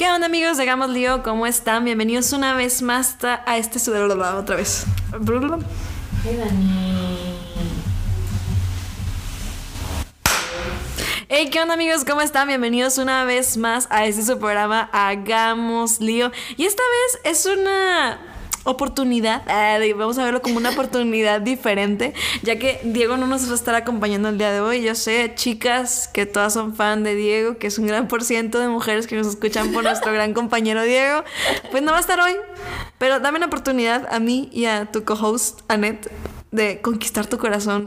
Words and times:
¿Qué 0.00 0.10
onda 0.10 0.28
amigos 0.28 0.56
de 0.56 0.64
Gamos 0.64 0.88
Lío? 0.88 1.22
¿Cómo 1.22 1.46
están? 1.46 1.84
Bienvenidos 1.84 2.32
una 2.32 2.54
vez 2.54 2.80
más 2.80 3.18
a 3.22 3.58
este 3.58 3.78
su... 3.78 3.92
otra 3.92 4.56
vez. 4.56 4.86
Hey, 11.28 11.50
¿qué 11.52 11.60
onda 11.60 11.74
amigos? 11.74 12.06
¿Cómo 12.06 12.22
están? 12.22 12.48
Bienvenidos 12.48 12.96
una 12.96 13.24
vez 13.24 13.58
más 13.58 13.88
a 13.90 14.06
este 14.06 14.22
su 14.22 14.38
programa 14.38 14.88
Hagamos 14.90 16.00
Lío. 16.00 16.32
Y 16.56 16.64
esta 16.64 16.82
vez 16.82 17.36
es 17.36 17.44
una 17.44 18.29
oportunidad, 18.64 19.42
eh, 19.48 19.94
vamos 19.94 20.18
a 20.18 20.24
verlo 20.24 20.42
como 20.42 20.58
una 20.58 20.70
oportunidad 20.70 21.40
diferente, 21.40 22.14
ya 22.42 22.58
que 22.58 22.80
Diego 22.84 23.16
no 23.16 23.26
nos 23.26 23.48
va 23.48 23.52
a 23.52 23.54
estar 23.54 23.74
acompañando 23.74 24.28
el 24.28 24.38
día 24.38 24.52
de 24.52 24.60
hoy. 24.60 24.82
Yo 24.82 24.94
sé, 24.94 25.32
chicas, 25.34 26.08
que 26.12 26.26
todas 26.26 26.52
son 26.52 26.74
fan 26.74 27.02
de 27.02 27.14
Diego, 27.14 27.58
que 27.58 27.66
es 27.66 27.78
un 27.78 27.86
gran 27.86 28.08
por 28.08 28.22
ciento 28.22 28.58
de 28.58 28.68
mujeres 28.68 29.06
que 29.06 29.16
nos 29.16 29.26
escuchan 29.26 29.72
por 29.72 29.84
nuestro 29.84 30.12
gran 30.12 30.34
compañero 30.34 30.82
Diego. 30.82 31.24
Pues 31.70 31.82
no 31.82 31.92
va 31.92 31.98
a 31.98 32.00
estar 32.00 32.20
hoy, 32.20 32.36
pero 32.98 33.20
dame 33.20 33.38
una 33.38 33.46
oportunidad 33.46 34.06
a 34.12 34.20
mí 34.20 34.48
y 34.52 34.66
a 34.66 34.86
tu 34.86 35.04
co-host, 35.04 35.60
Annette, 35.68 36.10
de 36.50 36.80
conquistar 36.80 37.26
tu 37.26 37.38
corazón 37.38 37.86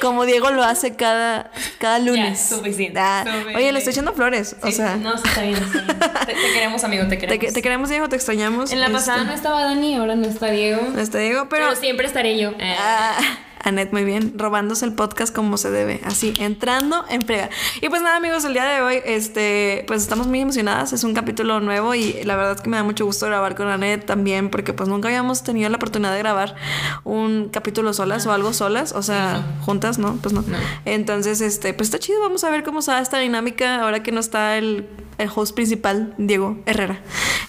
como, 0.00 0.24
Diego 0.24 0.50
lo 0.50 0.62
hace 0.64 0.96
cada, 0.96 1.50
cada 1.78 1.98
lunes. 1.98 2.48
Ya, 2.50 2.56
suficiente, 2.56 2.98
Ah, 2.98 3.24
Oye, 3.54 3.72
le 3.72 3.78
estoy 3.78 3.92
echando 3.92 4.12
flores. 4.14 4.56
o 4.62 4.70
sea. 4.70 4.96
No, 4.96 5.14
está 5.14 5.42
bien, 5.42 5.54
está 5.56 5.80
bien. 5.82 5.86
Te, 6.26 6.34
te, 6.34 6.52
queremos, 6.52 6.84
amigo, 6.84 7.06
te 7.08 7.18
queremos. 7.18 7.46
Te, 7.46 7.52
te, 7.52 7.62
queremos, 7.62 7.88
Diego, 7.88 8.08
te 8.08 8.16
extrañamos. 8.16 8.72
En 8.72 8.80
la 8.80 8.90
pasada 8.90 9.18
este, 9.18 9.28
no 9.28 9.34
estaba 9.34 9.64
Dani, 9.64 9.96
ahora 9.96 10.14
no 10.14 10.26
está 10.26 10.50
Diego. 10.50 10.82
No 10.94 11.00
está 11.00 11.18
Diego, 11.18 11.48
pero. 11.48 11.66
Pero 11.68 11.80
siempre 11.80 12.06
estaré 12.06 12.38
yo. 12.38 12.52
Ah, 12.60 13.18
Anet, 13.62 13.92
muy 13.92 14.04
bien, 14.04 14.34
robándose 14.36 14.84
el 14.86 14.94
podcast 14.94 15.34
como 15.34 15.56
se 15.56 15.70
debe, 15.70 16.00
así, 16.04 16.34
entrando 16.38 17.04
en 17.10 17.22
frega. 17.22 17.50
Y 17.80 17.88
pues 17.88 18.02
nada, 18.02 18.16
amigos, 18.16 18.44
el 18.44 18.54
día 18.54 18.64
de 18.64 18.80
hoy, 18.80 19.00
este, 19.04 19.84
pues 19.86 20.02
estamos 20.02 20.26
muy 20.26 20.40
emocionadas, 20.40 20.92
es 20.92 21.04
un 21.04 21.14
capítulo 21.14 21.60
nuevo 21.60 21.94
y 21.94 22.22
la 22.24 22.36
verdad 22.36 22.52
es 22.56 22.60
que 22.62 22.70
me 22.70 22.76
da 22.76 22.82
mucho 22.82 23.04
gusto 23.04 23.26
grabar 23.26 23.54
con 23.54 23.68
Anet 23.68 24.06
también, 24.06 24.50
porque 24.50 24.72
pues 24.72 24.88
nunca 24.88 25.08
habíamos 25.08 25.42
tenido 25.42 25.68
la 25.68 25.76
oportunidad 25.76 26.12
de 26.12 26.18
grabar 26.18 26.56
un 27.04 27.50
capítulo 27.50 27.92
solas 27.92 28.26
o 28.26 28.32
algo 28.32 28.52
solas, 28.52 28.92
o 28.92 29.02
sea, 29.02 29.44
juntas, 29.62 29.98
¿no? 29.98 30.16
Pues 30.16 30.32
no. 30.32 30.40
No. 30.42 30.56
Entonces, 30.84 31.40
este, 31.40 31.74
pues 31.74 31.88
está 31.88 31.98
chido, 31.98 32.20
vamos 32.20 32.44
a 32.44 32.50
ver 32.50 32.62
cómo 32.62 32.82
se 32.82 32.92
da 32.92 33.00
esta 33.00 33.18
dinámica 33.18 33.82
ahora 33.82 34.02
que 34.02 34.12
no 34.12 34.20
está 34.20 34.56
el, 34.56 34.88
el 35.20 35.30
host 35.34 35.54
principal, 35.54 36.14
Diego 36.18 36.58
Herrera. 36.66 37.00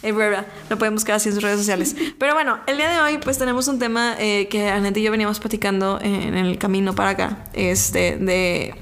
Herrera, 0.03 0.45
lo 0.69 0.77
pueden 0.77 0.93
buscar 0.95 1.15
así 1.15 1.29
en 1.29 1.35
sus 1.35 1.43
redes 1.43 1.59
sociales. 1.59 1.95
Pero 2.17 2.33
bueno, 2.33 2.59
el 2.67 2.77
día 2.77 2.89
de 2.89 2.99
hoy, 2.99 3.17
pues 3.17 3.37
tenemos 3.37 3.67
un 3.67 3.79
tema 3.79 4.15
eh, 4.19 4.47
que 4.49 4.69
Anet 4.69 4.95
y 4.97 5.03
yo 5.03 5.11
veníamos 5.11 5.39
platicando 5.39 5.99
en 6.01 6.35
el 6.35 6.57
camino 6.57 6.95
para 6.95 7.09
acá, 7.11 7.45
este, 7.53 8.17
de 8.17 8.75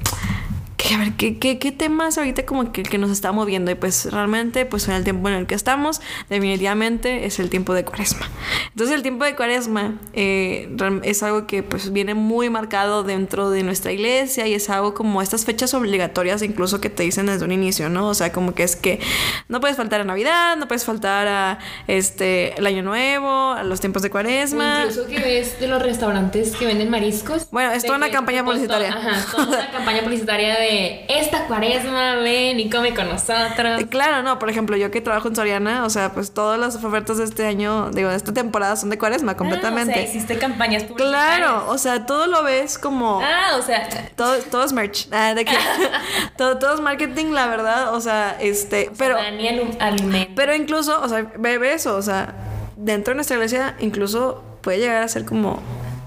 que, 0.89 0.95
a 0.95 0.97
ver, 0.97 1.13
¿qué, 1.13 1.37
qué, 1.37 1.59
qué 1.59 1.71
temas 1.71 2.17
ahorita 2.17 2.47
como 2.47 2.71
que, 2.71 2.81
que, 2.81 2.97
nos 2.97 3.11
está 3.11 3.31
moviendo? 3.31 3.69
Y 3.69 3.75
pues 3.75 4.11
realmente, 4.11 4.65
pues 4.65 4.87
en 4.87 4.95
el 4.95 5.03
tiempo 5.03 5.29
en 5.29 5.35
el 5.35 5.45
que 5.45 5.53
estamos, 5.53 6.01
definitivamente 6.29 7.25
es 7.25 7.39
el 7.39 7.51
tiempo 7.51 7.75
de 7.75 7.85
cuaresma. 7.85 8.27
Entonces 8.69 8.95
el 8.95 9.03
tiempo 9.03 9.23
de 9.23 9.35
cuaresma 9.35 9.99
eh, 10.13 10.75
es 11.03 11.21
algo 11.21 11.45
que 11.45 11.61
pues 11.61 11.93
viene 11.93 12.15
muy 12.15 12.49
marcado 12.49 13.03
dentro 13.03 13.51
de 13.51 13.61
nuestra 13.61 13.91
iglesia 13.91 14.47
y 14.47 14.55
es 14.55 14.67
algo 14.71 14.95
como 14.95 15.21
estas 15.21 15.45
fechas 15.45 15.75
obligatorias 15.75 16.41
incluso 16.41 16.81
que 16.81 16.89
te 16.89 17.03
dicen 17.03 17.27
desde 17.27 17.45
un 17.45 17.51
inicio, 17.51 17.89
¿no? 17.89 18.07
O 18.07 18.15
sea, 18.15 18.31
como 18.31 18.55
que 18.55 18.63
es 18.63 18.75
que 18.75 18.99
no 19.47 19.59
puedes 19.59 19.77
faltar 19.77 20.01
a 20.01 20.05
Navidad, 20.05 20.57
no 20.57 20.67
puedes 20.67 20.85
faltar 20.85 21.27
a 21.27 21.59
este 21.87 22.57
el 22.57 22.65
Año 22.65 22.81
Nuevo, 22.81 23.51
a 23.51 23.63
los 23.63 23.79
tiempos 23.79 24.01
de 24.01 24.09
cuaresma. 24.09 24.85
O 24.85 24.89
incluso 24.89 25.07
que 25.07 25.19
ves 25.19 25.59
de 25.59 25.67
los 25.67 25.83
restaurantes 25.83 26.55
que 26.55 26.65
venden 26.65 26.89
mariscos. 26.89 27.47
Bueno, 27.51 27.73
es 27.73 27.83
toda 27.83 27.97
una 27.97 28.09
campaña 28.09 28.43
publicitaria. 28.43 28.89
Ajá, 28.91 29.23
toda 29.31 29.45
una 29.45 29.71
campaña 29.71 30.01
publicitaria 30.01 30.57
de 30.57 30.78
esta 31.07 31.45
cuaresma, 31.47 32.15
ven 32.15 32.59
y 32.59 32.69
come 32.69 32.93
con 32.93 33.09
nosotros. 33.09 33.83
Claro, 33.89 34.23
no, 34.23 34.39
por 34.39 34.49
ejemplo, 34.49 34.77
yo 34.77 34.91
que 34.91 35.01
trabajo 35.01 35.27
en 35.27 35.35
Soriana, 35.35 35.85
o 35.85 35.89
sea, 35.89 36.13
pues 36.13 36.33
todas 36.33 36.59
las 36.59 36.75
ofertas 36.75 37.17
de 37.17 37.23
este 37.23 37.45
año, 37.45 37.89
digo, 37.91 38.09
de 38.09 38.15
esta 38.15 38.33
temporada 38.33 38.75
son 38.75 38.89
de 38.89 38.97
cuaresma 38.97 39.35
completamente. 39.37 39.93
Ah, 39.93 39.97
o 39.97 40.01
sea, 40.01 40.09
hiciste 40.09 40.37
campañas 40.37 40.83
publicitarias. 40.83 41.37
Claro, 41.37 41.69
o 41.69 41.77
sea, 41.77 42.05
todo 42.05 42.27
lo 42.27 42.43
ves 42.43 42.77
como... 42.77 43.21
Ah, 43.21 43.57
o 43.57 43.61
sea... 43.61 43.89
Todo, 44.15 44.37
todo 44.51 44.63
es 44.63 44.73
merch. 44.73 45.07
Ah, 45.11 45.33
de 45.33 45.45
que, 45.45 45.55
todo, 46.37 46.57
todo 46.57 46.75
es 46.75 46.81
marketing, 46.81 47.31
la 47.31 47.47
verdad, 47.47 47.93
o 47.93 48.01
sea, 48.01 48.37
este... 48.39 48.91
Pero... 48.97 49.15
Daniel 49.15 49.77
alimento. 49.79 50.31
Pero 50.35 50.55
incluso, 50.55 51.01
o 51.01 51.09
sea, 51.09 51.31
ve 51.37 51.73
eso, 51.73 51.95
o 51.95 52.01
sea, 52.01 52.35
dentro 52.75 53.11
de 53.11 53.15
nuestra 53.15 53.35
iglesia 53.35 53.75
incluso 53.79 54.43
puede 54.61 54.79
llegar 54.79 55.03
a 55.03 55.07
ser 55.07 55.25
como 55.25 55.59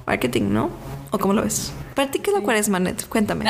marketing, 0.06 0.52
¿no? 0.52 0.70
¿O 1.10 1.18
cómo 1.18 1.34
lo 1.34 1.42
ves? 1.42 1.72
¿Para 1.94 2.10
ti 2.10 2.20
qué 2.20 2.30
es 2.30 2.36
la 2.36 2.42
cuaresma, 2.42 2.80
Net? 2.80 3.06
Cuéntame. 3.08 3.44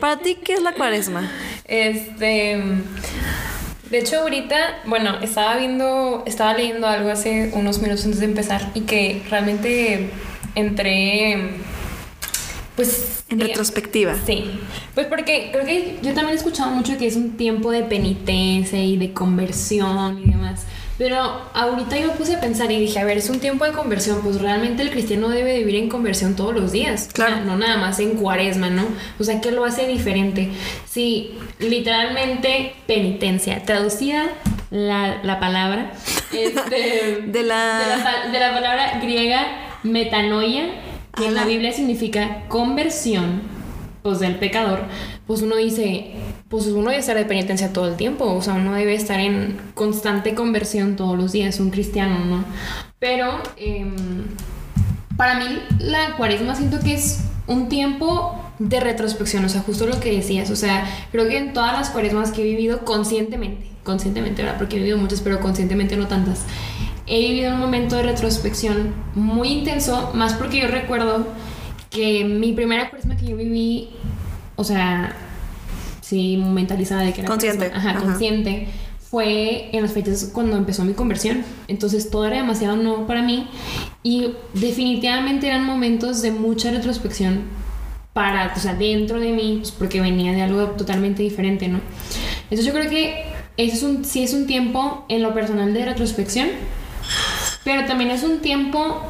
¿Para 0.00 0.18
ti 0.18 0.36
qué 0.36 0.54
es 0.54 0.62
la 0.62 0.72
cuaresma? 0.72 1.30
Este. 1.64 2.62
De 3.90 3.98
hecho, 3.98 4.20
ahorita, 4.20 4.82
bueno, 4.86 5.18
estaba 5.20 5.56
viendo, 5.56 6.22
estaba 6.24 6.54
leyendo 6.54 6.86
algo 6.86 7.10
hace 7.10 7.50
unos 7.54 7.82
minutos 7.82 8.04
antes 8.04 8.20
de 8.20 8.26
empezar 8.26 8.70
y 8.74 8.82
que 8.82 9.22
realmente 9.28 10.10
entré. 10.54 11.50
Pues. 12.76 13.24
En 13.28 13.40
retrospectiva. 13.40 14.14
Sí. 14.26 14.60
Pues 14.94 15.06
porque 15.06 15.50
creo 15.52 15.64
que 15.64 15.98
yo 16.02 16.14
también 16.14 16.30
he 16.30 16.34
escuchado 16.34 16.70
mucho 16.70 16.96
que 16.98 17.06
es 17.06 17.16
un 17.16 17.36
tiempo 17.36 17.70
de 17.70 17.82
penitencia 17.82 18.82
y 18.82 18.96
de 18.96 19.12
conversión 19.12 20.20
y 20.24 20.30
demás. 20.30 20.66
Pero 21.00 21.16
ahorita 21.54 21.98
yo 21.98 22.08
me 22.08 22.12
puse 22.12 22.34
a 22.34 22.40
pensar 22.42 22.70
y 22.70 22.78
dije, 22.78 22.98
a 22.98 23.04
ver, 23.04 23.16
es 23.16 23.30
un 23.30 23.40
tiempo 23.40 23.64
de 23.64 23.72
conversión, 23.72 24.20
pues 24.22 24.38
realmente 24.38 24.82
el 24.82 24.90
cristiano 24.90 25.30
debe 25.30 25.56
vivir 25.56 25.76
en 25.76 25.88
conversión 25.88 26.36
todos 26.36 26.54
los 26.54 26.72
días. 26.72 27.08
Claro. 27.14 27.32
O 27.32 27.36
sea, 27.36 27.44
no 27.46 27.56
nada 27.56 27.78
más 27.78 27.98
en 28.00 28.18
cuaresma, 28.18 28.68
¿no? 28.68 28.84
O 29.18 29.24
sea, 29.24 29.40
¿qué 29.40 29.50
lo 29.50 29.64
hace 29.64 29.86
diferente? 29.86 30.50
Sí, 30.84 31.38
literalmente 31.58 32.74
penitencia. 32.86 33.62
Traducida 33.64 34.26
la, 34.70 35.22
la 35.22 35.40
palabra 35.40 35.92
este, 36.34 37.22
de, 37.26 37.42
la... 37.44 37.78
De, 37.78 37.86
la, 37.86 38.30
de 38.30 38.38
la 38.38 38.52
palabra 38.52 39.00
griega 39.00 39.78
metanoia, 39.82 40.66
que 41.16 41.28
en 41.28 41.34
la 41.34 41.46
Biblia 41.46 41.72
significa 41.72 42.42
conversión, 42.48 43.40
pues 44.02 44.18
del 44.18 44.34
pecador, 44.34 44.80
pues 45.26 45.40
uno 45.40 45.56
dice, 45.56 46.10
pues 46.50 46.66
uno 46.66 46.90
debe 46.90 46.98
estar 46.98 47.16
de 47.16 47.24
penitencia 47.24 47.72
todo 47.72 47.86
el 47.86 47.96
tiempo, 47.96 48.24
o 48.24 48.42
sea, 48.42 48.54
uno 48.54 48.74
debe 48.74 48.94
estar 48.94 49.20
en 49.20 49.56
constante 49.74 50.34
conversión 50.34 50.96
todos 50.96 51.16
los 51.16 51.30
días, 51.30 51.60
un 51.60 51.70
cristiano, 51.70 52.24
¿no? 52.24 52.44
Pero 52.98 53.40
eh, 53.56 53.86
para 55.16 55.36
mí 55.36 55.46
la 55.78 56.16
cuaresma 56.16 56.56
siento 56.56 56.80
que 56.80 56.94
es 56.94 57.20
un 57.46 57.68
tiempo 57.68 58.36
de 58.58 58.80
retrospección, 58.80 59.44
o 59.44 59.48
sea, 59.48 59.60
justo 59.60 59.86
lo 59.86 60.00
que 60.00 60.10
decías, 60.10 60.50
o 60.50 60.56
sea, 60.56 60.84
creo 61.12 61.28
que 61.28 61.38
en 61.38 61.52
todas 61.52 61.72
las 61.72 61.90
cuaresmas 61.90 62.32
que 62.32 62.42
he 62.42 62.44
vivido 62.44 62.84
conscientemente, 62.84 63.70
conscientemente, 63.84 64.42
¿verdad? 64.42 64.58
Porque 64.58 64.74
he 64.76 64.78
vivido 64.80 64.98
muchas, 64.98 65.20
pero 65.20 65.38
conscientemente 65.38 65.96
no 65.96 66.08
tantas, 66.08 66.40
he 67.06 67.20
vivido 67.28 67.54
un 67.54 67.60
momento 67.60 67.94
de 67.94 68.02
retrospección 68.02 68.92
muy 69.14 69.52
intenso, 69.52 70.10
más 70.14 70.34
porque 70.34 70.58
yo 70.58 70.66
recuerdo 70.66 71.28
que 71.90 72.24
mi 72.24 72.52
primera 72.54 72.90
cuaresma 72.90 73.16
que 73.16 73.26
yo 73.26 73.36
viví, 73.36 73.90
o 74.56 74.64
sea, 74.64 75.14
sí, 76.10 76.36
mentalizada 76.36 77.02
de 77.02 77.12
que 77.12 77.20
era 77.20 77.28
consciente, 77.28 77.70
ajá, 77.72 77.90
ajá. 77.90 78.00
consciente, 78.00 78.68
fue 79.10 79.70
en 79.72 79.82
las 79.82 79.92
fechas 79.92 80.30
cuando 80.32 80.56
empezó 80.56 80.84
mi 80.84 80.92
conversión. 80.92 81.44
Entonces 81.68 82.10
todo 82.10 82.26
era 82.26 82.36
demasiado 82.36 82.76
nuevo 82.76 83.06
para 83.06 83.22
mí 83.22 83.48
y 84.02 84.32
definitivamente 84.54 85.46
eran 85.46 85.64
momentos 85.64 86.20
de 86.22 86.32
mucha 86.32 86.70
retrospección 86.70 87.42
para, 88.12 88.52
o 88.54 88.58
sea, 88.58 88.74
dentro 88.74 89.20
de 89.20 89.32
mí, 89.32 89.58
pues 89.58 89.70
porque 89.70 90.00
venía 90.00 90.32
de 90.32 90.42
algo 90.42 90.64
totalmente 90.70 91.22
diferente, 91.22 91.68
¿no? 91.68 91.80
Entonces 92.44 92.66
yo 92.66 92.72
creo 92.72 92.90
que 92.90 93.24
es 93.56 93.82
un, 93.82 94.04
sí 94.04 94.22
es 94.22 94.34
un 94.34 94.46
tiempo 94.46 95.04
en 95.08 95.22
lo 95.22 95.32
personal 95.32 95.72
de 95.72 95.84
retrospección, 95.84 96.48
pero 97.62 97.86
también 97.86 98.10
es 98.10 98.24
un 98.24 98.40
tiempo 98.40 99.00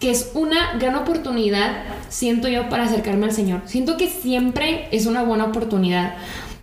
que 0.00 0.10
es 0.10 0.30
una 0.34 0.74
gran 0.78 0.94
oportunidad, 0.94 1.82
siento 2.08 2.48
yo, 2.48 2.68
para 2.68 2.84
acercarme 2.84 3.26
al 3.26 3.32
Señor. 3.32 3.62
Siento 3.66 3.96
que 3.96 4.08
siempre 4.08 4.88
es 4.92 5.06
una 5.06 5.22
buena 5.22 5.46
oportunidad, 5.46 6.14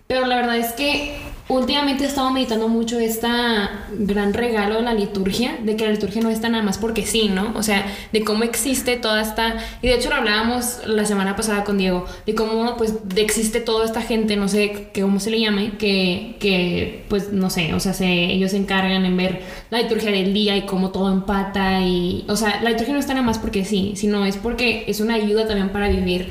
pero 0.07 0.25
la 0.25 0.35
verdad 0.35 0.57
es 0.57 0.73
que 0.73 1.17
últimamente 1.47 2.03
he 2.03 2.07
estado 2.07 2.31
meditando 2.31 2.67
mucho 2.67 2.99
esta 2.99 3.85
gran 3.91 4.33
regalo 4.33 4.75
de 4.75 4.81
la 4.81 4.93
liturgia, 4.93 5.57
de 5.61 5.75
que 5.75 5.85
la 5.85 5.91
liturgia 5.91 6.21
no 6.21 6.29
está 6.29 6.49
nada 6.49 6.63
más 6.63 6.79
porque 6.79 7.05
sí, 7.05 7.29
¿no? 7.29 7.53
O 7.55 7.61
sea, 7.61 7.85
de 8.11 8.23
cómo 8.23 8.43
existe 8.43 8.97
toda 8.97 9.21
esta... 9.21 9.57
Y 9.81 9.87
de 9.87 9.95
hecho 9.95 10.09
lo 10.09 10.15
hablábamos 10.15 10.79
la 10.87 11.05
semana 11.05 11.35
pasada 11.35 11.63
con 11.63 11.77
Diego, 11.77 12.05
de 12.25 12.33
cómo 12.33 12.77
pues 12.77 12.95
existe 13.15 13.59
toda 13.59 13.85
esta 13.85 14.01
gente, 14.01 14.35
no 14.37 14.47
sé 14.47 14.89
que, 14.91 15.01
cómo 15.01 15.19
se 15.19 15.29
le 15.29 15.39
llame, 15.39 15.73
que, 15.77 16.37
que 16.39 17.05
pues 17.09 17.31
no 17.31 17.51
sé, 17.51 17.75
o 17.75 17.79
sea, 17.79 17.93
se, 17.93 18.07
ellos 18.07 18.51
se 18.51 18.57
encargan 18.57 19.05
en 19.05 19.15
ver 19.15 19.41
la 19.69 19.81
liturgia 19.81 20.11
del 20.11 20.33
día 20.33 20.57
y 20.57 20.63
cómo 20.63 20.89
todo 20.89 21.11
empata 21.11 21.81
y... 21.81 22.25
O 22.27 22.35
sea, 22.35 22.59
la 22.63 22.71
liturgia 22.71 22.93
no 22.93 22.99
está 22.99 23.13
nada 23.13 23.25
más 23.25 23.37
porque 23.37 23.65
sí, 23.65 23.93
sino 23.95 24.25
es 24.25 24.37
porque 24.37 24.85
es 24.87 24.99
una 24.99 25.13
ayuda 25.13 25.47
también 25.47 25.69
para 25.69 25.89
vivir 25.89 26.27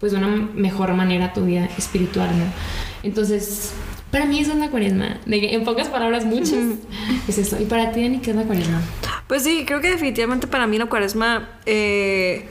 pues 0.00 0.12
de 0.12 0.18
una 0.18 0.28
mejor 0.28 0.92
manera 0.94 1.32
tu 1.32 1.46
vida 1.46 1.68
espiritual, 1.78 2.28
¿no? 2.36 2.44
Entonces, 3.02 3.72
para 4.16 4.24
mí 4.24 4.40
eso 4.40 4.52
es 4.52 4.58
la 4.58 4.70
cuaresma. 4.70 5.18
De 5.26 5.40
que, 5.40 5.54
en 5.54 5.62
pocas 5.62 5.88
palabras, 5.88 6.24
muchas, 6.24 6.54
es 7.28 7.36
esto. 7.36 7.60
¿Y 7.60 7.66
para 7.66 7.92
ti, 7.92 8.00
Dani, 8.00 8.20
qué 8.20 8.30
es 8.30 8.36
la 8.36 8.44
cuaresma? 8.44 8.80
Pues 9.26 9.42
sí, 9.42 9.64
creo 9.66 9.82
que 9.82 9.90
definitivamente 9.90 10.46
para 10.46 10.66
mí 10.66 10.78
la 10.78 10.86
cuaresma, 10.86 11.50
eh, 11.66 12.48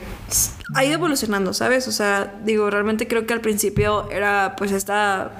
ha 0.76 0.84
ido 0.84 0.94
evolucionando, 0.94 1.52
¿sabes? 1.52 1.88
O 1.88 1.92
sea, 1.92 2.34
digo, 2.44 2.70
realmente 2.70 3.08
creo 3.08 3.26
que 3.26 3.32
al 3.32 3.40
principio 3.40 4.08
era 4.12 4.54
pues 4.56 4.70
esta 4.70 5.32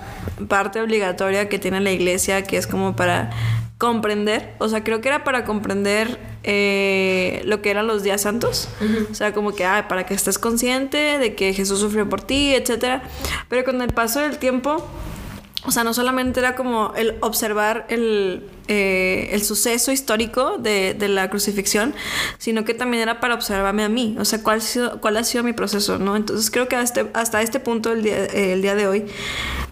parte 0.49 0.81
obligatoria 0.81 1.49
que 1.49 1.61
tiene 1.61 1.81
la 1.81 1.93
iglesia, 1.93 2.43
que 2.43 2.56
es 2.56 2.67
como 2.67 2.96
para 2.96 3.31
comprender, 3.78 4.55
o 4.58 4.69
sea, 4.69 4.82
creo 4.82 5.00
que 5.00 5.08
era 5.08 5.23
para 5.23 5.44
comprender 5.44 6.19
eh, 6.43 7.40
lo 7.44 7.62
que 7.62 7.70
eran 7.70 7.87
los 7.87 8.02
días 8.02 8.23
santos, 8.23 8.69
o 9.11 9.14
sea, 9.14 9.32
como 9.32 9.55
que, 9.55 9.64
ah, 9.64 9.87
para 9.87 10.06
que 10.06 10.14
estés 10.14 10.40
consciente 10.40 11.19
de 11.19 11.37
que 11.37 11.52
Jesús 11.52 11.78
sufrió 11.78 12.08
por 12.08 12.23
ti, 12.23 12.52
etcétera, 12.52 13.02
pero 13.49 13.64
con 13.64 13.81
el 13.82 13.93
paso 13.93 14.20
del 14.20 14.38
tiempo, 14.38 14.84
o 15.67 15.71
sea, 15.71 15.85
no 15.85 15.93
solamente 15.93 16.41
era 16.41 16.55
como 16.55 16.93
el 16.97 17.17
observar 17.21 17.87
el, 17.89 18.49
eh, 18.69 19.29
el 19.33 19.43
suceso 19.43 19.93
histórico 19.93 20.59
de, 20.59 20.95
de, 20.95 21.09
la 21.09 21.29
crucifixión, 21.29 21.95
sino 22.39 22.65
que 22.65 22.75
también 22.75 23.03
era 23.03 23.21
para 23.21 23.35
observarme 23.35 23.83
a 23.85 23.89
mí, 23.89 24.17
o 24.19 24.25
sea, 24.25 24.43
cuál 24.43 24.59
ha 24.59 24.63
sido, 24.63 25.01
cuál 25.01 25.17
ha 25.17 25.25
sido 25.25 25.45
mi 25.45 25.53
proceso, 25.53 25.99
¿no? 25.99 26.17
Entonces 26.17 26.51
creo 26.51 26.69
que 26.69 26.77
hasta, 26.77 27.07
hasta 27.15 27.43
este 27.43 27.61
punto, 27.61 27.93
el 27.93 28.03
día, 28.03 28.25
eh, 28.27 28.53
el 28.53 28.63
día 28.63 28.75
de 28.75 28.87
hoy, 28.87 29.07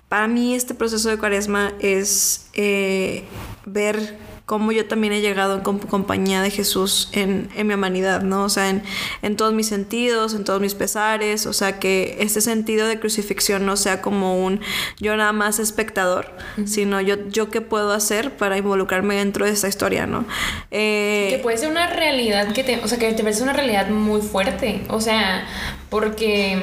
para 0.09 0.29
mí 0.29 0.55
este 0.55 0.75
proceso 0.75 1.09
de 1.09 1.19
cuaresma 1.19 1.73
es 1.81 2.49
eh, 2.55 3.25
ver 3.67 4.17
cómo 4.47 4.73
yo 4.73 4.87
también 4.87 5.15
he 5.15 5.23
llegado 5.23 5.55
en 5.55 5.79
compañía 5.79 6.43
de 6.43 6.51
Jesús 6.51 7.09
en, 7.13 7.49
en 7.57 7.67
mi 7.67 7.75
humanidad, 7.75 8.23
¿no? 8.23 8.45
O 8.45 8.49
sea, 8.51 8.69
en, 8.69 8.83
en, 9.23 9.37
todos 9.37 9.55
mis 9.55 9.67
sentidos, 9.67 10.35
en 10.35 10.45
todos 10.45 10.61
mis 10.61 10.75
pesares, 10.75 11.47
o 11.47 11.55
sea, 11.55 11.79
que 11.79 12.19
este 12.21 12.43
sentido 12.43 12.87
de 12.87 13.01
crucifixión 13.01 13.65
no 13.65 13.77
sea 13.77 14.03
como 14.03 14.45
un 14.45 14.61
yo 15.01 15.17
nada 15.17 15.33
más 15.33 15.59
espectador, 15.59 16.27
uh 16.59 16.61
-huh. 16.61 16.67
sino 16.67 17.01
yo, 17.01 17.17
yo 17.29 17.51
qué 17.51 17.63
puedo 17.63 17.93
hacer 17.93 18.37
para 18.37 18.59
involucrarme 18.59 19.17
dentro 19.17 19.47
de 19.47 19.53
esta 19.53 19.67
historia, 19.67 20.07
¿no? 20.07 20.27
Eh, 20.71 21.29
que 21.31 21.39
puede 21.39 21.57
ser 21.57 21.71
una 21.71 21.87
realidad 21.87 22.53
que 22.53 22.65
te, 22.65 22.79
o 22.81 22.89
sea, 22.89 22.99
que 22.99 23.11
te 23.13 23.23
parece 23.23 23.43
una 23.43 23.55
realidad 23.55 23.89
muy 23.89 24.21
fuerte, 24.21 24.83
o 24.89 25.01
sea, 25.01 25.47
porque 25.89 26.63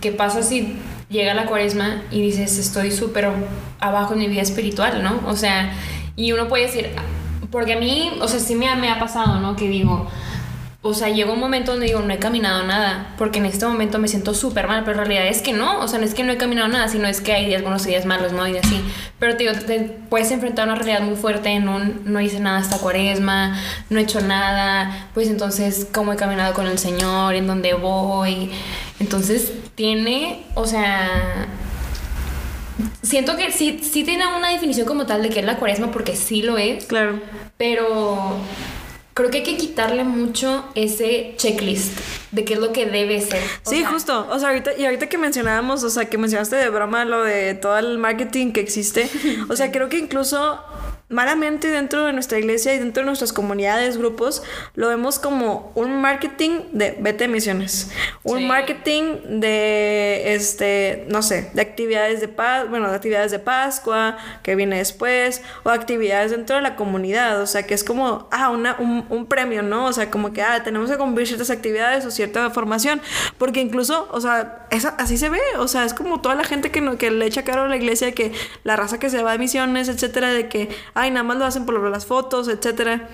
¿qué 0.00 0.12
pasa 0.12 0.42
si 0.42 0.78
llega 1.10 1.34
la 1.34 1.46
cuaresma 1.46 2.02
y 2.10 2.22
dices, 2.22 2.58
estoy 2.58 2.90
súper 2.90 3.30
abajo 3.80 4.14
en 4.14 4.20
mi 4.20 4.28
vida 4.28 4.42
espiritual, 4.42 5.02
¿no? 5.02 5.22
O 5.26 5.36
sea, 5.36 5.72
y 6.18 6.32
uno 6.32 6.48
puede 6.48 6.64
decir, 6.64 6.90
porque 7.52 7.74
a 7.74 7.78
mí, 7.78 8.10
o 8.20 8.26
sea, 8.26 8.40
sí 8.40 8.56
me, 8.56 8.68
ha 8.68 8.98
pasado, 8.98 9.38
¿no? 9.38 9.54
Que 9.54 9.68
digo, 9.68 10.08
o 10.82 10.92
sea, 10.92 11.10
llegó 11.10 11.34
un 11.34 11.38
momento 11.38 11.70
donde 11.70 11.86
digo, 11.86 12.00
no 12.00 12.12
he 12.12 12.18
caminado 12.18 12.64
nada, 12.64 13.14
porque 13.16 13.38
en 13.38 13.46
este 13.46 13.64
momento 13.64 14.00
me 14.00 14.08
siento 14.08 14.34
súper 14.34 14.66
mal, 14.66 14.82
pero 14.84 14.98
en 15.00 15.06
realidad 15.06 15.28
es 15.28 15.42
que 15.42 15.52
no, 15.52 15.78
o 15.78 15.86
sea, 15.86 16.00
no 16.00 16.04
es 16.04 16.14
que 16.14 16.24
no 16.24 16.32
he 16.32 16.36
caminado 16.36 16.66
nada, 16.66 16.88
sino 16.88 17.06
es 17.06 17.20
que 17.20 17.32
hay 17.32 17.46
días 17.46 17.62
buenos 17.62 17.86
y 17.86 17.90
días 17.90 18.04
malos, 18.04 18.32
¿no? 18.32 18.48
Y 18.48 18.58
así. 18.58 18.80
Pero 19.20 19.36
te 19.36 19.44
digo, 19.44 19.54
te 19.64 19.78
puedes 20.10 20.32
enfrentar 20.32 20.68
a 20.68 20.72
una 20.72 20.82
realidad 20.82 21.02
muy 21.02 21.14
fuerte 21.14 21.56
un, 21.56 22.02
no 22.04 22.20
hice 22.20 22.40
nada 22.40 22.58
hasta 22.58 22.78
cuaresma, 22.78 23.56
no 23.88 24.00
he 24.00 24.02
hecho 24.02 24.20
nada, 24.20 25.10
pues 25.14 25.28
entonces, 25.28 25.86
¿cómo 25.92 26.14
he 26.14 26.16
caminado 26.16 26.52
con 26.52 26.66
el 26.66 26.80
Señor? 26.80 27.36
¿En 27.36 27.46
dónde 27.46 27.74
voy? 27.74 28.50
Entonces, 28.98 29.52
tiene, 29.76 30.46
o 30.56 30.66
sea 30.66 31.46
siento 33.08 33.36
que 33.36 33.50
sí, 33.50 33.80
sí 33.82 34.04
tiene 34.04 34.26
una 34.26 34.50
definición 34.50 34.86
como 34.86 35.06
tal 35.06 35.22
de 35.22 35.30
que 35.30 35.40
es 35.40 35.46
la 35.46 35.56
cuaresma 35.56 35.90
porque 35.90 36.14
sí 36.14 36.42
lo 36.42 36.58
es. 36.58 36.84
Claro. 36.84 37.20
Pero 37.56 38.36
creo 39.14 39.30
que 39.30 39.38
hay 39.38 39.44
que 39.44 39.56
quitarle 39.56 40.04
mucho 40.04 40.64
ese 40.74 41.34
checklist 41.36 41.98
de 42.30 42.44
qué 42.44 42.54
es 42.54 42.60
lo 42.60 42.72
que 42.72 42.86
debe 42.86 43.20
ser. 43.20 43.42
O 43.64 43.70
sí, 43.70 43.80
sea, 43.80 43.88
justo. 43.88 44.26
O 44.30 44.38
sea, 44.38 44.48
ahorita, 44.48 44.72
y 44.76 44.84
ahorita 44.84 45.08
que 45.08 45.18
mencionábamos, 45.18 45.82
o 45.84 45.90
sea, 45.90 46.06
que 46.06 46.18
mencionaste 46.18 46.56
de 46.56 46.68
broma 46.68 47.04
lo 47.04 47.22
de 47.22 47.54
todo 47.54 47.78
el 47.78 47.98
marketing 47.98 48.52
que 48.52 48.60
existe, 48.60 49.08
o 49.48 49.56
sea, 49.56 49.70
creo 49.72 49.88
que 49.88 49.98
incluso 49.98 50.60
malamente 51.08 51.68
dentro 51.68 52.04
de 52.04 52.12
nuestra 52.12 52.38
iglesia 52.38 52.74
y 52.74 52.78
dentro 52.78 53.02
de 53.02 53.06
nuestras 53.06 53.32
comunidades, 53.32 53.96
grupos, 53.96 54.42
lo 54.74 54.88
vemos 54.88 55.18
como 55.18 55.72
un 55.74 56.00
marketing 56.00 56.60
de 56.72 56.96
vete 57.00 57.24
de 57.24 57.28
misiones, 57.28 57.90
un 58.24 58.38
sí. 58.38 58.44
marketing 58.44 59.40
de, 59.40 60.34
este, 60.34 61.06
no 61.08 61.22
sé, 61.22 61.50
de 61.54 61.62
actividades 61.62 62.20
de 62.20 62.28
paz, 62.28 62.68
bueno, 62.68 62.90
de 62.90 62.96
actividades 62.96 63.30
de 63.30 63.38
Pascua 63.38 64.18
que 64.42 64.54
viene 64.54 64.76
después, 64.76 65.42
o 65.64 65.70
actividades 65.70 66.30
dentro 66.30 66.56
de 66.56 66.62
la 66.62 66.76
comunidad, 66.76 67.40
o 67.40 67.46
sea, 67.46 67.62
que 67.66 67.72
es 67.72 67.84
como, 67.84 68.28
ah, 68.30 68.50
una, 68.50 68.76
un, 68.78 69.06
un 69.08 69.26
premio, 69.26 69.62
¿no? 69.62 69.86
O 69.86 69.92
sea, 69.94 70.10
como 70.10 70.32
que, 70.34 70.42
ah, 70.42 70.62
tenemos 70.62 70.90
que 70.90 70.98
cumplir 70.98 71.26
ciertas 71.26 71.48
actividades 71.48 72.04
o 72.04 72.10
cierta 72.18 72.50
formación, 72.50 73.00
porque 73.38 73.60
incluso, 73.60 74.08
o 74.12 74.20
sea, 74.20 74.66
así 74.98 75.16
se 75.16 75.30
ve, 75.30 75.40
o 75.58 75.68
sea, 75.68 75.84
es 75.84 75.94
como 75.94 76.20
toda 76.20 76.34
la 76.34 76.44
gente 76.44 76.70
que, 76.70 76.80
no, 76.80 76.98
que 76.98 77.10
le 77.10 77.24
echa 77.26 77.44
caro 77.44 77.62
a 77.62 77.68
la 77.68 77.76
iglesia, 77.76 78.12
que 78.12 78.32
la 78.64 78.76
raza 78.76 78.98
que 78.98 79.08
se 79.08 79.22
va 79.22 79.32
de 79.32 79.38
misiones, 79.38 79.88
etcétera, 79.88 80.30
de 80.30 80.48
que, 80.48 80.68
ay, 80.94 81.10
nada 81.10 81.22
más 81.22 81.38
lo 81.38 81.44
hacen 81.44 81.64
por 81.64 81.78
las 81.88 82.06
fotos, 82.06 82.48
etcétera. 82.48 83.08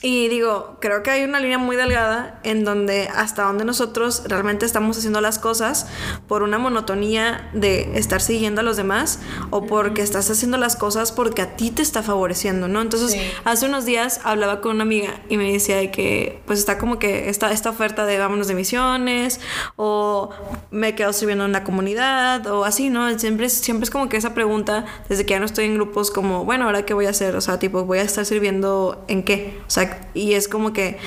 Y 0.00 0.28
digo, 0.28 0.76
creo 0.80 1.02
que 1.02 1.10
hay 1.10 1.24
una 1.24 1.40
línea 1.40 1.58
muy 1.58 1.74
delgada 1.74 2.38
en 2.44 2.62
donde 2.62 3.08
hasta 3.08 3.42
donde 3.42 3.64
nosotros 3.64 4.22
realmente 4.26 4.64
estamos 4.64 4.96
haciendo 4.96 5.20
las 5.20 5.40
cosas 5.40 5.88
por 6.28 6.44
una 6.44 6.56
monotonía 6.58 7.50
de 7.52 7.98
estar 7.98 8.20
siguiendo 8.20 8.60
a 8.60 8.64
los 8.64 8.76
demás 8.76 9.18
o 9.50 9.66
porque 9.66 10.02
estás 10.02 10.30
haciendo 10.30 10.56
las 10.56 10.76
cosas 10.76 11.10
porque 11.10 11.42
a 11.42 11.56
ti 11.56 11.72
te 11.72 11.82
está 11.82 12.04
favoreciendo, 12.04 12.68
¿no? 12.68 12.80
Entonces, 12.80 13.10
sí. 13.10 13.20
hace 13.44 13.66
unos 13.66 13.86
días 13.86 14.20
hablaba 14.22 14.60
con 14.60 14.76
una 14.76 14.82
amiga 14.82 15.20
y 15.28 15.36
me 15.36 15.50
decía 15.50 15.78
de 15.78 15.90
que 15.90 16.42
pues 16.46 16.60
está 16.60 16.78
como 16.78 17.00
que 17.00 17.28
esta, 17.28 17.50
esta 17.50 17.70
oferta 17.70 18.06
de 18.06 18.18
vámonos 18.18 18.46
de 18.46 18.54
misiones 18.54 19.40
o 19.74 20.30
me 20.70 20.94
quedo 20.94 21.12
sirviendo 21.12 21.44
en 21.44 21.50
la 21.50 21.64
comunidad 21.64 22.46
o 22.46 22.64
así, 22.64 22.88
¿no? 22.88 23.18
Siempre, 23.18 23.48
siempre 23.48 23.82
es 23.82 23.90
como 23.90 24.08
que 24.08 24.16
esa 24.16 24.32
pregunta 24.32 24.84
desde 25.08 25.26
que 25.26 25.32
ya 25.34 25.40
no 25.40 25.46
estoy 25.46 25.64
en 25.64 25.74
grupos 25.74 26.12
como, 26.12 26.44
bueno, 26.44 26.66
ahora 26.66 26.84
qué 26.84 26.94
voy 26.94 27.06
a 27.06 27.10
hacer, 27.10 27.34
o 27.34 27.40
sea, 27.40 27.58
tipo, 27.58 27.84
voy 27.84 27.98
a 27.98 28.02
estar 28.02 28.24
sirviendo 28.24 29.04
en 29.08 29.24
qué, 29.24 29.58
o 29.66 29.70
sea, 29.70 29.87
y 30.14 30.32
es 30.32 30.48
como 30.48 30.72
que 30.72 30.98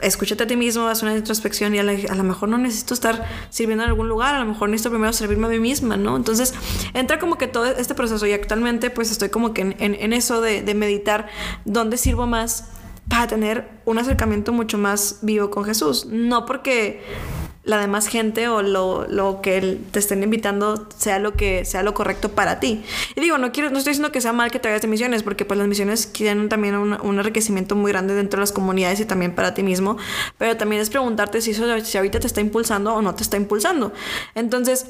escúchate 0.00 0.44
a 0.44 0.46
ti 0.46 0.56
mismo, 0.56 0.86
haz 0.86 1.02
una 1.02 1.16
introspección 1.16 1.74
y 1.74 1.78
a, 1.78 1.82
lo 1.82 2.24
mejor 2.24 2.48
no 2.48 2.58
necesito 2.58 2.94
estar 2.94 3.26
sirviendo 3.48 3.84
en 3.84 3.90
algún 3.90 4.08
lugar, 4.08 4.34
a 4.34 4.40
lo 4.40 4.44
mejor 4.44 4.68
necesito 4.68 4.90
primero 4.90 5.12
servirme 5.12 5.46
a 5.46 5.50
mí 5.50 5.60
misma, 5.60 5.96
¿no? 5.96 6.16
Entonces 6.16 6.52
entra 6.92 7.18
como 7.18 7.36
que 7.38 7.46
todo 7.46 7.64
este 7.66 7.94
proceso 7.94 8.26
y 8.26 8.32
actualmente 8.32 8.90
pues 8.90 9.10
estoy 9.10 9.30
como 9.30 9.54
que 9.54 9.74
en, 9.78 10.12
eso 10.12 10.40
de 10.40 10.74
meditar 10.74 11.28
dónde 11.64 11.96
sirvo 11.96 12.26
más 12.26 12.68
para 13.08 13.26
tener 13.26 13.68
un 13.84 13.98
acercamiento 13.98 14.52
mucho 14.52 14.78
más 14.78 15.18
vivo 15.22 15.50
con 15.50 15.64
Jesús. 15.64 16.06
No 16.06 16.46
porque 16.46 17.02
la 17.64 17.80
demás 17.80 18.08
gente 18.08 18.48
o 18.48 18.62
lo, 18.62 19.06
lo, 19.08 19.40
que 19.40 19.78
te 19.90 19.98
estén 19.98 20.22
invitando 20.22 20.86
sea 20.96 21.18
lo 21.18 21.32
que 21.34 21.64
sea 21.64 21.82
lo 21.82 21.94
correcto 21.94 22.30
para 22.32 22.60
ti. 22.60 22.84
Y 23.16 23.20
digo, 23.20 23.38
no 23.38 23.52
quiero, 23.52 23.70
no 23.70 23.78
estoy 23.78 23.92
diciendo 23.92 24.12
que 24.12 24.20
sea 24.20 24.32
mal 24.32 24.50
que 24.50 24.58
te 24.58 24.68
hagas 24.68 24.82
de 24.82 24.88
misiones, 24.88 25.22
porque 25.22 25.44
pues 25.44 25.58
las 25.58 25.66
misiones 25.66 26.12
tienen 26.12 26.48
también 26.48 26.74
un, 26.76 27.00
un, 27.00 27.18
enriquecimiento 27.18 27.74
muy 27.74 27.92
grande 27.92 28.14
dentro 28.14 28.38
de 28.38 28.42
las 28.42 28.52
comunidades 28.52 29.00
y 29.00 29.06
también 29.06 29.34
para 29.34 29.54
ti 29.54 29.62
mismo, 29.62 29.96
pero 30.36 30.56
también 30.56 30.82
es 30.82 30.90
preguntarte 30.90 31.40
si 31.40 31.52
eso 31.52 31.80
si 31.80 31.96
ahorita 31.96 32.20
te 32.20 32.26
está 32.26 32.40
impulsando 32.40 32.94
o 32.94 33.02
no 33.02 33.14
te 33.14 33.22
está 33.22 33.36
impulsando. 33.36 33.92
Entonces, 34.34 34.86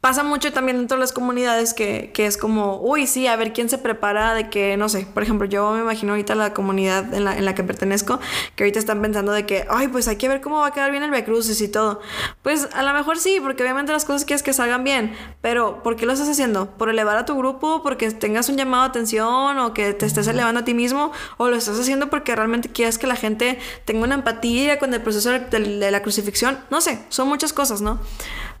pasa 0.00 0.22
mucho 0.22 0.52
también 0.52 0.78
dentro 0.78 0.96
de 0.96 1.00
las 1.00 1.12
comunidades 1.12 1.74
que, 1.74 2.12
que, 2.14 2.26
es 2.26 2.36
como, 2.36 2.80
uy, 2.80 3.06
sí, 3.06 3.26
a 3.26 3.34
ver 3.34 3.52
quién 3.52 3.68
se 3.68 3.78
prepara 3.78 4.32
de 4.34 4.48
que, 4.48 4.76
no 4.76 4.88
sé, 4.88 5.06
por 5.12 5.24
ejemplo, 5.24 5.46
yo 5.48 5.72
me 5.72 5.80
imagino 5.80 6.12
ahorita 6.12 6.36
la 6.36 6.54
comunidad 6.54 7.12
en 7.12 7.24
la, 7.24 7.36
en 7.36 7.44
la 7.44 7.54
que 7.54 7.64
pertenezco, 7.64 8.20
que 8.54 8.62
ahorita 8.62 8.78
están 8.78 9.02
pensando 9.02 9.32
de 9.32 9.44
que, 9.44 9.66
ay, 9.68 9.88
pues 9.88 10.06
hay 10.06 10.16
que 10.16 10.28
ver 10.28 10.40
cómo 10.40 10.58
va 10.58 10.68
a 10.68 10.70
quedar 10.70 10.92
bien 10.92 11.02
el 11.02 11.10
Becruces 11.10 11.60
y 11.60 11.68
todo. 11.68 12.00
Pues 12.42 12.68
a 12.72 12.82
lo 12.82 12.92
mejor 12.94 13.18
sí, 13.18 13.40
porque 13.42 13.64
obviamente 13.64 13.90
las 13.90 14.04
cosas 14.04 14.24
quieres 14.24 14.44
que 14.44 14.52
salgan 14.52 14.84
bien, 14.84 15.16
pero 15.40 15.82
¿por 15.82 15.96
qué 15.96 16.06
lo 16.06 16.12
estás 16.12 16.28
haciendo? 16.28 16.70
¿Por 16.70 16.90
elevar 16.90 17.16
a 17.18 17.24
tu 17.24 17.36
grupo? 17.36 17.82
¿Porque 17.82 18.10
tengas 18.12 18.48
un 18.48 18.56
llamado 18.56 18.84
de 18.84 18.90
atención 18.90 19.58
o 19.58 19.74
que 19.74 19.94
te 19.94 20.06
estés 20.06 20.28
elevando 20.28 20.60
a 20.60 20.64
ti 20.64 20.74
mismo? 20.74 21.10
¿O 21.38 21.48
lo 21.48 21.56
estás 21.56 21.78
haciendo 21.78 22.08
porque 22.08 22.36
realmente 22.36 22.68
quieres 22.68 22.98
que 22.98 23.08
la 23.08 23.16
gente 23.16 23.58
tenga 23.84 24.04
una 24.04 24.14
empatía 24.14 24.78
con 24.78 24.94
el 24.94 25.02
proceso 25.02 25.30
de, 25.30 25.40
de 25.40 25.90
la 25.90 26.02
crucifixión? 26.02 26.58
No 26.70 26.80
sé, 26.80 27.00
son 27.08 27.26
muchas 27.28 27.52
cosas, 27.52 27.80
¿no? 27.80 27.98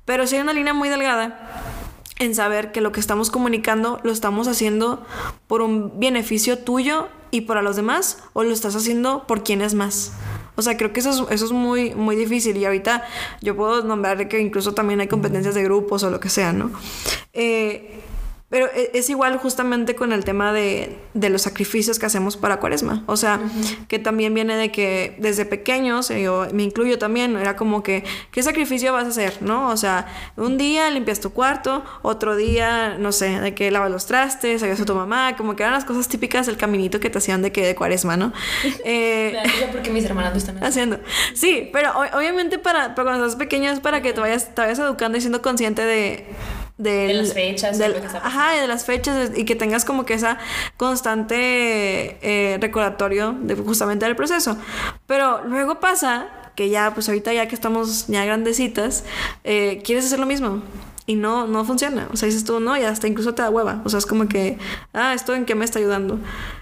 Pero 0.08 0.26
sí 0.26 0.36
hay 0.36 0.40
una 0.40 0.54
línea 0.54 0.72
muy 0.72 0.88
delgada 0.88 1.38
en 2.18 2.34
saber 2.34 2.72
que 2.72 2.80
lo 2.80 2.92
que 2.92 2.98
estamos 2.98 3.30
comunicando 3.30 4.00
lo 4.04 4.10
estamos 4.10 4.48
haciendo 4.48 5.04
por 5.46 5.60
un 5.60 6.00
beneficio 6.00 6.58
tuyo 6.58 7.08
y 7.30 7.42
para 7.42 7.60
los 7.60 7.76
demás 7.76 8.16
o 8.32 8.42
lo 8.42 8.54
estás 8.54 8.74
haciendo 8.74 9.26
por 9.26 9.44
quien 9.44 9.60
es 9.60 9.74
más. 9.74 10.12
O 10.56 10.62
sea, 10.62 10.78
creo 10.78 10.94
que 10.94 11.00
eso 11.00 11.10
es, 11.10 11.30
eso 11.30 11.44
es 11.44 11.52
muy, 11.52 11.94
muy 11.94 12.16
difícil 12.16 12.56
y 12.56 12.64
ahorita 12.64 13.04
yo 13.42 13.54
puedo 13.54 13.84
nombrar 13.84 14.28
que 14.28 14.40
incluso 14.40 14.72
también 14.72 14.98
hay 15.00 15.08
competencias 15.08 15.54
de 15.54 15.62
grupos 15.62 16.02
o 16.04 16.08
lo 16.08 16.20
que 16.20 16.30
sea, 16.30 16.54
¿no? 16.54 16.70
Eh, 17.34 18.00
pero 18.50 18.66
es 18.72 19.10
igual 19.10 19.36
justamente 19.36 19.94
con 19.94 20.10
el 20.10 20.24
tema 20.24 20.54
de, 20.54 20.98
de, 21.12 21.28
los 21.28 21.42
sacrificios 21.42 21.98
que 21.98 22.06
hacemos 22.06 22.38
para 22.38 22.60
Cuaresma. 22.60 23.04
O 23.06 23.16
sea, 23.16 23.38
uh 23.42 23.46
-huh. 23.46 23.86
que 23.88 23.98
también 23.98 24.32
viene 24.32 24.56
de 24.56 24.72
que 24.72 25.16
desde 25.18 25.44
pequeños, 25.44 26.08
yo 26.08 26.46
me 26.54 26.62
incluyo 26.62 26.98
también, 26.98 27.36
era 27.36 27.56
como 27.56 27.82
que, 27.82 28.04
¿qué 28.30 28.42
sacrificio 28.42 28.94
vas 28.94 29.04
a 29.04 29.08
hacer? 29.08 29.42
¿No? 29.42 29.68
O 29.68 29.76
sea, 29.76 30.06
un 30.36 30.56
día 30.56 30.90
limpias 30.90 31.20
tu 31.20 31.30
cuarto, 31.30 31.84
otro 32.00 32.36
día, 32.36 32.96
no 32.98 33.12
sé, 33.12 33.38
de 33.38 33.54
que 33.54 33.70
lavas 33.70 33.90
los 33.90 34.06
trastes, 34.06 34.62
ayudas 34.62 34.80
a 34.80 34.86
tu 34.86 34.94
mamá, 34.94 35.36
como 35.36 35.54
que 35.54 35.64
eran 35.64 35.74
las 35.74 35.84
cosas 35.84 36.08
típicas 36.08 36.46
del 36.46 36.56
caminito 36.56 37.00
que 37.00 37.10
te 37.10 37.18
hacían 37.18 37.42
de 37.42 37.52
que 37.52 37.66
de 37.66 37.74
Cuaresma, 37.74 38.16
¿no? 38.16 38.32
Eh, 38.84 39.36
porque 39.72 39.90
mis 39.90 40.04
hermanas 40.04 40.32
lo 40.32 40.38
están 40.38 40.62
haciendo. 40.64 41.00
Sí, 41.34 41.68
pero 41.72 41.92
obviamente 42.14 42.58
para, 42.58 42.94
para 42.94 43.10
cuando 43.10 43.26
estás 43.26 43.38
pequeño 43.38 43.70
es 43.70 43.80
para 43.80 44.00
que 44.00 44.12
te 44.12 44.20
vayas, 44.20 44.54
te 44.54 44.62
vayas 44.62 44.78
educando 44.78 45.18
y 45.18 45.20
siendo 45.20 45.42
consciente 45.42 45.84
de 45.84 46.24
del, 46.78 47.08
de 47.08 47.14
las 47.14 47.32
fechas 47.34 47.78
del, 47.78 47.96
ajá 47.96 48.52
de 48.52 48.66
las 48.66 48.84
fechas 48.84 49.32
y 49.36 49.44
que 49.44 49.56
tengas 49.56 49.84
como 49.84 50.06
que 50.06 50.14
esa 50.14 50.38
constante 50.76 52.18
eh, 52.22 52.58
recordatorio 52.60 53.36
de 53.40 53.56
justamente 53.56 54.06
del 54.06 54.16
proceso 54.16 54.56
pero 55.06 55.44
luego 55.44 55.80
pasa 55.80 56.28
que 56.58 56.70
ya, 56.70 56.92
pues 56.92 57.08
ahorita 57.08 57.32
ya 57.32 57.46
que 57.46 57.54
estamos 57.54 58.08
ya 58.08 58.24
grandecitas, 58.24 59.04
eh, 59.44 59.80
quieres 59.84 60.06
hacer 60.06 60.18
lo 60.18 60.26
mismo. 60.26 60.60
Y 61.06 61.14
no, 61.14 61.46
no 61.46 61.64
funciona. 61.64 62.08
O 62.12 62.16
sea, 62.16 62.26
dices 62.26 62.44
tú, 62.44 62.58
no, 62.58 62.76
y 62.76 62.82
hasta 62.82 63.06
incluso 63.06 63.32
te 63.32 63.42
da 63.42 63.48
hueva. 63.48 63.80
O 63.84 63.88
sea, 63.88 63.98
es 63.98 64.06
como 64.06 64.28
que, 64.28 64.58
ah, 64.92 65.14
¿esto 65.14 65.36
en 65.36 65.46
qué 65.46 65.54
me 65.54 65.64
está 65.64 65.78
ayudando? 65.78 66.18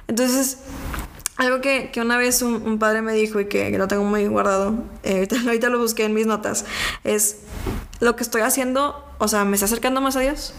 Entonces, 0.07 0.59
algo 1.37 1.61
que, 1.61 1.91
que 1.91 2.01
una 2.01 2.17
vez 2.17 2.43
un, 2.43 2.79
padre 2.79 3.03
me 3.03 3.13
dijo 3.13 3.41
y 3.41 3.47
que, 3.47 3.71
lo 3.77 3.89
tengo 3.89 4.05
muy 4.05 4.27
guardado, 4.27 4.75
eh, 5.03 5.29
ahorita 5.47 5.69
lo 5.69 5.79
busqué 5.79 6.05
en 6.05 6.15
mis 6.15 6.27
notas, 6.27 6.65
es 7.05 7.39
lo 8.01 8.17
que 8.17 8.23
estoy 8.23 8.43
haciendo, 8.43 9.05
o 9.19 9.29
sea, 9.29 9.45
me 9.45 9.55
está 9.55 9.67
acercando 9.67 10.01
más 10.01 10.17
a 10.17 10.21
Dios. 10.21 10.55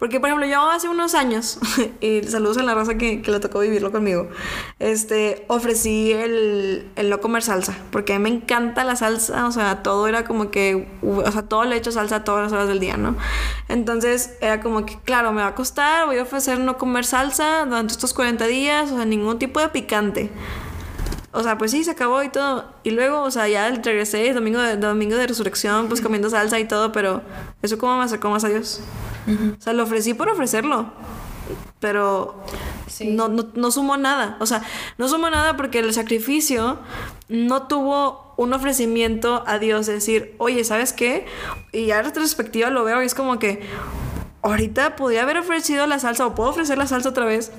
Porque, 0.00 0.18
por 0.18 0.30
ejemplo, 0.30 0.48
yo 0.48 0.70
hace 0.70 0.88
unos 0.88 1.14
años, 1.14 1.58
y 2.00 2.22
saludos 2.22 2.56
a 2.56 2.62
la 2.62 2.74
raza 2.74 2.96
que, 2.96 3.20
que, 3.20 3.30
le 3.30 3.38
tocó 3.38 3.60
vivirlo 3.60 3.92
conmigo, 3.92 4.30
este, 4.78 5.44
ofrecí 5.46 6.10
el, 6.10 6.90
el, 6.96 7.10
no 7.10 7.20
comer 7.20 7.42
salsa, 7.42 7.76
porque 7.92 8.14
a 8.14 8.18
mí 8.18 8.22
me 8.30 8.36
encanta 8.36 8.82
la 8.82 8.96
salsa, 8.96 9.46
o 9.46 9.52
sea, 9.52 9.82
todo 9.82 10.08
era 10.08 10.24
como 10.24 10.50
que, 10.50 10.88
o 11.02 11.30
sea, 11.30 11.42
todo 11.42 11.64
le 11.64 11.74
he 11.74 11.78
hecho 11.78 11.92
salsa 11.92 12.24
todas 12.24 12.44
las 12.44 12.52
horas 12.52 12.66
del 12.66 12.80
día, 12.80 12.96
¿no? 12.96 13.14
Entonces, 13.68 14.38
era 14.40 14.62
como 14.62 14.86
que, 14.86 14.98
claro, 15.04 15.32
me 15.32 15.42
va 15.42 15.48
a 15.48 15.54
costar, 15.54 16.06
voy 16.06 16.16
a 16.16 16.22
ofrecer 16.22 16.58
no 16.58 16.78
comer 16.78 17.04
salsa 17.04 17.66
durante 17.66 17.92
estos 17.92 18.14
40 18.14 18.46
días, 18.46 18.90
o 18.90 18.96
sea, 18.96 19.04
ningún 19.04 19.38
tipo 19.38 19.60
de 19.60 19.68
picante. 19.68 20.30
O 21.32 21.42
sea, 21.44 21.58
pues 21.58 21.70
sí, 21.70 21.84
se 21.84 21.92
acabó 21.92 22.22
y 22.22 22.28
todo. 22.28 22.64
Y 22.82 22.90
luego, 22.90 23.22
o 23.22 23.30
sea, 23.30 23.46
ya 23.48 23.70
regresé 23.70 24.32
domingo 24.32 24.60
de, 24.60 24.76
domingo 24.76 25.16
de 25.16 25.26
resurrección, 25.26 25.88
pues 25.88 26.00
comiendo 26.00 26.28
salsa 26.28 26.58
y 26.58 26.64
todo, 26.64 26.90
pero 26.90 27.22
eso 27.62 27.78
cómo 27.78 27.96
me 27.96 28.04
acercó 28.04 28.30
más 28.30 28.42
a 28.44 28.48
Dios. 28.48 28.80
O 29.58 29.62
sea, 29.62 29.72
lo 29.72 29.84
ofrecí 29.84 30.14
por 30.14 30.28
ofrecerlo. 30.28 30.92
Pero 31.78 32.42
sí. 32.88 33.08
no, 33.12 33.28
no, 33.28 33.48
no 33.54 33.70
sumó 33.70 33.96
nada. 33.96 34.36
O 34.40 34.46
sea, 34.46 34.62
no 34.98 35.08
sumó 35.08 35.30
nada 35.30 35.56
porque 35.56 35.78
el 35.78 35.94
sacrificio 35.94 36.78
no 37.28 37.68
tuvo 37.68 38.34
un 38.36 38.52
ofrecimiento 38.52 39.44
a 39.46 39.58
Dios. 39.58 39.88
Es 39.88 39.94
decir, 39.94 40.34
oye, 40.38 40.64
¿sabes 40.64 40.92
qué? 40.92 41.26
Y 41.72 41.86
ya 41.86 42.00
en 42.00 42.06
retrospectiva 42.06 42.70
lo 42.70 42.84
veo 42.84 43.02
y 43.02 43.06
es 43.06 43.14
como 43.14 43.38
que 43.38 43.62
ahorita 44.42 44.96
podría 44.96 45.22
haber 45.22 45.38
ofrecido 45.38 45.86
la 45.86 45.98
salsa 45.98 46.26
o 46.26 46.34
puedo 46.34 46.50
ofrecer 46.50 46.76
la 46.76 46.86
salsa 46.86 47.10
otra 47.10 47.24
vez. 47.24 47.52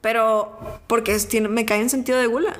Pero 0.00 0.71
porque 0.92 1.14
es, 1.14 1.26
tiene, 1.26 1.48
me 1.48 1.64
cae 1.64 1.80
en 1.80 1.88
sentido 1.88 2.18
de 2.18 2.26
gula. 2.26 2.52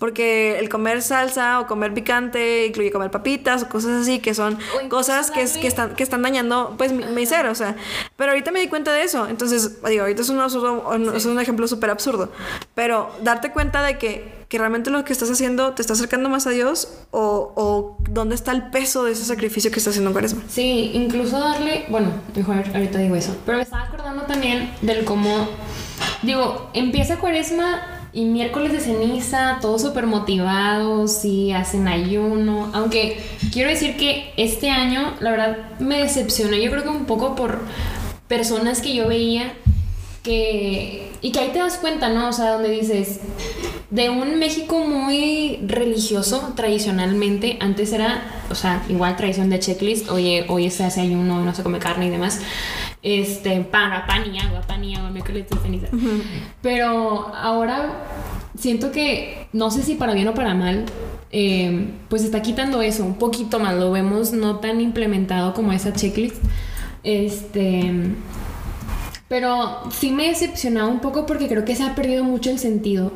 Porque 0.00 0.58
el 0.58 0.68
comer 0.68 1.00
salsa 1.00 1.60
o 1.60 1.68
comer 1.68 1.94
picante 1.94 2.66
incluye 2.66 2.90
comer 2.90 3.12
papitas 3.12 3.62
o 3.62 3.68
cosas 3.68 4.02
así 4.02 4.18
que 4.18 4.34
son 4.34 4.58
cosas 4.88 5.30
que, 5.30 5.46
que, 5.60 5.68
están, 5.68 5.94
que 5.94 6.02
están 6.02 6.22
dañando 6.22 6.74
pues 6.76 6.92
mi, 6.92 7.04
mi, 7.04 7.24
ser. 7.24 7.46
O 7.46 7.54
sea, 7.54 7.76
pero 8.16 8.32
ahorita 8.32 8.50
me 8.50 8.58
di 8.58 8.66
cuenta 8.66 8.92
de 8.92 9.04
eso. 9.04 9.28
Entonces, 9.28 9.80
digo, 9.84 10.02
ahorita 10.02 10.22
es 10.22 10.28
un, 10.28 10.40
absurdo, 10.40 10.90
sí. 10.92 11.16
es 11.18 11.24
un 11.24 11.38
ejemplo 11.38 11.68
súper 11.68 11.90
absurdo. 11.90 12.32
Pero 12.74 13.12
darte 13.22 13.52
cuenta 13.52 13.80
de 13.84 13.96
que, 13.96 14.44
que 14.48 14.58
realmente 14.58 14.90
lo 14.90 15.04
que 15.04 15.12
estás 15.12 15.30
haciendo 15.30 15.74
te 15.74 15.80
está 15.80 15.92
acercando 15.92 16.28
más 16.28 16.48
a 16.48 16.50
Dios 16.50 16.88
o, 17.12 17.52
o 17.54 17.96
dónde 18.10 18.34
está 18.34 18.50
el 18.50 18.70
peso 18.70 19.04
de 19.04 19.12
ese 19.12 19.24
sacrificio 19.24 19.70
que 19.70 19.78
estás 19.78 19.92
haciendo 19.92 20.10
en 20.10 20.14
cuaresma. 20.14 20.42
Sí, 20.48 20.90
incluso 20.94 21.38
darle, 21.38 21.86
bueno, 21.90 22.10
mejor 22.34 22.56
ahorita 22.74 22.98
digo 22.98 23.14
eso. 23.14 23.36
Pero 23.46 23.58
me 23.58 23.62
estaba 23.62 23.84
acordando 23.84 24.24
también 24.24 24.72
del 24.82 25.04
cómo 25.04 25.48
Digo, 26.22 26.70
empieza 26.74 27.18
cuaresma 27.18 27.80
y 28.12 28.24
miércoles 28.24 28.72
de 28.72 28.80
ceniza, 28.80 29.58
todos 29.60 29.82
súper 29.82 30.06
motivados 30.06 31.24
y 31.24 31.52
hacen 31.52 31.86
ayuno. 31.86 32.70
Aunque 32.72 33.22
quiero 33.52 33.70
decir 33.70 33.96
que 33.96 34.32
este 34.36 34.70
año, 34.70 35.14
la 35.20 35.30
verdad, 35.30 35.78
me 35.78 36.02
decepcionó. 36.02 36.56
Yo 36.56 36.70
creo 36.70 36.82
que 36.82 36.88
un 36.88 37.04
poco 37.04 37.34
por 37.34 37.60
personas 38.26 38.80
que 38.80 38.94
yo 38.94 39.08
veía 39.08 39.52
que... 40.22 41.12
Y 41.20 41.32
que 41.32 41.40
ahí 41.40 41.50
te 41.52 41.58
das 41.58 41.78
cuenta, 41.78 42.08
¿no? 42.10 42.28
O 42.28 42.32
sea, 42.32 42.52
donde 42.52 42.70
dices, 42.70 43.18
de 43.90 44.08
un 44.08 44.38
México 44.38 44.78
muy 44.78 45.58
religioso 45.66 46.52
tradicionalmente, 46.54 47.56
antes 47.60 47.92
era, 47.92 48.22
o 48.48 48.54
sea, 48.54 48.84
igual 48.88 49.16
tradición 49.16 49.50
de 49.50 49.58
checklist, 49.58 50.10
oye, 50.10 50.46
hoy 50.48 50.70
se 50.70 50.84
hace 50.84 51.00
ayuno, 51.00 51.44
no 51.44 51.54
se 51.54 51.64
come 51.64 51.80
carne 51.80 52.06
y 52.06 52.10
demás 52.10 52.40
este, 53.02 53.60
pan, 53.60 54.06
pan 54.06 54.34
y 54.34 54.38
agua, 54.38 54.62
pan 54.62 54.84
y 54.84 54.94
agua, 54.94 55.10
miércoles 55.10 55.46
de 55.48 55.56
ceniza. 55.58 55.88
Uh 55.92 55.96
-huh. 55.96 56.22
Pero 56.62 57.34
ahora 57.34 58.04
siento 58.58 58.90
que, 58.90 59.48
no 59.52 59.70
sé 59.70 59.82
si 59.82 59.94
para 59.94 60.14
bien 60.14 60.28
o 60.28 60.34
para 60.34 60.54
mal, 60.54 60.84
eh, 61.30 61.90
pues 62.08 62.24
está 62.24 62.42
quitando 62.42 62.82
eso 62.82 63.04
un 63.04 63.14
poquito 63.14 63.58
más, 63.58 63.76
lo 63.76 63.92
vemos 63.92 64.32
no 64.32 64.56
tan 64.56 64.80
implementado 64.80 65.54
como 65.54 65.72
esa 65.72 65.92
checklist. 65.92 66.42
Este. 67.04 67.92
Pero 69.28 69.82
sí 69.90 70.10
me 70.10 70.26
he 70.26 70.28
decepcionado 70.30 70.88
un 70.88 71.00
poco 71.00 71.26
porque 71.26 71.48
creo 71.48 71.64
que 71.64 71.76
se 71.76 71.82
ha 71.82 71.94
perdido 71.94 72.24
mucho 72.24 72.50
el 72.50 72.58
sentido 72.58 73.12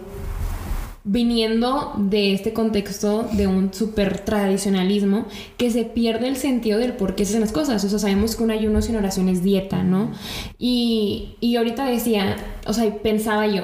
viniendo 1.04 1.94
de 1.96 2.32
este 2.32 2.52
contexto 2.52 3.28
de 3.32 3.46
un 3.46 3.74
súper 3.74 4.20
tradicionalismo 4.20 5.26
que 5.56 5.70
se 5.70 5.84
pierde 5.84 6.28
el 6.28 6.36
sentido 6.36 6.78
del 6.78 6.92
por 6.92 7.14
qué 7.14 7.24
se 7.24 7.32
hacen 7.32 7.40
las 7.40 7.52
cosas. 7.52 7.84
O 7.84 7.88
sea, 7.88 7.98
sabemos 7.98 8.36
que 8.36 8.44
un 8.44 8.50
ayuno 8.50 8.82
sin 8.82 8.96
oración 8.96 9.28
es 9.28 9.42
dieta, 9.42 9.82
¿no? 9.82 10.12
Y, 10.58 11.36
y 11.40 11.56
ahorita 11.56 11.84
decía, 11.86 12.36
o 12.66 12.72
sea, 12.72 12.92
pensaba 12.98 13.46
yo, 13.46 13.62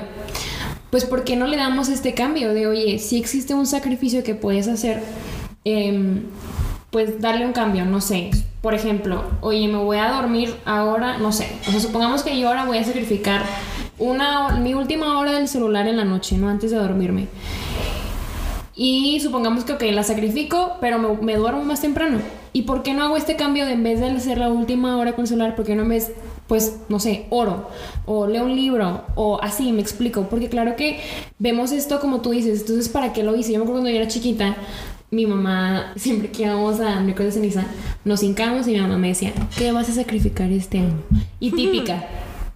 pues 0.90 1.04
¿por 1.04 1.24
qué 1.24 1.36
no 1.36 1.46
le 1.46 1.56
damos 1.56 1.88
este 1.88 2.14
cambio 2.14 2.52
de, 2.54 2.66
oye, 2.66 2.98
si 2.98 3.18
existe 3.18 3.54
un 3.54 3.66
sacrificio 3.66 4.24
que 4.24 4.34
puedes 4.34 4.66
hacer, 4.66 5.02
eh, 5.64 6.22
pues 6.90 7.20
darle 7.20 7.46
un 7.46 7.52
cambio, 7.52 7.84
no 7.84 8.00
sé. 8.00 8.30
Por 8.62 8.74
ejemplo, 8.74 9.24
oye, 9.40 9.68
me 9.68 9.76
voy 9.78 9.98
a 9.98 10.10
dormir 10.10 10.54
ahora, 10.64 11.18
no 11.18 11.32
sé. 11.32 11.46
O 11.66 11.70
sea, 11.70 11.80
supongamos 11.80 12.22
que 12.22 12.38
yo 12.38 12.48
ahora 12.48 12.64
voy 12.64 12.78
a 12.78 12.84
sacrificar 12.84 13.42
una, 13.98 14.56
mi 14.56 14.74
última 14.74 15.18
hora 15.18 15.32
del 15.32 15.48
celular 15.48 15.86
en 15.86 15.96
la 15.96 16.04
noche, 16.04 16.38
¿no? 16.38 16.48
Antes 16.48 16.70
de 16.70 16.76
dormirme. 16.76 17.28
Y 18.80 19.18
supongamos 19.20 19.64
que, 19.64 19.72
ok, 19.72 19.82
la 19.92 20.04
sacrifico, 20.04 20.76
pero 20.80 20.98
me, 21.20 21.34
duermo 21.36 21.64
más 21.64 21.80
temprano. 21.80 22.18
¿Y 22.52 22.62
por 22.62 22.84
qué 22.84 22.94
no 22.94 23.02
hago 23.02 23.16
este 23.16 23.34
cambio 23.34 23.66
de 23.66 23.72
en 23.72 23.82
vez 23.82 23.98
de 23.98 24.06
hacer 24.06 24.38
la 24.38 24.50
última 24.50 24.96
hora 24.96 25.14
con 25.14 25.22
el 25.22 25.28
celular, 25.28 25.56
por 25.56 25.64
qué 25.64 25.74
no 25.74 25.84
me, 25.84 26.00
pues, 26.46 26.78
no 26.88 27.00
sé, 27.00 27.26
oro? 27.30 27.68
O 28.06 28.28
leo 28.28 28.44
un 28.44 28.54
libro, 28.54 29.02
o 29.16 29.40
así, 29.42 29.72
me 29.72 29.80
explico. 29.82 30.28
Porque 30.30 30.48
claro 30.48 30.76
que 30.76 31.00
vemos 31.40 31.72
esto 31.72 31.98
como 31.98 32.20
tú 32.20 32.30
dices, 32.30 32.60
entonces, 32.60 32.88
¿para 32.88 33.12
qué 33.12 33.24
lo 33.24 33.34
hice? 33.34 33.52
Yo 33.52 33.58
me 33.58 33.64
acuerdo 33.64 33.82
cuando 33.82 33.90
yo 33.90 33.96
era 33.96 34.06
chiquita, 34.08 34.56
mi 35.10 35.26
mamá, 35.26 35.92
siempre 35.96 36.30
que 36.30 36.44
íbamos 36.44 36.78
a 36.78 37.00
miércoles 37.00 37.34
de 37.34 37.40
ceniza, 37.40 37.66
nos 38.04 38.22
hincamos 38.22 38.68
y 38.68 38.74
mi 38.74 38.80
mamá 38.80 38.96
me 38.96 39.08
decía, 39.08 39.32
¿qué 39.56 39.72
vas 39.72 39.88
a 39.88 39.92
sacrificar 39.92 40.52
este 40.52 40.78
año? 40.78 41.02
Y 41.40 41.50
típica 41.50 42.06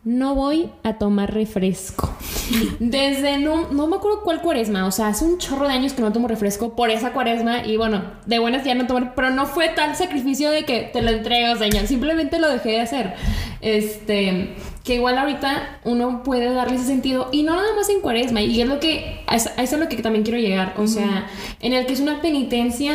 no 0.04 0.34
voy 0.34 0.70
a 0.82 0.94
tomar 0.94 1.32
refresco. 1.32 2.12
Desde 2.80 3.38
no, 3.38 3.70
no 3.70 3.86
me 3.86 3.96
acuerdo 3.96 4.22
cuál 4.22 4.42
cuaresma, 4.42 4.86
o 4.86 4.90
sea, 4.90 5.08
hace 5.08 5.24
un 5.24 5.38
chorro 5.38 5.68
de 5.68 5.74
años 5.74 5.92
que 5.92 6.02
no 6.02 6.12
tomo 6.12 6.28
refresco 6.28 6.74
por 6.74 6.90
esa 6.90 7.12
cuaresma 7.12 7.64
y 7.64 7.76
bueno, 7.76 8.02
de 8.26 8.38
buenas 8.38 8.64
ya 8.64 8.74
no 8.74 8.86
tomar, 8.86 9.14
pero 9.14 9.30
no 9.30 9.46
fue 9.46 9.68
tal 9.68 9.94
sacrificio 9.94 10.50
de 10.50 10.64
que 10.64 10.90
te 10.92 11.02
lo 11.02 11.10
entrego, 11.10 11.56
señor, 11.56 11.86
simplemente 11.86 12.38
lo 12.38 12.48
dejé 12.48 12.70
de 12.70 12.80
hacer. 12.80 13.14
Este, 13.60 14.56
que 14.84 14.96
igual 14.96 15.16
ahorita 15.18 15.80
uno 15.84 16.22
puede 16.24 16.52
darle 16.52 16.76
ese 16.76 16.86
sentido 16.86 17.28
y 17.30 17.44
no 17.44 17.54
nada 17.54 17.74
más 17.76 17.88
en 17.88 18.00
cuaresma 18.00 18.42
y 18.42 18.60
es 18.60 18.68
lo 18.68 18.80
que 18.80 19.20
a 19.28 19.36
eso 19.36 19.50
es 19.56 19.72
lo 19.72 19.88
que 19.88 19.96
también 20.02 20.24
quiero 20.24 20.40
llegar 20.40 20.74
o 20.76 20.88
sea 20.88 21.28
en 21.60 21.72
el 21.72 21.86
que 21.86 21.92
es 21.92 22.00
una 22.00 22.20
penitencia 22.20 22.94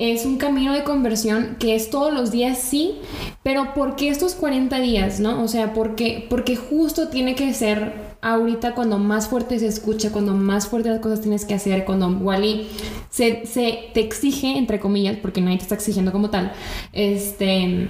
es 0.00 0.24
un 0.24 0.38
camino 0.38 0.72
de 0.72 0.82
conversión 0.82 1.56
que 1.58 1.76
es 1.76 1.90
todos 1.90 2.12
los 2.12 2.32
días 2.32 2.58
sí 2.58 2.96
pero 3.42 3.74
¿por 3.74 3.96
qué 3.96 4.08
estos 4.08 4.34
40 4.34 4.80
días 4.80 5.20
no? 5.20 5.42
o 5.42 5.48
sea 5.48 5.72
porque 5.74 6.26
porque 6.28 6.56
justo 6.56 7.08
tiene 7.08 7.34
que 7.34 7.52
ser 7.54 8.10
ahorita 8.22 8.74
cuando 8.74 8.98
más 8.98 9.28
fuerte 9.28 9.58
se 9.58 9.66
escucha 9.66 10.10
cuando 10.10 10.34
más 10.34 10.66
fuerte 10.68 10.88
las 10.88 11.00
cosas 11.00 11.20
tienes 11.20 11.44
que 11.44 11.54
hacer 11.54 11.84
cuando 11.84 12.08
Wally 12.08 12.66
se, 13.10 13.46
se 13.46 13.90
te 13.94 14.00
exige 14.00 14.56
entre 14.56 14.80
comillas 14.80 15.18
porque 15.20 15.40
nadie 15.40 15.58
te 15.58 15.64
está 15.64 15.74
exigiendo 15.74 16.12
como 16.12 16.30
tal 16.30 16.52
este 16.92 17.88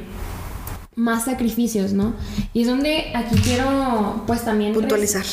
más 1.01 1.25
sacrificios, 1.25 1.93
¿no? 1.93 2.15
Y 2.53 2.63
es 2.63 2.67
donde 2.67 3.13
aquí 3.15 3.37
quiero, 3.37 4.23
pues 4.27 4.45
también... 4.45 4.75
Puntualizar. 4.75 5.25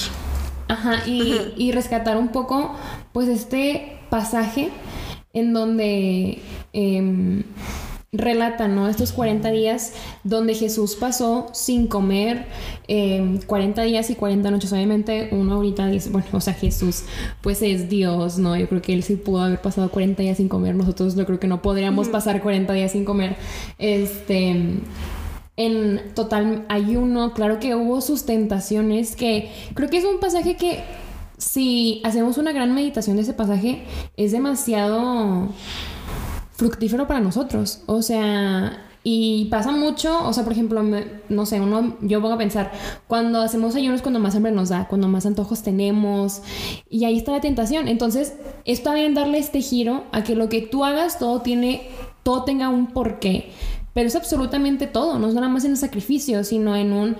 Ajá, 0.67 1.05
y, 1.05 1.33
Ajá. 1.33 1.43
y, 1.57 1.71
rescatar 1.71 2.17
un 2.17 2.29
poco, 2.29 2.75
pues 3.13 3.27
este 3.27 3.97
pasaje 4.09 4.69
en 5.33 5.53
donde 5.53 6.39
eh, 6.73 7.43
relata, 8.11 8.67
¿no? 8.67 8.87
Estos 8.87 9.11
40 9.11 9.51
días 9.51 9.93
donde 10.23 10.55
Jesús 10.55 10.95
pasó 10.95 11.47
sin 11.53 11.87
comer, 11.87 12.45
eh, 12.87 13.39
40 13.45 13.81
días 13.83 14.09
y 14.09 14.15
40 14.15 14.49
noches. 14.49 14.71
Obviamente 14.71 15.29
uno 15.31 15.55
ahorita 15.55 15.87
dice, 15.87 16.09
bueno, 16.09 16.27
o 16.31 16.41
sea, 16.41 16.53
Jesús 16.53 17.03
pues 17.41 17.61
es 17.61 17.89
Dios, 17.89 18.37
¿no? 18.37 18.55
Yo 18.55 18.67
creo 18.69 18.81
que 18.81 18.93
él 18.93 19.03
sí 19.03 19.15
pudo 19.15 19.43
haber 19.43 19.61
pasado 19.61 19.89
40 19.89 20.23
días 20.23 20.37
sin 20.37 20.47
comer. 20.47 20.75
Nosotros 20.75 21.15
yo 21.15 21.25
creo 21.25 21.39
que 21.39 21.47
no 21.47 21.61
podríamos 21.61 22.07
pasar 22.07 22.41
40 22.41 22.71
días 22.73 22.91
sin 22.91 23.05
comer. 23.05 23.35
Este 23.77 24.55
en 25.57 26.13
total 26.13 26.65
ayuno. 26.69 27.33
Claro 27.33 27.59
que 27.59 27.75
hubo 27.75 27.99
sus 28.01 28.25
tentaciones, 28.25 29.15
que 29.15 29.51
creo 29.73 29.89
que 29.89 29.97
es 29.97 30.05
un 30.05 30.19
pasaje 30.19 30.55
que 30.55 30.83
si 31.37 32.01
hacemos 32.03 32.37
una 32.37 32.51
gran 32.51 32.73
meditación 32.73 33.15
de 33.15 33.23
ese 33.23 33.33
pasaje, 33.33 33.85
es 34.17 34.31
demasiado 34.31 35.49
fructífero 36.51 37.07
para 37.07 37.19
nosotros. 37.19 37.81
O 37.85 38.01
sea, 38.01 38.83
Y 39.09 39.45
pasa 39.45 39.71
mucho, 39.71 40.27
o 40.27 40.33
sea, 40.33 40.43
por 40.43 40.51
ejemplo, 40.51 40.83
no 41.29 41.45
sé, 41.45 41.61
uno, 41.61 41.95
yo 42.01 42.19
voy 42.19 42.33
a 42.33 42.37
pensar, 42.37 42.73
cuando 43.07 43.39
hacemos 43.39 43.73
ayunos, 43.73 44.01
cuando 44.01 44.19
más 44.19 44.35
hambre 44.35 44.51
nos 44.51 44.67
da, 44.67 44.89
cuando 44.89 45.07
más 45.07 45.25
antojos 45.25 45.63
tenemos, 45.63 46.41
y 46.89 47.05
ahí 47.05 47.15
está 47.15 47.31
la 47.31 47.39
tentación. 47.39 47.87
Entonces, 47.87 48.33
está 48.65 48.93
bien 48.93 49.13
darle 49.13 49.37
este 49.37 49.61
giro 49.61 50.03
a 50.11 50.25
que 50.25 50.35
lo 50.35 50.49
que 50.49 50.61
tú 50.61 50.83
hagas, 50.83 51.19
todo 51.19 51.41
tiene, 51.41 51.87
todo 52.23 52.43
tenga 52.43 52.67
un 52.67 52.87
porqué. 52.87 53.53
Pero 53.93 54.09
es 54.09 54.15
absolutamente 54.17 54.87
todo, 54.87 55.19
no 55.19 55.29
es 55.29 55.33
nada 55.33 55.47
más 55.47 55.63
en 55.63 55.71
el 55.71 55.77
sacrificio, 55.77 56.43
sino 56.43 56.75
en 56.75 56.91
un 56.91 57.15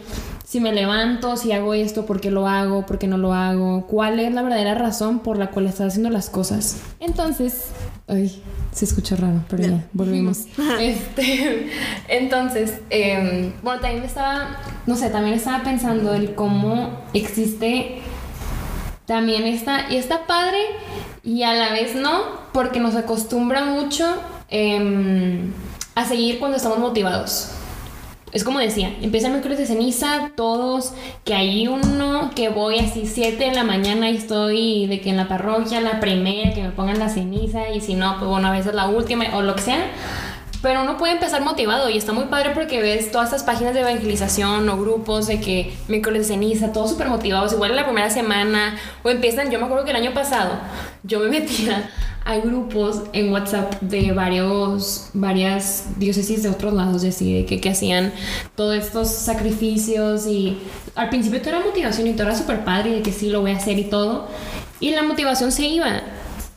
si 0.47 0.61
me 0.61 0.71
levanto, 0.71 1.35
si 1.35 1.51
hago 1.51 1.73
esto, 1.73 2.05
por 2.05 2.21
qué 2.21 2.31
lo 2.31 2.47
hago, 2.47 2.85
por 2.85 2.99
qué 2.99 3.07
no 3.07 3.17
lo 3.17 3.33
hago, 3.33 3.85
cuál 3.85 4.17
es 4.21 4.33
la 4.33 4.43
verdadera 4.43 4.75
razón 4.75 5.19
por 5.19 5.37
la 5.37 5.51
cual 5.51 5.67
estás 5.67 5.87
haciendo 5.87 6.09
las 6.09 6.29
cosas. 6.29 6.77
Entonces, 7.01 7.65
ay, 8.07 8.41
se 8.71 8.85
escucha 8.85 9.17
raro, 9.17 9.43
pero 9.49 9.63
ya, 9.63 9.85
volvimos. 9.93 10.45
este, 10.79 11.69
entonces, 12.07 12.75
em, 12.89 13.51
bueno, 13.61 13.81
también 13.81 14.05
estaba, 14.05 14.55
no 14.85 14.95
sé, 14.95 15.09
también 15.09 15.35
estaba 15.35 15.63
pensando 15.63 16.13
en 16.13 16.27
cómo 16.27 17.01
existe 17.13 17.99
también 19.05 19.43
esta, 19.43 19.91
y 19.91 19.97
está 19.97 20.27
padre 20.27 20.59
y 21.23 21.43
a 21.43 21.53
la 21.55 21.73
vez 21.73 21.93
no, 21.93 22.21
porque 22.53 22.79
nos 22.79 22.95
acostumbra 22.95 23.65
mucho. 23.65 24.05
Eh, 24.49 25.51
a 25.93 26.05
seguir 26.05 26.37
cuando 26.37 26.57
estamos 26.57 26.77
motivados. 26.77 27.49
Es 28.33 28.43
como 28.43 28.59
decía, 28.59 28.93
empieza 29.01 29.29
miércoles 29.29 29.57
de 29.57 29.65
ceniza, 29.65 30.31
todos, 30.35 30.93
que 31.23 31.33
hay 31.33 31.67
uno, 31.67 32.31
que 32.35 32.49
voy 32.49 32.77
así 32.79 33.05
7 33.05 33.41
de 33.41 33.53
la 33.53 33.63
mañana 33.63 34.09
y 34.09 34.17
estoy 34.17 34.85
de 34.85 34.99
que 34.99 35.09
en 35.09 35.17
la 35.17 35.29
parroquia, 35.29 35.79
la 35.79 36.01
primera, 36.01 36.53
que 36.53 36.61
me 36.61 36.71
pongan 36.71 36.99
la 36.99 37.07
ceniza, 37.07 37.69
y 37.69 37.79
si 37.79 37.93
no, 37.93 38.17
pues 38.19 38.29
bueno, 38.29 38.49
a 38.49 38.51
veces 38.51 38.73
la 38.73 38.87
última, 38.89 39.25
o 39.33 39.41
lo 39.41 39.55
que 39.55 39.61
sea. 39.61 39.79
Pero 40.61 40.81
uno 40.81 40.97
puede 40.97 41.13
empezar 41.13 41.43
motivado 41.43 41.89
y 41.89 41.97
está 41.97 42.13
muy 42.13 42.25
padre 42.25 42.51
porque 42.53 42.81
ves 42.81 43.11
todas 43.11 43.27
estas 43.27 43.43
páginas 43.43 43.73
de 43.73 43.81
evangelización 43.81 44.67
o 44.69 44.77
grupos 44.77 45.27
de 45.27 45.39
que 45.39 45.73
miércoles 45.87 46.27
de 46.27 46.33
ceniza, 46.33 46.73
todos 46.73 46.91
súper 46.91 47.09
motivados, 47.09 47.53
igual 47.53 47.71
en 47.71 47.77
la 47.77 47.85
primera 47.85 48.09
semana, 48.09 48.77
o 49.03 49.09
empiezan, 49.09 49.51
yo 49.51 49.59
me 49.59 49.65
acuerdo 49.65 49.85
que 49.85 49.91
el 49.91 49.97
año 49.97 50.13
pasado 50.13 50.53
yo 51.03 51.19
me 51.19 51.29
metía 51.39 51.89
hay 52.27 52.41
grupos 52.41 53.03
en 53.13 53.31
WhatsApp 53.31 53.79
de 53.79 54.11
varios, 54.11 55.11
varias 55.13 55.85
diócesis 55.97 56.43
de 56.43 56.49
otros 56.49 56.73
lados, 56.73 57.01
de 57.01 57.45
que, 57.45 57.61
que 57.61 57.69
hacían 57.69 58.11
todos 58.53 58.75
estos 58.75 59.07
sacrificios 59.07 60.27
y 60.27 60.57
al 60.95 61.07
principio 61.07 61.39
todo 61.39 61.51
era 61.51 61.65
motivación 61.65 62.05
y 62.05 62.11
todo 62.11 62.27
era 62.27 62.35
súper 62.35 62.65
padre 62.65 62.95
de 62.95 63.01
que 63.01 63.13
sí 63.13 63.29
lo 63.29 63.39
voy 63.39 63.51
a 63.51 63.55
hacer 63.55 63.79
y 63.79 63.85
todo. 63.85 64.27
Y 64.81 64.89
la 64.89 65.03
motivación 65.03 65.53
se 65.53 65.67
iba. 65.67 66.01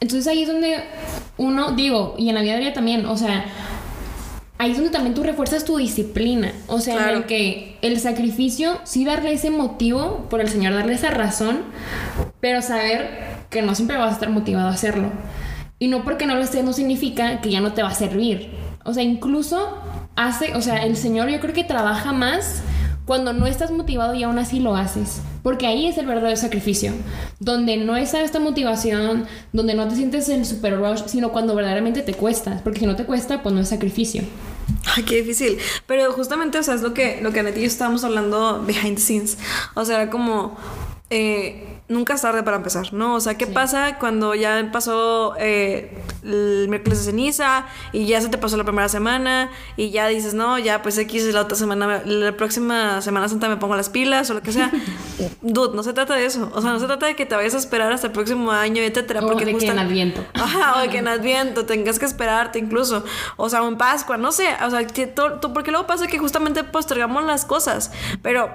Entonces 0.01 0.27
ahí 0.27 0.43
es 0.43 0.49
donde 0.49 0.83
uno, 1.37 1.71
digo, 1.71 2.17
y 2.19 2.31
en 2.31 2.35
la 2.35 2.43
vida 2.43 2.55
diaria 2.55 2.73
también, 2.73 3.07
o 3.07 3.17
sea, 3.17 3.45
ahí 4.61 4.73
es 4.73 4.77
donde 4.77 4.93
también 4.93 5.15
tú 5.15 5.23
refuerzas 5.23 5.65
tu 5.65 5.79
disciplina. 5.79 6.53
O 6.67 6.81
sea, 6.81 7.13
en 7.13 7.23
que 7.23 7.79
el 7.81 7.99
sacrificio, 7.99 8.79
sí 8.85 9.07
darle 9.07 9.33
ese 9.33 9.51
motivo 9.51 10.27
por 10.29 10.43
el 10.43 10.51
Señor, 10.51 10.75
darle 10.75 10.93
esa 10.93 11.11
razón, 11.11 11.61
pero 12.41 12.61
saber 12.61 13.09
que 13.49 13.63
no 13.63 13.75
siempre 13.75 13.97
vas 13.97 14.11
a 14.11 14.15
estar 14.15 14.29
motivado 14.29 14.69
a 14.69 14.73
hacerlo. 14.73 15.11
Y 15.79 15.89
no 15.89 16.05
porque 16.05 16.27
no 16.27 16.35
lo 16.35 16.43
estés 16.43 16.63
no 16.63 16.75
significa 16.75 17.41
que 17.41 17.51
ya 17.51 17.63
no 17.63 17.73
te 17.73 17.83
va 17.83 17.89
a 17.89 17.95
servir. 17.95 18.51
O 18.85 18.93
sea, 18.93 19.03
incluso 19.03 19.79
hace, 20.15 20.55
o 20.55 20.61
sea, 20.61 20.85
el 20.85 20.95
Señor 20.95 21.31
yo 21.31 21.41
creo 21.41 21.55
que 21.55 21.65
trabaja 21.65 22.13
más 22.13 22.63
cuando 23.07 23.33
no 23.33 23.47
estás 23.47 23.71
motivado 23.71 24.13
y 24.13 24.25
aún 24.25 24.39
así 24.39 24.61
lo 24.61 24.77
haces. 24.77 25.23
Porque 25.43 25.67
ahí 25.67 25.87
es 25.87 25.99
el 25.99 26.07
verdadero 26.07 26.37
sacrificio. 26.37 26.93
Donde 27.39 27.77
no 27.77 27.97
es 27.97 28.15
esta 28.15 28.41
motivación, 28.41 29.27
donde 29.53 29.75
no 29.75 29.89
te 29.89 29.97
sientes 29.97 30.29
el 30.29 30.45
super 30.45 30.79
rush, 30.79 31.03
sino 31.07 31.33
cuando 31.33 31.55
verdaderamente 31.55 32.03
te 32.03 32.15
cuesta. 32.15 32.61
Porque 32.63 32.81
si 32.81 32.87
no 32.87 32.97
te 32.97 33.05
cuesta, 33.05 33.43
pues 33.43 33.55
no 33.55 33.61
es 33.61 33.69
sacrificio. 33.69 34.23
Ay, 34.97 35.03
qué 35.05 35.17
difícil. 35.17 35.59
Pero 35.87 36.13
justamente, 36.13 36.59
o 36.59 36.63
sea, 36.63 36.75
es 36.75 36.83
lo 36.83 36.95
que, 36.95 37.21
lo 37.23 37.33
que 37.33 37.41
Annette 37.41 37.59
y 37.59 37.63
yo 37.63 37.67
estábamos 37.67 38.05
hablando 38.05 38.63
behind 38.67 38.97
the 38.97 39.03
scenes. 39.03 39.39
O 39.75 39.85
sea, 39.85 40.03
era 40.03 40.11
como. 40.11 40.57
Eh, 41.11 41.70
nunca 41.91 42.15
es 42.15 42.23
tarde 42.23 42.43
para 42.45 42.57
empezar, 42.57 42.93
¿no? 42.93 43.17
O 43.17 43.21
sea, 43.21 43.37
¿qué 43.37 43.49
pasa 43.49 43.99
cuando 43.99 44.35
ya 44.37 44.71
pasó 44.73 45.35
eh, 45.39 45.93
el 46.23 46.67
miércoles 46.69 47.01
de 47.01 47.05
ceniza 47.07 47.67
y 47.93 48.07
ya 48.07 48.21
se 48.21 48.29
te 48.29 48.39
pasó 48.39 48.57
la 48.57 48.63
primera 48.63 48.89
semana 48.89 49.51
y 49.77 49.91
ya 49.91 50.07
dices, 50.07 50.33
no, 50.33 50.57
ya 50.59 50.83
pues 50.83 50.97
X 50.99 51.35
la 51.35 51.43
otra 51.43 51.57
semana, 51.57 52.03
la 52.05 52.37
próxima 52.37 53.03
Semana 53.03 53.29
Santa 53.29 53.49
me 53.49 53.57
pongo 53.57 53.75
las 53.75 53.91
pilas 53.91 54.31
o 54.31 54.35
lo 54.35 54.41
que 54.41 54.53
sea? 54.53 54.71
Dude, 55.43 55.75
no 55.75 55.83
se 55.83 55.93
trata 55.93 56.15
de 56.15 56.27
eso. 56.27 56.51
O 56.55 56.63
sea, 56.63 56.71
no 56.71 56.79
se 56.79 56.87
trata 56.87 57.07
de 57.07 57.17
que 57.17 57.27
te 57.27 57.35
vayas 57.35 57.55
a 57.55 57.59
esperar 57.59 57.93
hasta 57.93 58.07
el 58.07 58.13
próximo 58.13 58.53
año, 58.53 58.83
etcétera. 58.83 59.21
porque 59.21 59.45
de 59.45 59.57
que 59.57 59.67
en 59.67 59.79
Adviento. 59.79 60.25
Ajá, 60.35 60.77
o 60.79 60.81
de 60.83 60.89
que 60.91 60.99
en 60.99 61.09
Adviento 61.09 61.67
tengas 61.67 61.99
que 61.99 62.07
esperarte 62.07 62.61
incluso. 62.61 63.05
O 63.37 63.49
sea, 63.49 63.65
o 63.65 63.69
en 63.69 63.77
Pascua, 63.77 64.17
no 64.17 64.31
sé. 64.31 64.47
O 64.65 64.71
sea, 64.71 64.87
que 64.87 65.09
porque 65.53 65.73
luego 65.73 65.89
pasa 65.89 66.07
que 66.07 66.19
justamente 66.19 66.63
postergamos 66.63 67.25
las 67.25 67.45
cosas. 67.45 67.91
Pero, 68.23 68.49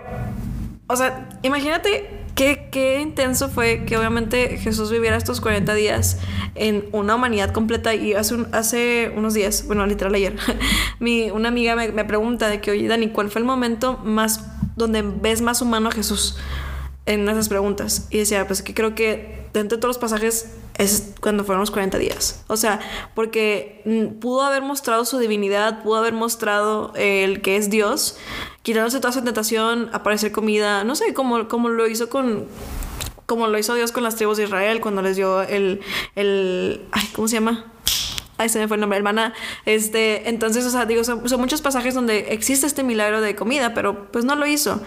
o 0.88 0.96
sea, 0.96 1.28
imagínate 1.44 2.25
Qué, 2.36 3.00
intenso 3.02 3.48
fue 3.48 3.86
que 3.86 3.98
obviamente 3.98 4.58
Jesús 4.58 4.92
viviera 4.92 5.16
estos 5.16 5.40
40 5.40 5.74
días 5.74 6.18
en 6.56 6.86
una 6.92 7.16
humanidad 7.16 7.52
completa 7.52 7.96
y 7.96 8.14
hace, 8.14 8.46
hace 8.52 9.14
unos 9.16 9.34
días, 9.34 9.66
bueno, 9.68 9.86
literal 9.88 10.14
ayer, 10.14 10.36
mi, 11.00 11.32
una 11.32 11.48
amiga 11.48 11.78
me, 11.78 12.04
pregunta 12.04 12.50
de 12.50 12.60
que, 12.60 12.72
oye, 12.72 12.90
Dani, 12.90 13.08
¿cuál 13.10 13.32
fue 13.32 13.40
el 13.40 13.46
momento 13.46 13.98
más 14.04 14.46
donde 14.76 15.02
ves 15.02 15.42
más 15.42 15.62
humano 15.62 15.88
a 15.88 15.92
Jesús? 15.94 16.38
En 17.06 17.30
esas 17.30 17.50
preguntas. 17.50 18.08
Y 18.10 18.18
decía, 18.18 18.48
pues 18.48 18.62
que 18.64 18.74
creo 18.74 18.96
que 18.96 19.48
dentro 19.54 19.78
de 19.78 19.82
todos 19.82 19.96
los 19.96 20.00
pasajes 20.00 20.56
es 20.78 21.14
cuando 21.22 21.44
fueron 21.46 21.62
los 21.62 21.72
40 21.72 21.98
días. 21.98 22.44
O 22.48 22.58
sea, 22.58 22.80
porque 23.14 23.82
mm, 23.86 24.20
pudo 24.20 24.42
haber 24.42 24.62
mostrado 24.62 25.06
su 25.06 25.20
divinidad, 25.20 25.84
pudo 25.84 25.98
haber 25.98 26.14
mostrado 26.14 26.92
el 26.96 27.42
que 27.42 27.58
es 27.58 27.70
Dios, 27.70 28.18
quitándose 28.66 29.00
toda 29.00 29.14
su 29.14 29.24
tentación, 29.24 29.92
aparecer 29.94 30.32
comida, 30.32 30.84
no 30.84 30.96
sé, 30.96 31.14
como, 31.14 31.48
como 31.48 31.70
lo 31.70 31.88
hizo 31.88 32.10
con 32.10 32.48
como 33.28 33.48
lo 33.48 33.58
hizo 33.60 33.76
Dios 33.76 33.92
con 33.92 34.04
las 34.04 34.16
tribus 34.16 34.38
de 34.38 34.44
Israel 34.46 34.82
cuando 34.82 35.04
les 35.04 35.16
dio 35.16 35.44
el, 35.44 35.82
el 36.16 36.82
ay, 36.92 37.08
¿cómo 37.14 37.28
se 37.28 37.36
llama? 37.36 37.66
Ahí 38.38 38.50
se 38.50 38.60
me 38.60 38.68
fue 38.68 38.76
el 38.76 38.82
nombre, 38.82 38.98
hermana. 38.98 39.34
Este, 39.66 40.30
entonces, 40.30 40.66
o 40.66 40.70
sea, 40.70 40.86
digo, 40.86 41.04
son, 41.04 41.24
muchos 41.40 41.62
pasajes 41.62 41.94
donde 41.94 42.28
existe 42.30 42.68
este 42.68 42.84
milagro 42.84 43.22
de 43.22 43.36
comida, 43.36 43.74
pero 43.74 44.12
pues 44.12 44.26
no 44.26 44.36
lo 44.36 44.46
hizo. 44.46 44.82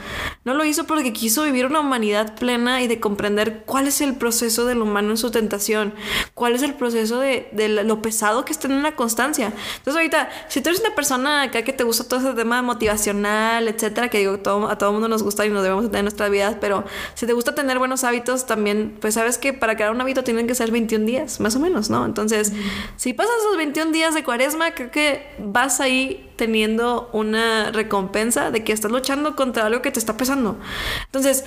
No 0.44 0.54
lo 0.54 0.64
hizo 0.64 0.84
porque 0.84 1.12
quiso 1.12 1.44
vivir 1.44 1.66
una 1.66 1.80
humanidad 1.80 2.34
plena 2.36 2.82
y 2.82 2.88
de 2.88 3.00
comprender 3.00 3.62
cuál 3.64 3.86
es 3.86 4.00
el 4.00 4.14
proceso 4.14 4.66
del 4.66 4.82
humano 4.82 5.10
en 5.10 5.16
su 5.16 5.30
tentación, 5.30 5.94
cuál 6.34 6.54
es 6.54 6.62
el 6.62 6.74
proceso 6.74 7.20
de, 7.20 7.48
de 7.52 7.68
lo 7.68 8.02
pesado 8.02 8.44
que 8.44 8.52
es 8.52 8.58
tener 8.58 8.76
una 8.76 8.94
constancia. 8.94 9.52
Entonces, 9.78 9.94
ahorita, 9.94 10.28
si 10.48 10.60
tú 10.60 10.68
eres 10.68 10.80
una 10.80 10.94
persona 10.94 11.42
acá 11.42 11.62
que 11.62 11.72
te 11.72 11.84
gusta 11.84 12.04
todo 12.04 12.20
ese 12.20 12.34
tema 12.34 12.60
motivacional, 12.62 13.68
etcétera, 13.68 14.08
que 14.08 14.18
digo, 14.18 14.38
todo, 14.38 14.68
a 14.68 14.76
todo 14.76 14.92
mundo 14.92 15.08
nos 15.08 15.22
gusta 15.22 15.46
y 15.46 15.50
nos 15.50 15.62
debemos 15.62 15.84
tener 15.86 16.00
en 16.00 16.04
nuestra 16.04 16.28
vida, 16.28 16.58
pero 16.60 16.84
si 17.14 17.26
te 17.26 17.32
gusta 17.32 17.54
tener 17.54 17.78
buenos 17.78 18.04
hábitos, 18.04 18.46
también, 18.46 18.96
pues 19.00 19.14
sabes 19.14 19.38
que 19.38 19.52
para 19.52 19.76
crear 19.76 19.92
un 19.92 20.00
hábito 20.00 20.22
tienen 20.22 20.46
que 20.46 20.54
ser 20.54 20.70
21 20.70 21.06
días, 21.06 21.40
más 21.40 21.56
o 21.56 21.60
menos, 21.60 21.90
¿no? 21.90 22.04
Entonces, 22.04 22.52
si 22.96 23.12
pasas 23.12 23.37
esos 23.38 23.56
21 23.56 23.92
días 23.92 24.14
de 24.14 24.24
cuaresma, 24.24 24.72
creo 24.72 24.90
que 24.90 25.34
vas 25.38 25.80
ahí 25.80 26.30
teniendo 26.36 27.10
una 27.12 27.70
recompensa 27.72 28.50
de 28.50 28.64
que 28.64 28.72
estás 28.72 28.90
luchando 28.90 29.36
contra 29.36 29.66
algo 29.66 29.82
que 29.82 29.90
te 29.90 29.98
está 29.98 30.16
pesando. 30.16 30.58
Entonces, 31.06 31.44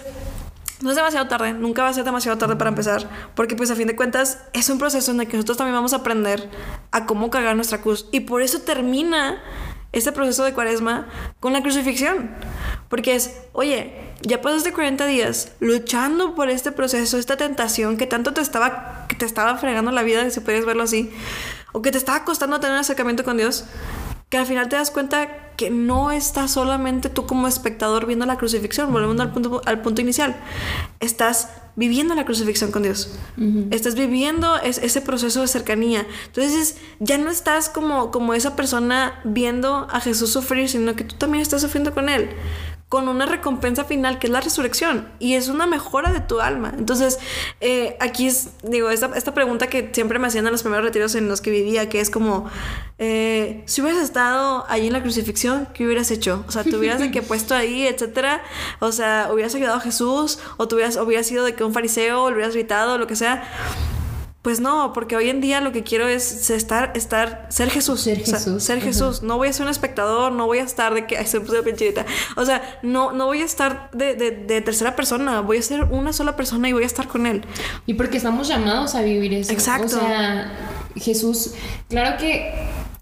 no 0.81 0.89
es 0.89 0.95
demasiado 0.95 1.27
tarde, 1.27 1.53
nunca 1.53 1.83
va 1.83 1.89
a 1.89 1.93
ser 1.93 2.03
demasiado 2.03 2.37
tarde 2.37 2.55
para 2.55 2.69
empezar, 2.69 3.07
porque 3.35 3.55
pues 3.55 3.69
a 3.69 3.75
fin 3.75 3.87
de 3.87 3.95
cuentas 3.95 4.39
es 4.53 4.69
un 4.69 4.79
proceso 4.79 5.11
en 5.11 5.21
el 5.21 5.27
que 5.27 5.37
nosotros 5.37 5.57
también 5.57 5.75
vamos 5.75 5.93
a 5.93 5.97
aprender 5.97 6.49
a 6.91 7.05
cómo 7.05 7.29
cargar 7.29 7.55
nuestra 7.55 7.81
cruz. 7.81 8.07
Y 8.11 8.21
por 8.21 8.41
eso 8.41 8.61
termina 8.61 9.41
este 9.91 10.11
proceso 10.11 10.43
de 10.43 10.53
cuaresma 10.53 11.07
con 11.39 11.53
la 11.53 11.61
crucifixión. 11.61 12.31
Porque 12.89 13.15
es, 13.15 13.41
oye, 13.53 13.93
ya 14.21 14.41
pasaste 14.41 14.73
40 14.73 15.05
días 15.05 15.53
luchando 15.59 16.35
por 16.35 16.49
este 16.49 16.71
proceso, 16.71 17.17
esta 17.17 17.37
tentación 17.37 17.97
que 17.97 18.07
tanto 18.07 18.33
te 18.33 18.41
estaba, 18.41 19.05
que 19.07 19.15
te 19.15 19.25
estaba 19.25 19.57
fregando 19.57 19.91
la 19.91 20.03
vida, 20.03 20.29
si 20.29 20.39
puedes 20.39 20.65
verlo 20.65 20.83
así 20.83 21.11
o 21.71 21.81
que 21.81 21.91
te 21.91 21.97
está 21.97 22.23
costando 22.25 22.59
tener 22.59 22.73
un 22.73 22.79
acercamiento 22.79 23.23
con 23.23 23.37
Dios, 23.37 23.65
que 24.29 24.37
al 24.37 24.45
final 24.45 24.69
te 24.69 24.77
das 24.77 24.91
cuenta 24.91 25.55
que 25.57 25.69
no 25.69 26.11
estás 26.11 26.51
solamente 26.51 27.09
tú 27.09 27.27
como 27.27 27.47
espectador 27.47 28.05
viendo 28.05 28.25
la 28.25 28.37
crucifixión, 28.37 28.91
volviendo 28.91 29.21
al 29.21 29.33
punto, 29.33 29.61
al 29.65 29.81
punto 29.81 30.01
inicial, 30.01 30.35
estás 31.01 31.49
viviendo 31.75 32.15
la 32.15 32.25
crucifixión 32.25 32.71
con 32.71 32.83
Dios, 32.83 33.13
estás 33.71 33.95
viviendo 33.95 34.57
ese 34.57 35.01
proceso 35.01 35.41
de 35.41 35.47
cercanía, 35.47 36.05
entonces 36.27 36.77
ya 36.99 37.17
no 37.17 37.29
estás 37.29 37.69
como, 37.69 38.11
como 38.11 38.33
esa 38.33 38.55
persona 38.55 39.19
viendo 39.23 39.87
a 39.89 39.99
Jesús 39.99 40.31
sufrir, 40.31 40.69
sino 40.69 40.95
que 40.95 41.03
tú 41.03 41.15
también 41.15 41.41
estás 41.41 41.61
sufriendo 41.61 41.93
con 41.93 42.09
Él 42.09 42.29
con 42.91 43.07
una 43.07 43.25
recompensa 43.25 43.85
final 43.85 44.19
que 44.19 44.27
es 44.27 44.33
la 44.33 44.41
resurrección 44.41 45.07
y 45.17 45.35
es 45.35 45.47
una 45.47 45.65
mejora 45.65 46.11
de 46.11 46.19
tu 46.19 46.41
alma. 46.41 46.73
Entonces, 46.77 47.19
eh, 47.61 47.95
aquí 48.01 48.27
es, 48.27 48.49
digo, 48.63 48.89
esta, 48.89 49.09
esta, 49.15 49.33
pregunta 49.33 49.67
que 49.67 49.91
siempre 49.93 50.19
me 50.19 50.27
hacían 50.27 50.45
en 50.45 50.51
los 50.51 50.61
primeros 50.61 50.83
retiros 50.83 51.15
en 51.15 51.29
los 51.29 51.39
que 51.39 51.51
vivía, 51.51 51.87
que 51.87 52.01
es 52.01 52.09
como, 52.09 52.51
eh, 52.97 53.63
si 53.65 53.81
hubieras 53.81 54.03
estado 54.03 54.65
allí 54.67 54.87
en 54.87 54.93
la 54.93 55.01
crucifixión, 55.01 55.69
¿qué 55.73 55.85
hubieras 55.85 56.11
hecho? 56.11 56.43
O 56.49 56.51
sea, 56.51 56.65
te 56.65 56.75
hubieras 56.75 56.99
de 56.99 57.11
que 57.11 57.21
puesto 57.21 57.55
ahí, 57.55 57.87
etcétera, 57.87 58.43
o 58.81 58.91
sea, 58.91 59.29
hubieras 59.31 59.55
ayudado 59.55 59.77
a 59.77 59.79
Jesús, 59.79 60.39
o, 60.57 60.67
te 60.67 60.75
hubieras, 60.75 60.97
hubieras 60.97 61.25
sido 61.25 61.45
de 61.45 61.55
que 61.55 61.63
un 61.63 61.73
fariseo, 61.73 62.25
o 62.25 62.27
hubieras 62.29 62.53
gritado, 62.53 62.97
lo 62.97 63.07
que 63.07 63.15
sea. 63.15 63.41
Pues 64.41 64.59
no, 64.59 64.91
porque 64.93 65.15
hoy 65.15 65.29
en 65.29 65.39
día 65.39 65.61
lo 65.61 65.71
que 65.71 65.83
quiero 65.83 66.07
es 66.07 66.49
estar, 66.49 66.91
estar, 66.95 67.45
ser 67.49 67.69
Jesús. 67.69 68.01
Ser 68.01 68.21
O 68.21 68.25
sea, 68.25 68.39
Jesús, 68.39 68.63
ser 68.63 68.77
ajá. 68.79 68.87
Jesús. 68.87 69.21
No 69.21 69.37
voy 69.37 69.49
a 69.49 69.53
ser 69.53 69.65
un 69.65 69.71
espectador, 69.71 70.31
no 70.31 70.47
voy 70.47 70.57
a 70.57 70.63
estar 70.63 70.95
de 70.95 71.05
que 71.05 71.15
ay, 71.17 71.27
se 71.27 71.39
puso 71.41 71.63
pinchita. 71.63 72.07
O 72.35 72.43
sea, 72.43 72.79
no, 72.81 73.11
no 73.11 73.27
voy 73.27 73.41
a 73.41 73.45
estar 73.45 73.91
de, 73.91 74.15
de, 74.15 74.31
de 74.31 74.61
tercera 74.61 74.95
persona. 74.95 75.41
Voy 75.41 75.57
a 75.57 75.61
ser 75.61 75.83
una 75.83 76.11
sola 76.11 76.35
persona 76.35 76.67
y 76.67 76.73
voy 76.73 76.83
a 76.83 76.87
estar 76.87 77.07
con 77.07 77.27
él. 77.27 77.43
Y 77.85 77.93
porque 77.93 78.17
estamos 78.17 78.47
llamados 78.47 78.95
a 78.95 79.03
vivir 79.03 79.31
eso. 79.33 79.51
Exacto. 79.51 79.85
O 79.85 79.99
sea, 79.99 80.51
Jesús, 80.95 81.53
claro 81.87 82.17
que. 82.17 82.51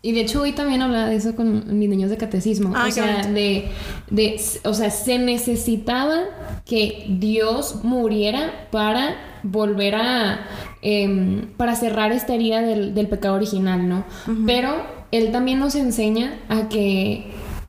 Y 0.02 0.13
de 0.13 0.21
hecho 0.21 0.41
hoy 0.41 0.54
también 0.54 0.82
hablaba 0.82 1.08
de 1.08 1.17
eso 1.17 1.36
con 1.36 1.78
mis 1.78 1.89
niños 1.89 2.10
de 2.10 2.17
catecismo. 2.17 2.73
O 2.73 2.91
sea, 2.91 3.25
de, 3.28 3.69
de. 4.10 4.41
O 4.63 4.73
sea, 4.73 4.91
se 4.91 5.19
necesitaba 5.19 6.23
que 6.65 7.06
Dios 7.10 7.84
muriera 7.84 8.67
para 8.71 9.15
volver 9.43 9.95
a. 9.95 10.47
em, 10.81 11.47
para 11.57 11.75
cerrar 11.75 12.11
esta 12.11 12.33
herida 12.33 12.61
del, 12.61 12.93
del 12.93 13.07
pecado 13.07 13.35
original, 13.35 13.87
¿no? 13.87 14.05
Pero 14.45 14.83
Él 15.11 15.31
también 15.31 15.59
nos 15.59 15.75
enseña 15.75 16.39
a 16.49 16.69
que. 16.69 17.25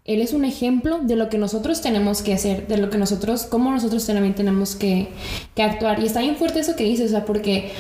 Él 0.07 0.23
es 0.23 0.33
un 0.33 0.45
ejemplo 0.45 0.99
de 1.03 1.15
lo 1.15 1.29
que 1.29 1.39
nosotros 1.39 1.83
tenemos 1.83 2.23
que 2.23 2.33
hacer, 2.33 2.67
de 2.67 2.79
lo 2.79 2.91
que 2.91 2.99
nosotros, 2.99 3.45
cómo 3.45 3.71
nosotros 3.71 4.05
también 4.07 4.35
tenemos 4.35 4.75
que, 4.75 5.09
que 5.55 5.63
actuar. 5.63 6.01
Y 6.01 6.07
está 6.07 6.21
bien 6.21 6.37
fuerte 6.37 6.59
eso 6.61 6.75
que 6.75 6.85
dices, 6.85 7.09
o 7.09 7.11
sea, 7.11 7.25
porque 7.25 7.71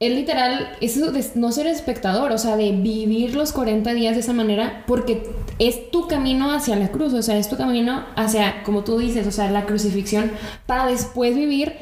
es 0.00 0.10
literal, 0.12 0.70
eso 0.80 1.12
de 1.12 1.22
no 1.34 1.52
ser 1.52 1.66
espectador, 1.66 2.32
o 2.32 2.38
sea, 2.38 2.56
de 2.56 2.72
vivir 2.72 3.34
los 3.34 3.52
40 3.52 3.92
días 3.92 4.14
de 4.14 4.20
esa 4.20 4.32
manera, 4.32 4.82
porque 4.86 5.22
es 5.58 5.90
tu 5.90 6.08
camino 6.08 6.52
hacia 6.52 6.74
la 6.76 6.90
cruz, 6.90 7.12
o 7.12 7.20
sea, 7.20 7.36
es 7.36 7.50
tu 7.50 7.58
camino 7.58 8.06
hacia, 8.16 8.62
como 8.62 8.82
tú 8.82 8.96
dices, 8.96 9.26
o 9.26 9.30
sea, 9.30 9.50
la 9.50 9.66
crucifixión, 9.66 10.32
para 10.64 10.86
después 10.86 11.36
vivir 11.36 11.74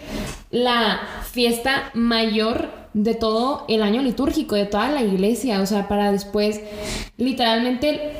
la 0.50 0.98
fiesta 1.30 1.92
mayor 1.94 2.70
de 2.92 3.14
todo 3.14 3.64
el 3.68 3.84
año 3.84 4.02
litúrgico, 4.02 4.56
de 4.56 4.66
toda 4.66 4.90
la 4.90 5.02
iglesia, 5.02 5.62
o 5.62 5.66
sea, 5.66 5.86
para 5.86 6.10
después 6.10 6.60
literalmente 7.18 8.14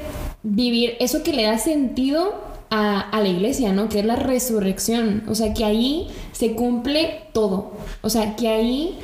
vivir 0.44 0.94
eso 1.00 1.24
que 1.24 1.32
le 1.32 1.42
da 1.42 1.58
sentido 1.58 2.34
a, 2.70 3.00
a, 3.00 3.20
la 3.20 3.28
iglesia, 3.28 3.72
¿no? 3.72 3.88
Que 3.88 4.00
es 4.00 4.04
la 4.04 4.14
resurrección. 4.14 5.24
O 5.26 5.34
sea, 5.34 5.54
que 5.54 5.64
ahí 5.64 6.08
se 6.32 6.52
cumple 6.52 7.22
todo. 7.32 7.72
O 8.02 8.10
sea, 8.10 8.36
que 8.36 8.48
ahí 8.48 8.98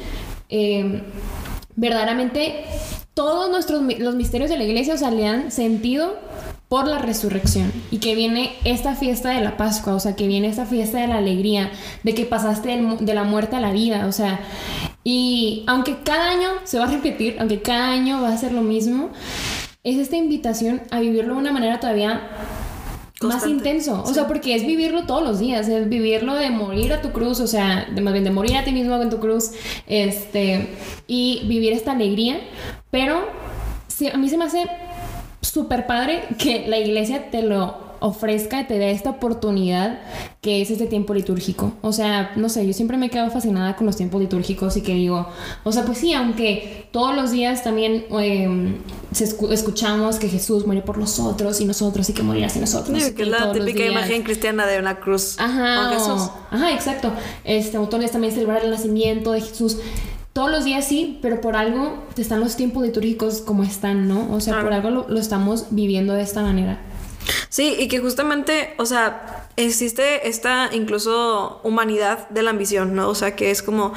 eh, 0.48 1.02
verdaderamente 1.76 2.64
todos 3.14 3.50
nuestros 3.50 3.82
los 3.98 4.14
misterios 4.16 4.50
de 4.50 4.58
la 4.58 4.64
iglesia, 4.64 4.94
o 4.94 4.98
sea, 4.98 5.10
le 5.10 5.22
dan 5.22 5.50
sentido 5.50 6.18
por 6.68 6.88
la 6.88 6.98
resurrección. 6.98 7.72
Y 7.90 7.98
que 7.98 8.14
viene 8.14 8.54
esta 8.64 8.94
fiesta 8.94 9.30
de 9.30 9.40
la 9.40 9.56
Pascua, 9.56 9.94
o 9.94 10.00
sea, 10.00 10.16
que 10.16 10.26
viene 10.26 10.48
esta 10.48 10.66
fiesta 10.66 10.98
de 10.98 11.06
la 11.06 11.18
alegría, 11.18 11.70
de 12.02 12.14
que 12.14 12.24
pasaste 12.24 12.76
de 13.00 13.14
la 13.14 13.24
muerte 13.24 13.56
a 13.56 13.60
la 13.60 13.72
vida, 13.72 14.06
o 14.06 14.12
sea, 14.12 14.40
y 15.04 15.64
aunque 15.66 15.98
cada 16.02 16.30
año 16.30 16.48
se 16.64 16.78
va 16.78 16.86
a 16.86 16.90
repetir, 16.90 17.36
aunque 17.38 17.60
cada 17.60 17.90
año 17.90 18.22
va 18.22 18.30
a 18.32 18.36
ser 18.38 18.52
lo 18.52 18.62
mismo, 18.62 19.10
es 19.84 19.98
esta 19.98 20.16
invitación 20.16 20.82
a 20.90 21.00
vivirlo 21.00 21.34
de 21.34 21.40
una 21.40 21.52
manera 21.52 21.78
todavía 21.78 22.22
Constante. 23.24 23.46
más 23.46 23.58
intenso. 23.58 24.02
O 24.02 24.06
sí. 24.06 24.14
sea, 24.14 24.26
porque 24.26 24.54
es 24.54 24.66
vivirlo 24.66 25.04
todos 25.06 25.22
los 25.22 25.38
días, 25.38 25.68
es 25.68 25.88
vivirlo 25.88 26.34
de 26.34 26.50
morir 26.50 26.92
a 26.92 27.02
tu 27.02 27.12
cruz, 27.12 27.40
o 27.40 27.46
sea, 27.46 27.86
de, 27.92 28.00
más 28.00 28.12
bien 28.12 28.24
de 28.24 28.30
morir 28.30 28.56
a 28.56 28.64
ti 28.64 28.72
mismo 28.72 29.00
en 29.00 29.10
tu 29.10 29.18
cruz, 29.18 29.52
este, 29.86 30.68
y 31.06 31.42
vivir 31.46 31.72
esta 31.72 31.92
alegría. 31.92 32.40
Pero 32.90 33.26
sí, 33.88 34.08
a 34.08 34.16
mí 34.16 34.28
se 34.28 34.36
me 34.36 34.44
hace 34.44 34.66
súper 35.40 35.86
padre 35.86 36.24
que 36.38 36.66
la 36.68 36.78
iglesia 36.78 37.30
te 37.30 37.42
lo 37.42 37.83
ofrezca, 38.04 38.66
te 38.66 38.78
dé 38.78 38.90
esta 38.90 39.08
oportunidad 39.08 39.98
que 40.42 40.60
es 40.60 40.70
este 40.70 40.86
tiempo 40.86 41.14
litúrgico. 41.14 41.72
O 41.80 41.90
sea, 41.90 42.32
no 42.36 42.50
sé, 42.50 42.66
yo 42.66 42.74
siempre 42.74 42.98
me 42.98 43.08
quedo 43.08 43.30
fascinada 43.30 43.76
con 43.76 43.86
los 43.86 43.96
tiempos 43.96 44.20
litúrgicos 44.20 44.76
y 44.76 44.82
que 44.82 44.92
digo, 44.92 45.26
o 45.64 45.72
sea, 45.72 45.86
pues 45.86 45.98
sí, 45.98 46.12
aunque 46.12 46.86
todos 46.92 47.16
los 47.16 47.30
días 47.30 47.64
también 47.64 48.04
eh, 48.20 48.76
escu 49.18 49.50
escuchamos 49.50 50.16
que 50.16 50.28
Jesús 50.28 50.66
muere 50.66 50.82
por 50.82 50.98
nosotros 50.98 51.62
y 51.62 51.64
nosotros 51.64 52.10
y 52.10 52.12
que 52.12 52.22
morirá 52.22 52.50
sin 52.50 52.60
nosotros. 52.60 53.02
Sí, 53.02 53.14
que 53.14 53.22
es 53.22 53.28
la 53.28 53.52
típica 53.52 53.86
imagen 53.86 54.22
cristiana 54.22 54.66
de 54.66 54.78
una 54.78 55.00
cruz 55.00 55.36
ajá, 55.38 55.76
con 55.76 55.92
Jesús. 55.94 56.28
O, 56.28 56.38
ajá, 56.50 56.72
exacto. 56.74 57.10
Este, 57.44 57.78
autores 57.78 58.10
también 58.10 58.34
celebrar 58.34 58.64
el 58.64 58.70
nacimiento 58.70 59.32
de 59.32 59.40
Jesús. 59.40 59.78
Todos 60.34 60.50
los 60.50 60.64
días 60.64 60.86
sí, 60.86 61.20
pero 61.22 61.40
por 61.40 61.56
algo 61.56 62.04
están 62.18 62.40
los 62.40 62.56
tiempos 62.56 62.84
litúrgicos 62.84 63.40
como 63.40 63.62
están, 63.62 64.08
¿no? 64.08 64.30
O 64.34 64.40
sea, 64.40 64.60
por 64.60 64.74
algo 64.74 64.90
lo, 64.90 65.08
lo 65.08 65.20
estamos 65.20 65.68
viviendo 65.70 66.12
de 66.12 66.22
esta 66.22 66.42
manera. 66.42 66.80
Sí, 67.48 67.76
y 67.78 67.88
que 67.88 68.00
justamente, 68.00 68.74
o 68.78 68.86
sea, 68.86 69.46
existe 69.56 70.28
esta 70.28 70.70
incluso 70.72 71.60
humanidad 71.62 72.28
de 72.30 72.42
la 72.42 72.50
ambición, 72.50 72.94
¿no? 72.94 73.08
O 73.08 73.14
sea, 73.14 73.36
que 73.36 73.50
es 73.50 73.62
como 73.62 73.94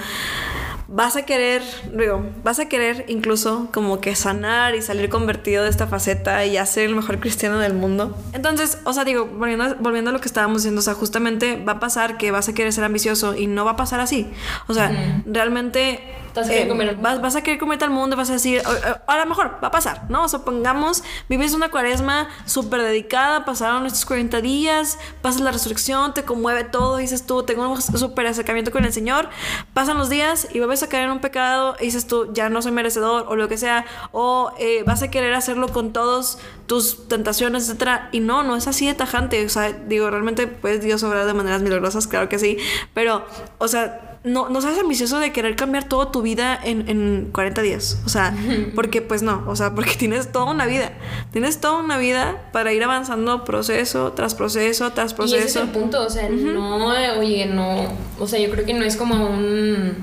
vas 0.88 1.18
a 1.18 1.24
querer, 1.24 1.62
digo, 1.94 2.26
vas 2.44 2.60
a 2.60 2.70
querer 2.70 3.06
incluso 3.10 3.68
como 3.74 4.00
que 4.00 4.16
sanar 4.16 4.74
y 4.74 4.82
salir 4.82 5.10
convertido 5.10 5.64
de 5.64 5.70
esta 5.70 5.88
faceta 5.88 6.46
y 6.46 6.54
ya 6.54 6.66
ser 6.66 6.86
el 6.86 6.96
mejor 6.96 7.20
cristiano 7.20 7.60
del 7.60 7.74
mundo. 7.74 8.18
Entonces, 8.34 8.80
o 8.86 8.94
sea, 8.94 9.04
digo, 9.04 9.26
volviendo, 9.26 9.76
volviendo 9.80 10.12
a 10.12 10.14
lo 10.14 10.22
que 10.22 10.28
estábamos 10.28 10.60
diciendo, 10.62 10.80
o 10.80 10.84
sea, 10.84 10.94
justamente 10.94 11.62
va 11.64 11.74
a 11.74 11.80
pasar 11.80 12.18
que 12.18 12.32
vas 12.32 12.48
a 12.48 12.54
querer 12.54 12.72
ser 12.72 12.86
ambicioso 12.86 13.36
y 13.36 13.48
no 13.48 13.66
va 13.66 13.72
a 13.72 13.76
pasar 13.76 14.00
así. 14.00 14.28
O 14.68 14.74
sea, 14.74 15.22
realmente 15.26 16.00
Vas 16.38 16.48
a 16.48 16.52
querer 16.52 16.68
comer 16.70 16.90
al 16.90 16.96
vas, 16.98 17.22
vas 17.22 17.36
a 17.36 17.42
querer 17.42 17.60
comerte 17.60 17.86
al 17.86 17.92
mundo, 17.92 18.16
vas 18.16 18.30
a 18.30 18.34
decir, 18.34 18.62
"O- 18.66 18.70
o- 18.72 19.12
a 19.12 19.18
lo 19.18 19.26
mejor 19.26 19.60
va 19.64 19.68
a 19.70 19.72
pasar, 19.72 20.04
¿no? 20.10 20.30
Supongamos, 20.30 21.04
vives 21.30 21.54
una 21.54 21.70
cuaresma 21.70 22.28
súper 22.46 22.82
dedicada, 22.84 23.44
pasaron 23.46 23.86
estos 23.86 24.06
40 24.06 24.40
días, 24.42 25.00
pasas 25.22 25.42
la 25.42 25.52
resurrección, 25.52 26.14
te 26.14 26.24
conmueve 26.24 26.64
todo, 26.64 26.98
dices 26.98 27.26
tú, 27.26 27.44
tengo 27.44 27.68
un 27.70 27.82
súper 27.82 28.28
acercamiento 28.28 28.72
con 28.72 28.86
el 28.86 28.94
Señor, 28.94 29.30
pasan 29.74 29.98
los 29.98 30.10
días 30.10 30.48
y 30.54 30.60
vuelves 30.60 30.84
a 30.84 30.90
caer 30.90 31.06
en 31.06 31.12
un 31.12 31.20
pecado 31.20 31.76
y 31.80 31.86
dices 31.86 32.08
tú, 32.08 32.32
ya 32.34 32.50
no 32.50 32.62
soy 32.62 32.72
merecedor 32.72 33.26
o 33.28 33.36
lo 33.36 33.48
que 33.48 33.58
sea, 33.58 33.86
o 34.12 34.52
eh, 34.60 34.84
vas 34.86 35.02
a 35.02 35.10
querer 35.10 35.34
hacerlo 35.34 35.68
con 35.70 35.92
todos 35.94 36.38
tus 36.68 37.08
tentaciones, 37.08 37.64
etcétera, 37.68 38.10
y 38.12 38.20
no, 38.20 38.44
no 38.44 38.56
es 38.56 38.68
así 38.68 38.86
de 38.86 38.94
tajante, 38.94 39.46
o 39.46 39.50
sea, 39.50 39.72
digo, 39.72 40.10
realmente 40.10 40.48
puedes 40.48 40.82
Dios 40.82 41.02
obrar 41.04 41.26
de 41.26 41.34
maneras 41.34 41.62
milagrosas, 41.62 42.08
claro 42.08 42.30
que 42.30 42.38
sí, 42.40 42.58
pero, 42.94 43.26
o 43.58 43.68
sea, 43.68 44.07
no, 44.28 44.50
no 44.50 44.62
seas 44.62 44.78
ambicioso 44.78 45.20
de 45.20 45.32
querer 45.32 45.56
cambiar 45.56 45.86
toda 45.86 46.12
tu 46.12 46.22
vida 46.22 46.60
en, 46.62 46.90
en 46.90 47.30
40 47.32 47.62
días. 47.62 48.02
O 48.06 48.10
sea, 48.10 48.36
porque 48.76 49.02
pues 49.02 49.24
no, 49.24 49.44
o 49.48 49.56
sea, 49.56 49.74
porque 49.74 49.96
tienes 49.98 50.32
toda 50.32 50.46
una 50.46 50.66
vida. 50.66 50.92
Tienes 51.32 51.60
toda 51.60 51.80
una 51.80 51.98
vida 51.98 52.50
para 52.52 52.74
ir 52.74 52.84
avanzando 52.84 53.44
proceso 53.44 54.14
tras 54.14 54.36
proceso 54.36 54.92
tras 54.92 55.12
Y 55.12 55.24
ese 55.24 55.24
es 55.24 55.42
proceso. 55.42 55.62
el 55.62 55.70
punto, 55.70 56.06
o 56.06 56.10
sea, 56.10 56.30
no, 56.30 56.88
oye, 57.18 57.46
no, 57.46 57.88
o 58.20 58.28
sea, 58.28 58.40
yo 58.40 58.50
creo 58.52 58.66
que 58.66 58.74
no 58.74 58.84
es 58.84 58.98
como 58.98 59.28
un, 59.28 59.96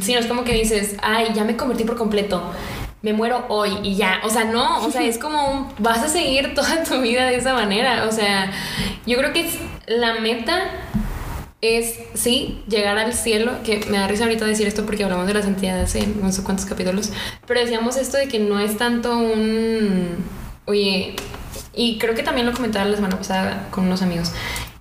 sí, 0.00 0.12
no 0.12 0.20
es 0.20 0.26
como 0.26 0.44
que 0.44 0.54
dices, 0.54 0.96
ay, 1.02 1.28
ya 1.34 1.44
me 1.44 1.56
convertí 1.56 1.84
por 1.84 1.96
completo, 1.96 2.42
me 3.02 3.12
muero 3.12 3.44
hoy 3.48 3.78
y 3.82 3.96
ya, 3.96 4.20
o 4.24 4.30
sea, 4.30 4.44
no, 4.44 4.84
o 4.84 4.90
sea, 4.90 5.02
es 5.02 5.18
como 5.24 5.50
un, 5.50 5.68
vas 5.78 6.02
a 6.02 6.08
seguir 6.08 6.54
toda 6.54 6.82
tu 6.84 7.00
vida 7.00 7.26
de 7.26 7.36
esa 7.36 7.54
manera, 7.54 8.06
o 8.08 8.12
sea, 8.12 8.50
yo 9.06 9.18
creo 9.18 9.32
que 9.32 9.46
es, 9.46 9.58
la 9.86 10.20
meta 10.20 10.70
es, 11.62 12.00
sí, 12.14 12.60
llegar 12.66 12.98
al 12.98 13.14
cielo, 13.14 13.52
que 13.62 13.78
me 13.88 13.96
da 13.96 14.08
risa 14.08 14.24
ahorita 14.24 14.44
decir 14.44 14.66
esto 14.66 14.84
porque 14.84 15.04
hablamos 15.04 15.28
de 15.28 15.34
las 15.34 15.46
entidades 15.46 15.94
en 15.94 16.20
no 16.20 16.32
sé 16.32 16.42
cuántos 16.42 16.66
capítulos, 16.66 17.12
pero 17.46 17.60
decíamos 17.60 17.96
esto 17.96 18.18
de 18.18 18.26
que 18.26 18.40
no 18.40 18.58
es 18.58 18.76
tanto 18.76 19.16
un, 19.16 20.16
oye, 20.66 21.14
y 21.72 21.98
creo 21.98 22.16
que 22.16 22.24
también 22.24 22.48
lo 22.48 22.52
comentaba 22.52 22.84
la 22.84 22.96
semana 22.96 23.16
pasada 23.16 23.68
con 23.70 23.86
unos 23.86 24.02
amigos, 24.02 24.32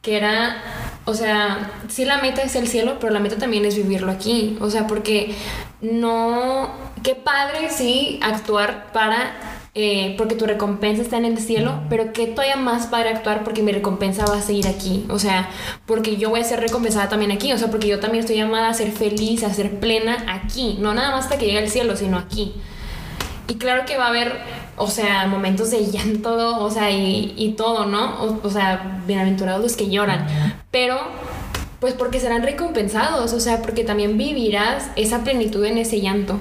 que 0.02 0.18
era, 0.18 0.58
o 1.06 1.14
sea, 1.14 1.72
sí 1.88 2.04
la 2.04 2.18
meta 2.18 2.42
es 2.42 2.56
el 2.56 2.68
cielo, 2.68 2.98
pero 3.00 3.14
la 3.14 3.20
meta 3.20 3.38
también 3.38 3.64
es 3.64 3.76
vivirlo 3.76 4.12
aquí, 4.12 4.58
o 4.60 4.72
sea, 4.72 4.88
porque 4.88 5.36
no, 5.82 6.72
qué 7.04 7.14
padre, 7.14 7.70
sí, 7.70 8.20
actuar 8.24 8.92
para 8.92 9.51
eh, 9.74 10.16
porque 10.18 10.36
tu 10.36 10.46
recompensa 10.46 11.02
está 11.02 11.18
en 11.18 11.24
el 11.24 11.38
cielo, 11.38 11.82
pero 11.90 12.12
que 12.12 12.28
todavía 12.28 12.58
más 12.58 12.88
padre 12.88 13.10
actuar 13.10 13.46
porque 13.46 13.64
mi 13.64 13.72
recompensa 13.72 14.26
va 14.26 14.38
a 14.38 14.42
seguir 14.42 14.68
aquí, 14.68 15.06
o 15.10 15.18
sea, 15.18 15.50
porque 15.86 16.18
yo 16.18 16.30
voy 16.30 16.42
a 16.42 16.44
ser 16.44 16.60
recompensada 16.60 17.08
también 17.08 17.32
aquí, 17.32 17.54
o 17.54 17.58
sea, 17.58 17.70
porque 17.70 17.88
yo 17.88 18.00
también 18.00 18.22
estoy 18.22 18.36
llamada 18.36 18.68
a 18.70 18.74
ser 18.74 18.92
feliz, 18.92 19.44
a 19.44 19.54
ser 19.54 19.80
plena 19.80 20.26
aquí, 20.28 20.78
no 20.80 20.94
nada 20.94 21.12
más 21.12 21.24
hasta 21.26 21.38
que 21.38 21.46
llegue 21.46 21.60
al 21.60 21.70
cielo, 21.70 21.96
sino 21.96 22.18
aquí. 22.18 22.54
Y 23.48 23.56
claro 23.56 23.86
que 23.86 23.98
va 23.98 24.06
a 24.06 24.10
haber, 24.10 24.34
o 24.76 24.88
sea, 24.88 25.28
momentos 25.28 25.72
de 25.72 25.86
llanto, 25.90 26.58
o 26.60 26.70
sea, 26.70 26.92
y, 26.92 27.34
y 27.38 27.54
todo, 27.54 27.86
¿no? 27.86 28.22
O, 28.24 28.40
o 28.46 28.50
sea, 28.50 29.02
bienaventurados 29.08 29.62
los 29.62 29.78
que 29.78 29.90
lloran, 29.90 30.28
pero 30.70 31.00
pues 31.80 31.94
porque 31.94 32.20
serán 32.20 32.44
recompensados, 32.44 33.34
o 33.34 33.40
sea, 33.40 33.62
porque 33.62 33.84
también 33.84 34.18
vivirás 34.18 34.92
esa 34.96 35.24
plenitud 35.24 35.66
en 35.66 35.78
ese 35.78 36.00
llanto. 36.00 36.38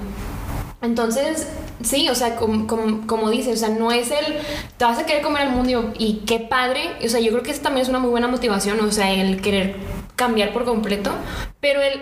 Entonces, 0.81 1.47
sí, 1.83 2.09
o 2.09 2.15
sea, 2.15 2.35
como, 2.35 2.67
como, 2.67 3.05
como 3.07 3.29
dices, 3.29 3.61
o 3.61 3.65
sea, 3.65 3.69
no 3.69 3.91
es 3.91 4.11
el, 4.11 4.37
te 4.77 4.85
vas 4.85 4.99
a 4.99 5.05
querer 5.05 5.21
comer 5.21 5.43
al 5.43 5.51
mundo 5.51 5.93
y, 5.97 6.05
y 6.05 6.13
qué 6.25 6.39
padre, 6.39 6.91
o 7.03 7.07
sea, 7.07 7.19
yo 7.19 7.31
creo 7.31 7.43
que 7.43 7.51
eso 7.51 7.61
también 7.61 7.83
es 7.83 7.89
una 7.89 7.99
muy 7.99 8.09
buena 8.09 8.27
motivación, 8.27 8.79
o 8.79 8.91
sea, 8.91 9.11
el 9.11 9.41
querer 9.41 9.75
cambiar 10.15 10.53
por 10.53 10.65
completo, 10.65 11.11
pero 11.59 11.81
el 11.81 12.01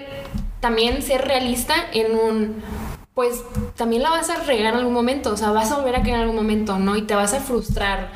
también 0.60 1.02
ser 1.02 1.26
realista 1.26 1.74
en 1.94 2.16
un, 2.16 2.56
pues 3.14 3.44
también 3.76 4.04
la 4.04 4.10
vas 4.10 4.30
a 4.30 4.44
regar 4.44 4.74
en 4.74 4.80
algún 4.80 4.94
momento, 4.94 5.32
o 5.34 5.38
sea, 5.38 5.52
vas 5.52 5.72
a 5.72 5.78
volver 5.78 5.96
a 5.96 6.02
caer 6.02 6.16
en 6.16 6.22
algún 6.22 6.36
momento, 6.36 6.80
¿no? 6.80 6.96
Y 6.96 7.04
te 7.04 7.16
vas 7.16 7.34
a 7.34 7.40
frustrar, 7.40 8.12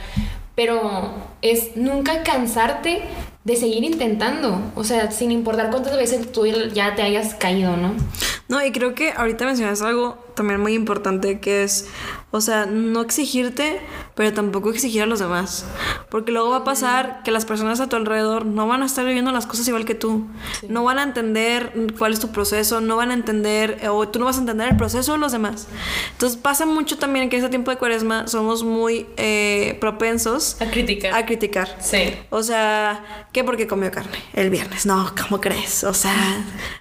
pero 0.55 1.13
es 1.41 1.75
nunca 1.75 2.23
cansarte 2.23 3.03
de 3.43 3.55
seguir 3.57 3.83
intentando, 3.83 4.61
o 4.75 4.83
sea, 4.83 5.11
sin 5.11 5.31
importar 5.31 5.69
cuántas 5.69 5.97
veces 5.97 6.31
tú 6.31 6.45
ya 6.45 6.95
te 6.95 7.01
hayas 7.01 7.35
caído, 7.35 7.75
¿no? 7.75 7.93
No, 8.47 8.63
y 8.63 8.71
creo 8.71 8.93
que 8.95 9.11
ahorita 9.11 9.45
mencionas 9.45 9.81
algo 9.81 10.17
también 10.35 10.59
muy 10.59 10.73
importante 10.73 11.39
que 11.39 11.63
es, 11.63 11.87
o 12.31 12.41
sea, 12.41 12.65
no 12.65 13.01
exigirte, 13.01 13.79
pero 14.15 14.33
tampoco 14.33 14.69
exigir 14.69 15.03
a 15.03 15.05
los 15.05 15.19
demás. 15.19 15.65
Porque 16.09 16.31
luego 16.31 16.49
va 16.51 16.57
a 16.57 16.63
pasar 16.63 17.21
que 17.23 17.31
las 17.31 17.45
personas 17.45 17.79
a 17.79 17.87
tu 17.89 17.95
alrededor 17.95 18.45
no 18.45 18.67
van 18.67 18.83
a 18.83 18.85
estar 18.85 19.05
viviendo 19.05 19.31
las 19.31 19.45
cosas 19.47 19.67
igual 19.67 19.85
que 19.85 19.95
tú. 19.95 20.27
No 20.67 20.83
van 20.83 20.99
a 20.99 21.03
entender 21.03 21.73
cuál 21.97 22.13
es 22.13 22.19
tu 22.19 22.31
proceso, 22.31 22.81
no 22.81 22.95
van 22.97 23.11
a 23.11 23.13
entender, 23.13 23.87
o 23.89 24.07
tú 24.07 24.19
no 24.19 24.25
vas 24.25 24.37
a 24.37 24.39
entender 24.41 24.69
el 24.69 24.77
proceso 24.77 25.13
de 25.13 25.17
los 25.17 25.31
demás. 25.31 25.67
Entonces 26.11 26.37
pasa 26.39 26.65
mucho 26.65 26.97
también 26.97 27.29
que 27.29 27.37
en 27.37 27.43
ese 27.43 27.49
tiempo 27.49 27.71
de 27.71 27.77
cuaresma 27.77 28.27
somos 28.27 28.63
muy 28.63 29.07
eh, 29.17 29.77
propensos 29.79 30.57
A 30.61 30.65
criticar. 30.71 31.13
a 31.13 31.25
criticar. 31.25 31.77
Sí. 31.79 32.13
O 32.29 32.41
sea, 32.43 33.27
¿qué 33.31 33.43
porque 33.43 33.67
comió 33.67 33.91
carne 33.91 34.17
el 34.33 34.49
viernes? 34.49 34.85
No, 34.85 35.11
¿cómo 35.21 35.39
crees? 35.41 35.83
O 35.83 35.93
sea, 35.93 36.15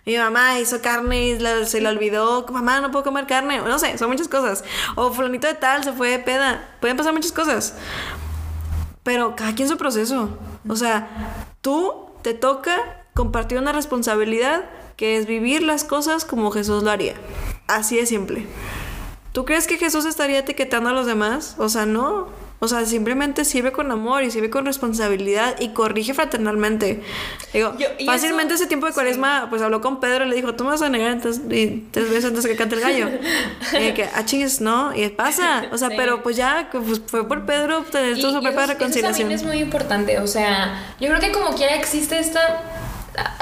mi 0.07 0.17
mamá 0.17 0.59
hizo 0.61 0.81
carne 0.81 1.29
y 1.29 1.38
la- 1.38 1.65
se 1.67 1.81
le 1.81 1.88
olvidó, 1.88 2.47
mamá, 2.53 2.81
no 2.81 2.91
puedo 2.91 3.05
comer 3.05 3.27
carne. 3.27 3.42
No 3.43 3.79
sé, 3.79 3.99
son 3.99 4.11
muchas 4.11 4.29
cosas. 4.29 4.65
O 4.97 5.13
fulanito 5.13 5.47
de 5.47 5.55
tal 5.55 5.85
se 5.85 5.93
fue 5.93 6.11
de 6.11 6.19
peda. 6.19 6.77
Pueden 6.81 6.97
pasar 6.97 7.13
muchas 7.13 7.33
cosas. 7.33 7.75
Pero 9.03 9.35
cada 9.37 9.55
quien 9.55 9.69
su 9.69 9.77
proceso. 9.77 10.29
O 10.69 10.77
sea, 10.77 11.45
tú 11.61 12.07
te 12.23 12.35
toca 12.35 13.05
compartir 13.15 13.59
una 13.59 13.73
responsabilidad 13.73 14.65
que 14.97 15.17
es 15.17 15.27
vivir 15.27 15.63
las 15.63 15.85
cosas 15.85 16.25
como 16.25 16.51
Jesús 16.51 16.83
lo 16.83 16.91
haría. 16.91 17.15
Así 17.67 17.97
de 17.97 18.07
simple. 18.07 18.47
¿Tú 19.33 19.45
crees 19.45 19.67
que 19.67 19.79
Jesús 19.79 20.05
estaría 20.05 20.39
etiquetando 20.39 20.91
a 20.91 20.93
los 20.93 21.07
demás? 21.07 21.57
O 21.59 21.69
sea, 21.69 21.87
no. 21.87 22.29
O 22.64 22.68
sea, 22.68 22.87
simplemente 22.87 23.44
sirve 23.44 23.72
con 23.72 23.90
amor 23.90 24.22
y 24.22 24.31
sirve 24.31 24.48
con 24.48 24.64
responsabilidad 24.64 25.57
y 25.59 25.70
corrige 25.70 26.14
fraternalmente. 26.14 27.03
Digo, 27.53 27.77
Yo- 27.77 27.88
fácilmente 28.07 28.55
eso- 28.55 28.62
ese 28.62 28.68
tiempo 28.68 28.87
de 28.87 28.92
cuaresma, 28.92 29.48
pues 29.51 29.61
habló 29.62 29.81
con 29.81 29.98
Pedro 29.98 30.25
y 30.25 30.29
le 30.29 30.37
dijo, 30.37 30.55
tú 30.55 30.62
me 30.62 30.70
vas 30.70 30.83
a 30.83 30.88
negar 30.88 31.11
antes, 31.11 31.40
y 31.51 31.88
tres 31.90 32.09
veces 32.09 32.27
antes 32.27 32.46
que 32.46 32.55
cante 32.55 32.77
el 32.77 32.81
gallo. 32.81 33.09
y 33.81 33.92
que, 33.94 34.09
ah, 34.14 34.25
chingues, 34.25 34.61
no, 34.61 34.94
y 34.94 35.09
pasa. 35.09 35.64
O 35.72 35.77
sea, 35.77 35.88
Sí. 35.88 35.94
pero 35.96 36.22
pues 36.22 36.37
ya, 36.37 36.68
pues, 36.70 37.01
fue 37.07 37.27
por 37.27 37.44
Pedro 37.46 37.83
tener 37.83 38.16
y 38.16 38.20
propia 38.22 38.51
eso- 38.51 38.61
Eso 38.62 38.72
reconciliación. 38.75 39.18
también 39.29 39.40
es 39.40 39.44
muy 39.44 39.59
importante. 39.59 40.20
O 40.20 40.29
sea, 40.29 40.94
yo 41.01 41.09
creo 41.09 41.18
que 41.20 41.33
como 41.33 41.57
quiera 41.57 41.75
existe 41.75 42.20
esta. 42.20 42.62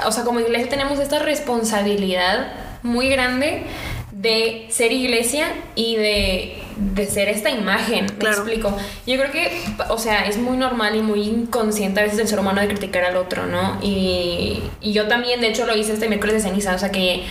O 0.07 0.11
sea, 0.11 0.23
como 0.23 0.39
iglesia 0.39 0.67
tenemos 0.67 0.97
esta 0.99 1.19
responsabilidad 1.19 2.53
muy 2.83 3.09
grande 3.09 3.63
de 4.21 4.67
ser 4.69 4.91
iglesia 4.91 5.47
y 5.75 5.95
de, 5.95 6.57
de 6.77 7.05
ser 7.07 7.27
esta 7.29 7.49
imagen. 7.49 8.05
Me 8.05 8.11
Claro. 8.17 8.37
explico. 8.37 8.77
Yo 9.07 9.15
creo 9.17 9.31
que, 9.31 9.51
o 9.89 9.97
sea, 9.97 10.25
es 10.27 10.37
muy 10.37 10.57
normal 10.57 10.95
y 10.95 11.01
muy 11.01 11.23
inconsciente 11.23 11.99
a 11.99 12.03
veces 12.03 12.19
el 12.19 12.27
ser 12.27 12.39
humano 12.39 12.61
de 12.61 12.67
criticar 12.67 13.03
al 13.03 13.17
otro, 13.17 13.47
¿no? 13.47 13.79
Y, 13.81 14.61
y 14.81 14.93
yo 14.93 15.07
también, 15.07 15.41
de 15.41 15.47
hecho, 15.47 15.65
lo 15.65 15.75
hice 15.75 15.93
este 15.93 16.07
miércoles 16.07 16.35
de 16.35 16.41
ceniza. 16.49 16.75
O 16.75 16.79
sea, 16.79 16.91
que 16.91 17.23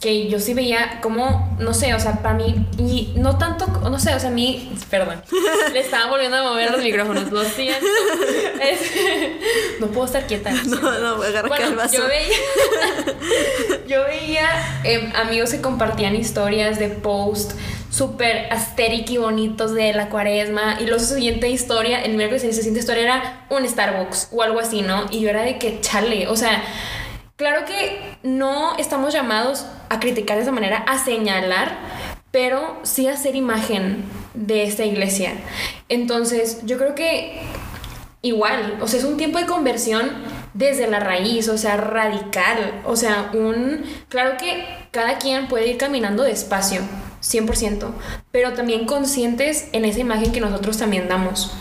que 0.00 0.28
yo 0.28 0.40
sí 0.40 0.54
veía 0.54 0.98
como, 1.02 1.54
no 1.58 1.74
sé, 1.74 1.92
o 1.92 2.00
sea, 2.00 2.22
para 2.22 2.34
mí, 2.34 2.66
y 2.78 3.12
no 3.16 3.36
tanto, 3.36 3.66
no 3.66 3.98
sé, 3.98 4.14
o 4.14 4.18
sea, 4.18 4.30
a 4.30 4.32
mí, 4.32 4.72
perdón, 4.88 5.22
le 5.74 5.80
estaba 5.80 6.06
volviendo 6.10 6.38
a 6.38 6.42
mover 6.42 6.70
los 6.70 6.82
micrófonos, 6.82 7.30
lo 7.30 7.44
siento. 7.44 7.84
Es- 8.62 8.92
no 9.80 9.86
puedo 9.88 10.06
estar 10.06 10.26
quieta. 10.26 10.52
No, 10.52 10.80
no, 10.98 11.22
agarra 11.22 11.54
acá 11.54 11.66
el 11.66 11.74
vaso. 11.74 11.96
yo 11.96 12.06
veía, 12.06 12.36
yo 13.86 14.04
veía 14.04 14.80
em, 14.84 15.12
amigos 15.16 15.50
que 15.50 15.60
compartían 15.60 16.14
historias 16.14 16.78
de 16.78 16.88
post 16.88 17.52
súper 17.90 18.52
asteric 18.52 19.10
y 19.10 19.16
bonitos 19.18 19.74
de 19.74 19.92
la 19.92 20.08
cuaresma 20.08 20.78
y 20.80 20.84
luego 20.84 21.00
su 21.00 21.14
siguiente 21.14 21.48
historia, 21.48 22.02
el 22.02 22.16
miércoles 22.16 22.44
la 22.44 22.52
siguiente 22.52 22.80
historia 22.80 23.02
era 23.02 23.46
un 23.50 23.68
Starbucks 23.68 24.28
o 24.32 24.42
algo 24.42 24.60
así, 24.60 24.82
¿no? 24.82 25.06
Y 25.10 25.20
yo 25.20 25.30
era 25.30 25.42
de 25.42 25.58
que 25.58 25.80
chale, 25.80 26.28
o 26.28 26.36
sea, 26.36 26.62
claro 27.36 27.64
que 27.64 28.00
no 28.22 28.76
estamos 28.78 29.12
llamados 29.12 29.64
a 29.90 30.00
criticar 30.00 30.36
de 30.36 30.44
esa 30.44 30.52
manera, 30.52 30.78
a 30.78 30.98
señalar, 30.98 31.76
pero 32.30 32.78
sí 32.84 33.08
a 33.08 33.16
ser 33.16 33.36
imagen 33.36 34.04
de 34.32 34.62
esta 34.62 34.84
iglesia. 34.84 35.32
Entonces, 35.88 36.60
yo 36.64 36.78
creo 36.78 36.94
que 36.94 37.42
igual, 38.22 38.78
o 38.80 38.86
sea, 38.86 39.00
es 39.00 39.04
un 39.04 39.16
tiempo 39.16 39.38
de 39.38 39.46
conversión 39.46 40.10
desde 40.54 40.86
la 40.86 41.00
raíz, 41.00 41.48
o 41.48 41.58
sea, 41.58 41.76
radical, 41.76 42.82
o 42.84 42.96
sea, 42.96 43.30
un... 43.34 43.84
Claro 44.08 44.36
que 44.38 44.64
cada 44.90 45.18
quien 45.18 45.48
puede 45.48 45.68
ir 45.68 45.76
caminando 45.76 46.22
despacio, 46.22 46.82
100%, 47.22 47.90
pero 48.30 48.52
también 48.52 48.86
conscientes 48.86 49.68
en 49.72 49.84
esa 49.84 50.00
imagen 50.00 50.32
que 50.32 50.40
nosotros 50.40 50.78
también 50.78 51.08
damos. 51.08 51.52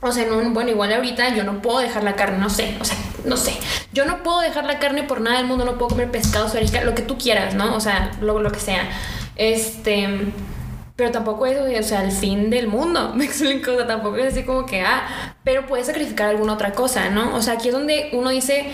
O 0.00 0.12
sea, 0.12 0.32
un, 0.32 0.54
bueno, 0.54 0.70
igual 0.70 0.92
ahorita 0.92 1.34
yo 1.34 1.42
no 1.42 1.60
puedo 1.60 1.80
dejar 1.80 2.04
la 2.04 2.14
carne, 2.14 2.38
no 2.38 2.50
sé, 2.50 2.76
o 2.80 2.84
sea, 2.84 2.96
no 3.24 3.36
sé. 3.36 3.52
Yo 3.92 4.04
no 4.04 4.22
puedo 4.22 4.40
dejar 4.40 4.64
la 4.64 4.78
carne 4.78 5.02
por 5.02 5.20
nada 5.20 5.38
del 5.38 5.46
mundo, 5.46 5.64
no 5.64 5.76
puedo 5.76 5.88
comer 5.88 6.10
pescado, 6.10 6.48
suarica, 6.48 6.82
lo 6.84 6.94
que 6.94 7.02
tú 7.02 7.18
quieras, 7.18 7.54
¿no? 7.54 7.74
O 7.74 7.80
sea, 7.80 8.12
lo, 8.20 8.40
lo 8.40 8.52
que 8.52 8.60
sea. 8.60 8.88
Este, 9.34 10.08
pero 10.94 11.10
tampoco 11.10 11.46
es, 11.46 11.58
o 11.58 11.88
sea, 11.88 12.04
el 12.04 12.12
fin 12.12 12.48
del 12.48 12.68
mundo, 12.68 13.12
me 13.16 13.24
explico, 13.24 13.72
o 13.72 13.76
sea, 13.76 13.88
tampoco 13.88 14.16
es 14.18 14.32
así 14.32 14.44
como 14.44 14.66
que, 14.66 14.82
ah, 14.82 15.34
pero 15.42 15.66
puedes 15.66 15.86
sacrificar 15.86 16.28
alguna 16.28 16.52
otra 16.52 16.72
cosa, 16.72 17.10
¿no? 17.10 17.34
O 17.34 17.42
sea, 17.42 17.54
aquí 17.54 17.68
es 17.68 17.74
donde 17.74 18.10
uno 18.12 18.30
dice, 18.30 18.68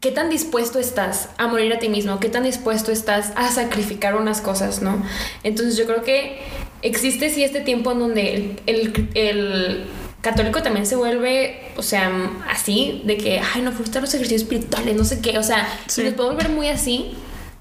¿qué 0.00 0.10
tan 0.10 0.28
dispuesto 0.28 0.80
estás 0.80 1.28
a 1.38 1.46
morir 1.46 1.72
a 1.72 1.78
ti 1.78 1.88
mismo? 1.88 2.18
¿Qué 2.18 2.30
tan 2.30 2.42
dispuesto 2.42 2.90
estás 2.90 3.32
a 3.36 3.48
sacrificar 3.48 4.16
unas 4.16 4.40
cosas, 4.40 4.82
no? 4.82 5.00
Entonces 5.44 5.76
yo 5.76 5.86
creo 5.86 6.02
que 6.02 6.40
existe 6.82 7.30
sí 7.30 7.44
este 7.44 7.60
tiempo 7.60 7.92
en 7.92 8.00
donde 8.00 8.56
el 8.66 9.86
católico 10.30 10.62
también 10.62 10.86
se 10.86 10.96
vuelve, 10.96 11.60
o 11.76 11.82
sea, 11.82 12.10
así, 12.50 13.02
de 13.04 13.16
que, 13.16 13.40
ay, 13.54 13.62
no, 13.62 13.72
fuiste 13.72 13.98
a 13.98 14.00
los 14.00 14.12
ejercicios 14.14 14.42
espirituales, 14.42 14.96
no 14.96 15.04
sé 15.04 15.20
qué, 15.20 15.38
o 15.38 15.42
sea, 15.42 15.66
Sí. 15.86 16.02
se 16.02 16.04
nos 16.04 16.14
puede 16.14 16.30
volver 16.30 16.48
muy 16.50 16.68
así. 16.68 17.12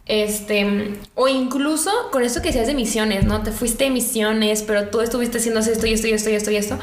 Este, 0.08 0.98
o 1.16 1.28
incluso 1.28 1.90
con 2.12 2.22
esto 2.24 2.42
que 2.42 2.50
decías 2.50 2.68
de 2.68 2.74
misiones, 2.76 3.26
¿no? 3.26 3.42
Te 3.42 3.52
fuiste 3.52 3.86
de 3.86 3.90
misiones, 3.90 4.62
pero 4.62 4.90
tú 4.90 5.02
estuviste 5.02 5.38
haciendo 5.40 5.60
esto 5.62 5.88
y 5.88 5.94
esto 5.94 6.08
y 6.08 6.12
esto 6.14 6.30
y 6.30 6.34
esto 6.36 6.52
y 6.52 6.56
esto. 6.58 6.78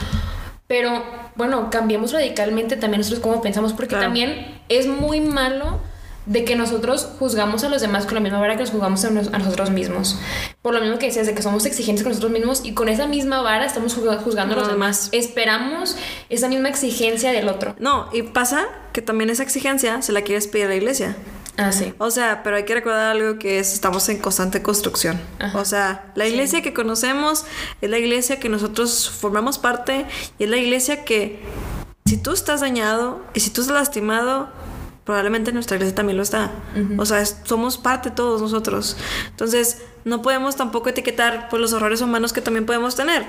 Pero 0.67 1.05
bueno, 1.37 1.71
cambiemos 1.71 2.13
radicalmente 2.13 2.77
también 2.77 3.01
nosotros 3.01 3.23
cómo 3.23 3.41
pensamos, 3.41 3.73
porque 3.75 3.91
Claro. 3.91 4.07
también 4.07 4.61
es 4.69 4.87
muy 4.89 5.21
malo 5.21 5.81
de 6.27 6.45
que 6.45 6.55
nosotros 6.57 7.09
juzgamos 7.19 7.65
a 7.65 7.69
los 7.69 7.81
demás 7.83 8.05
con 8.05 8.15
la 8.15 8.21
misma 8.21 8.39
vara 8.39 8.55
que 8.55 8.61
nos 8.61 8.71
juzgamos 8.71 9.05
a, 9.05 9.11
nos- 9.11 9.29
a 9.33 9.39
nosotros 9.39 9.71
mismos. 9.71 10.19
Por 10.63 10.73
lo 10.75 10.81
mismo 10.81 10.99
que 10.99 11.07
decías, 11.07 11.27
de 11.27 11.35
que 11.35 11.43
somos 11.43 11.67
exigentes 11.67 12.05
con 12.05 12.11
nosotros 12.11 12.31
mismos 12.33 12.61
y 12.65 12.75
con 12.75 12.89
esa 12.89 13.07
misma 13.07 13.43
vara 13.43 13.65
estamos 13.67 13.97
juzga- 13.97 14.19
juzgando 14.23 14.55
a 14.55 14.59
los 14.59 14.69
demás. 14.69 15.09
Esperamos 15.13 15.97
esa 16.29 16.49
misma 16.49 16.69
exigencia 16.69 17.33
del 17.33 17.49
otro. 17.49 17.75
No, 17.79 18.09
y 18.13 18.23
pasa 18.23 18.67
que 18.93 19.03
también 19.03 19.31
esa 19.31 19.43
exigencia 19.43 20.01
se 20.03 20.13
la 20.13 20.23
quieres 20.23 20.47
pedir 20.47 20.67
a 20.67 20.69
la 20.69 20.77
iglesia. 20.77 21.17
Ah, 21.59 21.71
sí. 21.71 21.93
O 21.99 22.11
sea, 22.11 22.43
pero 22.43 22.57
hay 22.57 22.65
que 22.65 22.73
recordar 22.75 23.11
algo 23.11 23.39
que 23.39 23.59
es, 23.59 23.75
estamos 23.75 24.09
en 24.09 24.19
constante 24.19 24.63
construcción. 24.63 25.21
Ajá. 25.39 25.59
O 25.59 25.65
sea, 25.67 26.13
la 26.15 26.27
iglesia 26.27 26.63
que 26.63 26.73
conocemos 26.73 27.45
es 27.83 27.91
la 27.91 27.99
iglesia 27.99 28.39
que 28.41 28.49
nosotros 28.49 29.11
formamos 29.11 29.59
parte 29.59 30.07
y 30.39 30.45
es 30.45 30.51
la 30.51 30.57
iglesia 30.57 31.05
que 31.05 31.41
si 32.07 32.17
tú 32.17 32.33
estás 32.33 32.61
dañado 32.63 33.21
y 33.35 33.41
si 33.41 33.51
tú 33.51 33.61
estás 33.61 33.75
lastimado, 33.77 34.49
probablemente 35.05 35.53
nuestra 35.53 35.77
iglesia 35.77 35.95
también 35.95 36.17
lo 36.17 36.23
está. 36.23 36.51
O 36.99 37.05
sea, 37.07 37.21
es- 37.21 37.39
somos 37.45 37.79
parte 37.79 38.11
todos 38.11 38.41
nosotros. 38.41 38.97
Entonces, 39.31 39.79
no 40.05 40.23
podemos 40.23 40.57
tampoco 40.57 40.89
etiquetar 40.89 41.49
por 41.49 41.61
los 41.61 41.73
horrores 41.73 42.01
humanos 42.01 42.33
que 42.33 42.41
también 42.41 42.67
podemos 42.67 42.95
tener. 42.95 43.25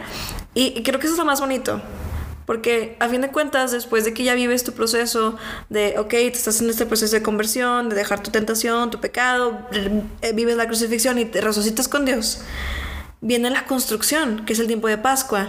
Y, 0.53 0.73
y 0.77 0.83
creo 0.83 0.99
que 0.99 1.05
eso 1.07 1.13
es 1.15 1.19
lo 1.19 1.25
más 1.25 1.39
bonito. 1.39 1.81
Porque 2.45 2.97
a 2.99 3.07
fin 3.07 3.21
de 3.21 3.29
cuentas, 3.29 3.71
después 3.71 4.03
de 4.03 4.13
que 4.13 4.23
ya 4.25 4.33
vives 4.33 4.65
tu 4.65 4.73
proceso 4.73 5.37
de, 5.69 5.95
ok, 5.97 6.09
te 6.09 6.27
estás 6.27 6.59
en 6.61 6.69
este 6.69 6.85
proceso 6.85 7.15
de 7.15 7.23
conversión, 7.23 7.87
de 7.87 7.95
dejar 7.95 8.21
tu 8.21 8.31
tentación, 8.31 8.91
tu 8.91 8.99
pecado, 8.99 9.65
eh, 9.71 10.33
vives 10.33 10.57
la 10.57 10.67
crucifixión 10.67 11.17
y 11.19 11.25
te 11.25 11.39
resucitas 11.39 11.87
con 11.87 12.03
Dios, 12.03 12.41
viene 13.23 13.49
la 13.49 13.65
construcción, 13.65 14.45
que 14.45 14.53
es 14.53 14.59
el 14.59 14.67
tiempo 14.67 14.87
de 14.87 14.97
Pascua. 14.99 15.47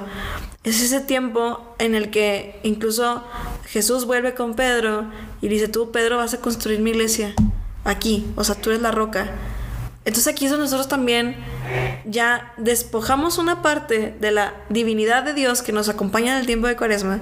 Es 0.62 0.80
ese 0.80 1.00
tiempo 1.00 1.74
en 1.78 1.94
el 1.94 2.10
que 2.10 2.58
incluso 2.62 3.22
Jesús 3.66 4.06
vuelve 4.06 4.32
con 4.34 4.54
Pedro 4.54 5.04
y 5.42 5.48
dice, 5.48 5.68
tú, 5.68 5.90
Pedro, 5.90 6.16
vas 6.16 6.32
a 6.32 6.40
construir 6.40 6.80
mi 6.80 6.90
iglesia 6.90 7.34
aquí, 7.84 8.24
o 8.36 8.44
sea, 8.44 8.54
tú 8.54 8.70
eres 8.70 8.80
la 8.80 8.92
roca. 8.92 9.32
Entonces 10.06 10.32
aquí 10.32 10.46
es 10.46 10.52
nosotros 10.52 10.88
también 10.88 11.36
ya 12.04 12.52
despojamos 12.56 13.38
una 13.38 13.60
parte 13.60 14.14
de 14.20 14.30
la 14.30 14.54
divinidad 14.68 15.22
de 15.24 15.34
Dios 15.34 15.62
que 15.62 15.72
nos 15.72 15.88
acompaña 15.88 16.34
en 16.34 16.40
el 16.40 16.46
tiempo 16.46 16.66
de 16.66 16.76
Cuaresma 16.76 17.20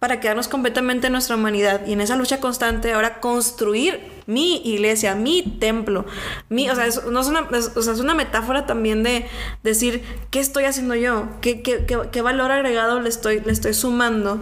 para 0.00 0.18
quedarnos 0.18 0.48
completamente 0.48 1.06
en 1.08 1.12
nuestra 1.12 1.36
humanidad 1.36 1.86
y 1.86 1.92
en 1.92 2.00
esa 2.00 2.16
lucha 2.16 2.40
constante 2.40 2.92
ahora 2.94 3.20
construir 3.20 4.00
mi 4.26 4.56
iglesia, 4.66 5.14
mi 5.14 5.42
templo, 5.60 6.06
mi, 6.48 6.68
o 6.70 6.74
sea, 6.74 6.86
es, 6.86 7.04
no 7.04 7.20
es 7.20 7.26
una, 7.28 7.42
o 7.76 7.82
sea, 7.82 7.92
es 7.92 8.00
una 8.00 8.14
metáfora 8.14 8.64
también 8.66 9.02
de 9.02 9.26
decir 9.62 10.02
qué 10.30 10.40
estoy 10.40 10.64
haciendo 10.64 10.94
yo, 10.94 11.28
qué, 11.42 11.60
qué- 11.62 11.84
qué- 11.86 12.08
qué 12.10 12.22
valor 12.22 12.50
agregado 12.50 13.00
le 13.00 13.08
estoy, 13.10 13.40
le 13.40 13.52
estoy 13.52 13.74
sumando 13.74 14.40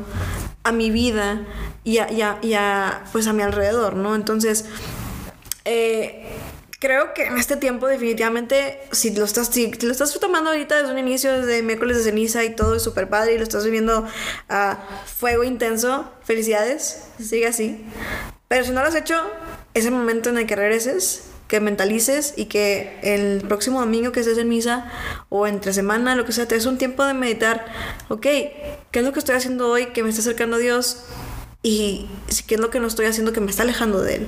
a 0.62 0.71
mi 0.73 0.90
vida 0.90 1.40
y 1.83 1.99
a, 1.99 2.11
y 2.12 2.23
a- 2.23 2.38
y 2.40 2.53
a, 2.55 3.03
pues 3.12 3.27
a 3.27 3.33
mi 3.33 3.42
alrededor, 3.42 3.97
¿no? 3.97 4.14
Entonces, 4.14 4.64
eh, 5.64 6.25
creo 6.79 7.14
que 7.14 7.27
en 7.27 7.38
este 7.38 7.57
tiempo 7.57 7.87
definitivamente, 7.87 8.81
si 8.93 9.14
lo 9.14 9.25
estás, 9.25 9.49
si 9.49 9.71
lo 9.71 9.93
estás 9.93 10.19
tomando 10.21 10.51
ahorita 10.51 10.77
desde 10.77 10.93
un 10.93 10.99
inicio, 10.99 11.41
desde 11.41 11.62
miércoles 11.62 11.97
de 11.99 12.05
ceniza 12.05 12.45
y 12.45 12.55
todo 12.55 12.77
es 12.77 12.83
súper 12.83 13.09
padre 13.09 13.35
y 13.35 13.38
lo 13.38 13.43
estás 13.43 13.64
viviendo 13.64 14.07
a 14.49 14.79
fuego 15.07 15.45
intenso, 15.45 16.11
felicidades, 16.23 17.05
sigue 17.21 17.47
así. 17.47 17.85
Pero 18.49 18.64
si 18.64 18.71
no 18.71 18.81
lo 18.81 18.88
has 18.88 18.95
hecho, 18.95 19.21
es 19.75 19.85
el 19.85 19.93
momento 19.93 20.31
en 20.31 20.38
el 20.38 20.47
que 20.47 20.57
regreses 20.57 21.25
que 21.49 21.61
mentalices 21.61 22.35
y 22.37 22.45
que 22.45 22.99
el 23.03 23.41
próximo 23.49 23.81
domingo 23.81 24.12
que 24.12 24.21
estés 24.21 24.37
en 24.37 24.51
misa 24.51 24.93
o 25.31 25.47
entre 25.47 25.73
semana, 25.73 26.14
lo 26.14 26.27
que 26.27 26.33
sea, 26.33 26.47
te 26.47 26.55
des 26.55 26.67
un 26.67 26.77
tiempo 26.77 27.05
de 27.05 27.14
meditar, 27.14 27.64
ok, 28.11 28.21
¿qué 28.21 28.79
es 28.93 29.03
lo 29.03 29.12
que 29.14 29.19
estoy 29.19 29.35
haciendo 29.35 29.69
hoy 29.69 29.87
que 29.87 30.03
me 30.03 30.11
está 30.11 30.21
acercando 30.21 30.57
a 30.57 30.61
Dios? 30.61 31.05
Y 31.62 32.09
qué 32.47 32.55
es 32.55 32.61
lo 32.61 32.71
que 32.71 32.79
no 32.79 32.87
estoy 32.87 33.07
haciendo 33.07 33.33
que 33.33 33.40
me 33.40 33.51
está 33.51 33.64
alejando 33.64 34.01
de 34.01 34.16
él. 34.16 34.27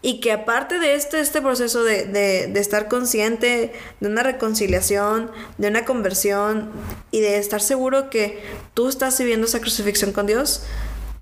Y 0.00 0.20
que 0.20 0.32
aparte 0.32 0.78
de 0.78 0.94
este, 0.94 1.20
este 1.20 1.42
proceso 1.42 1.84
de, 1.84 2.06
de, 2.06 2.58
estar 2.58 2.88
consciente 2.88 3.72
de 4.00 4.08
una 4.08 4.22
reconciliación, 4.22 5.30
de 5.58 5.68
una 5.68 5.84
conversión 5.84 6.70
y 7.10 7.20
de 7.20 7.36
estar 7.36 7.60
seguro 7.60 8.08
que 8.08 8.42
tú 8.74 8.88
estás 8.88 9.18
viviendo 9.18 9.46
esa 9.46 9.60
crucifixión 9.60 10.12
con 10.12 10.26
Dios, 10.26 10.62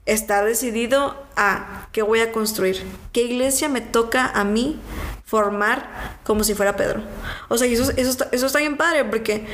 está 0.06 0.44
decidido 0.44 1.16
a 1.36 1.88
qué 1.92 2.02
voy 2.02 2.20
a 2.20 2.32
construir, 2.32 2.82
qué 3.12 3.22
iglesia 3.22 3.68
me 3.68 3.80
toca 3.80 4.26
a 4.26 4.44
mí 4.44 4.80
formar 5.24 6.18
como 6.24 6.44
si 6.44 6.54
fuera 6.54 6.76
Pedro. 6.76 7.02
O 7.48 7.58
sea, 7.58 7.68
eso, 7.68 7.90
eso, 7.96 8.26
eso 8.30 8.46
está 8.46 8.58
bien 8.60 8.76
padre 8.76 9.04
porque 9.04 9.46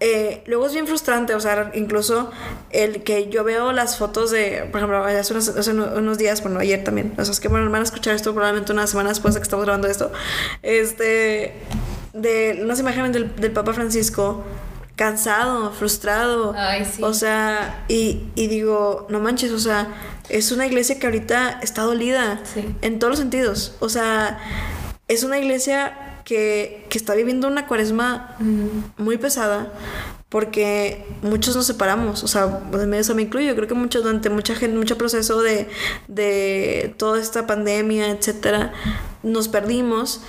eh, 0.00 0.42
luego 0.46 0.66
es 0.66 0.72
bien 0.74 0.86
frustrante, 0.86 1.34
o 1.34 1.40
sea, 1.40 1.70
incluso 1.74 2.30
el 2.70 3.02
que 3.02 3.28
yo 3.30 3.44
veo 3.44 3.72
las 3.72 3.96
fotos 3.96 4.30
de, 4.30 4.68
por 4.70 4.80
ejemplo, 4.80 5.02
hace 5.04 5.32
unos, 5.32 5.48
hace 5.48 5.72
unos 5.72 6.18
días, 6.18 6.42
bueno, 6.42 6.60
ayer 6.60 6.84
también, 6.84 7.14
o 7.18 7.24
sea, 7.24 7.32
es 7.32 7.40
que 7.40 7.48
bueno, 7.48 7.70
van 7.70 7.80
a 7.80 7.84
escuchar 7.84 8.14
esto 8.14 8.32
probablemente 8.34 8.72
una 8.72 8.86
semana 8.86 9.08
después 9.08 9.34
de 9.34 9.40
que 9.40 9.44
estamos 9.44 9.64
grabando 9.64 9.88
esto, 9.88 10.12
este, 10.62 11.54
de 12.12 12.58
unas 12.62 12.78
imágenes 12.80 13.12
del, 13.12 13.34
del 13.36 13.52
Papa 13.52 13.72
Francisco 13.72 14.44
cansado, 14.96 15.72
frustrado. 15.72 16.54
Ay, 16.56 16.84
sí. 16.84 17.02
O 17.02 17.12
sea, 17.12 17.84
y, 17.88 18.30
y, 18.34 18.46
digo, 18.48 19.06
no 19.10 19.20
manches, 19.20 19.52
o 19.52 19.58
sea, 19.58 19.88
es 20.30 20.52
una 20.52 20.66
iglesia 20.66 20.98
que 20.98 21.06
ahorita 21.06 21.60
está 21.62 21.82
dolida 21.82 22.40
Sí. 22.54 22.64
en 22.80 22.98
todos 22.98 23.10
los 23.12 23.18
sentidos. 23.18 23.76
O 23.80 23.90
sea, 23.90 24.38
es 25.08 25.22
una 25.22 25.38
iglesia 25.38 26.05
que, 26.26 26.84
que 26.90 26.98
está 26.98 27.14
viviendo 27.14 27.46
una 27.46 27.68
cuaresma 27.68 28.36
muy 28.98 29.16
pesada 29.16 29.72
porque 30.28 31.06
muchos 31.22 31.54
nos 31.54 31.66
separamos, 31.66 32.24
o 32.24 32.28
sea, 32.28 32.60
eso 32.94 33.14
me 33.14 33.22
incluyo, 33.22 33.54
creo 33.54 33.68
que 33.68 33.74
mucho, 33.74 34.02
durante 34.02 34.28
mucha 34.28 34.56
gente, 34.56 34.76
mucho 34.76 34.98
proceso 34.98 35.40
de, 35.40 35.68
de 36.08 36.92
toda 36.98 37.20
esta 37.20 37.46
pandemia, 37.46 38.10
etcétera, 38.10 38.72
nos 39.22 39.46
perdimos 39.46 40.20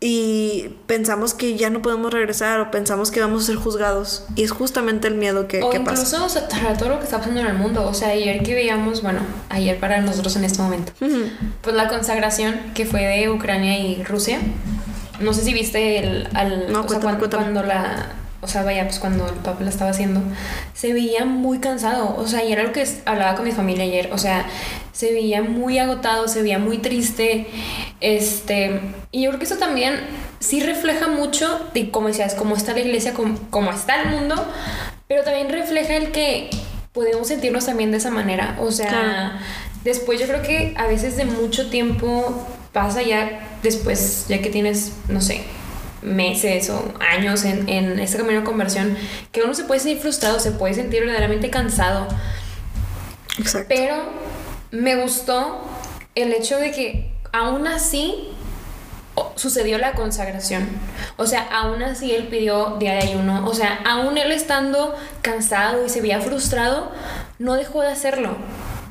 y 0.00 0.74
pensamos 0.86 1.32
que 1.32 1.56
ya 1.56 1.70
no 1.70 1.80
podemos 1.80 2.12
regresar 2.12 2.58
o 2.60 2.70
pensamos 2.72 3.12
que 3.12 3.20
vamos 3.20 3.44
a 3.44 3.46
ser 3.46 3.56
juzgados 3.56 4.24
y 4.34 4.42
es 4.42 4.50
justamente 4.50 5.06
el 5.06 5.14
miedo 5.14 5.46
que, 5.46 5.62
o 5.62 5.70
que 5.70 5.76
incluso 5.76 6.02
pasa. 6.02 6.24
aceptar 6.26 6.76
todo 6.76 6.88
lo 6.88 6.98
que 6.98 7.04
está 7.04 7.18
pasando 7.18 7.40
en 7.40 7.46
el 7.46 7.54
mundo. 7.54 7.86
O 7.86 7.94
sea, 7.94 8.08
ayer 8.08 8.42
que 8.42 8.54
veíamos, 8.54 9.00
bueno, 9.02 9.20
ayer 9.48 9.78
para 9.78 10.00
nosotros 10.00 10.34
en 10.36 10.44
este 10.44 10.60
momento, 10.60 10.92
Ujú. 11.00 11.24
pues 11.62 11.76
la 11.76 11.88
consagración 11.88 12.72
que 12.74 12.84
fue 12.84 13.02
de 13.06 13.30
Ucrania 13.30 13.78
y 13.78 14.02
Rusia. 14.02 14.40
No 15.20 15.32
sé 15.34 15.42
si 15.44 15.52
viste 15.52 15.98
el, 15.98 16.28
al, 16.34 16.72
No, 16.72 16.80
o 16.84 16.88
sea, 16.88 16.98
cuéntame, 17.00 17.28
cuando, 17.28 17.62
la, 17.62 18.06
o 18.40 18.48
sea, 18.48 18.62
vaya, 18.62 18.84
pues 18.84 18.98
cuando 18.98 19.26
el 19.28 19.34
Papa 19.34 19.62
la 19.62 19.70
estaba 19.70 19.90
haciendo, 19.90 20.20
se 20.74 20.92
veía 20.92 21.24
muy 21.24 21.58
cansado. 21.58 22.16
O 22.16 22.26
sea, 22.26 22.44
y 22.44 22.52
era 22.52 22.62
lo 22.62 22.72
que 22.72 22.86
hablaba 23.04 23.34
con 23.34 23.44
mi 23.44 23.52
familia 23.52 23.84
ayer. 23.84 24.10
O 24.12 24.18
sea, 24.18 24.46
se 24.92 25.12
veía 25.12 25.42
muy 25.42 25.78
agotado, 25.78 26.26
se 26.28 26.42
veía 26.42 26.58
muy 26.58 26.78
triste. 26.78 27.46
Este, 28.00 28.80
y 29.12 29.22
yo 29.22 29.30
creo 29.30 29.38
que 29.38 29.44
eso 29.46 29.56
también 29.56 29.94
sí 30.38 30.60
refleja 30.60 31.08
mucho 31.08 31.60
de, 31.74 31.90
como 31.90 32.08
decías, 32.08 32.34
cómo 32.34 32.56
está 32.56 32.72
la 32.72 32.80
iglesia, 32.80 33.12
cómo, 33.14 33.38
cómo 33.50 33.70
está 33.72 34.02
el 34.02 34.08
mundo, 34.08 34.34
pero 35.06 35.22
también 35.22 35.50
refleja 35.50 35.96
el 35.96 36.12
que 36.12 36.48
podemos 36.92 37.28
sentirnos 37.28 37.66
también 37.66 37.90
de 37.90 37.98
esa 37.98 38.10
manera. 38.10 38.56
O 38.60 38.70
sea, 38.70 38.88
Claro. 38.88 39.32
después 39.84 40.18
yo 40.18 40.26
creo 40.26 40.42
que 40.42 40.74
a 40.78 40.86
veces 40.86 41.16
de 41.16 41.24
mucho 41.26 41.68
tiempo 41.68 42.46
pasa 42.72 43.02
ya 43.02 43.49
después, 43.62 44.26
ya 44.28 44.40
que 44.40 44.50
tienes, 44.50 44.92
no 45.08 45.20
sé, 45.20 45.42
meses 46.02 46.70
o 46.70 46.94
años 47.00 47.44
en, 47.44 47.68
en 47.68 47.98
este 47.98 48.18
camino 48.18 48.40
de 48.40 48.44
conversión, 48.44 48.96
que 49.32 49.42
uno 49.42 49.54
se 49.54 49.64
puede 49.64 49.80
sentir 49.80 50.00
frustrado, 50.00 50.40
se 50.40 50.52
puede 50.52 50.74
sentir 50.74 51.00
verdaderamente 51.00 51.50
cansado. 51.50 52.08
Exacto. 53.38 53.68
Pero 53.68 53.96
me 54.70 54.96
gustó 54.96 55.62
el 56.14 56.32
hecho 56.32 56.56
de 56.56 56.70
que 56.72 57.12
aún 57.32 57.66
así 57.66 58.32
sucedió 59.36 59.78
la 59.78 59.92
consagración. 59.92 60.68
O 61.16 61.26
sea, 61.26 61.42
aún 61.42 61.82
así 61.82 62.12
él 62.12 62.28
pidió 62.28 62.76
día 62.78 62.92
de 62.92 62.98
ayuno. 63.00 63.46
O 63.46 63.54
sea, 63.54 63.80
aún 63.84 64.16
él 64.18 64.32
estando 64.32 64.96
cansado 65.22 65.84
y 65.84 65.88
se 65.88 66.00
veía 66.00 66.20
frustrado, 66.20 66.92
no 67.38 67.54
dejó 67.54 67.82
de 67.82 67.88
hacerlo. 67.88 68.36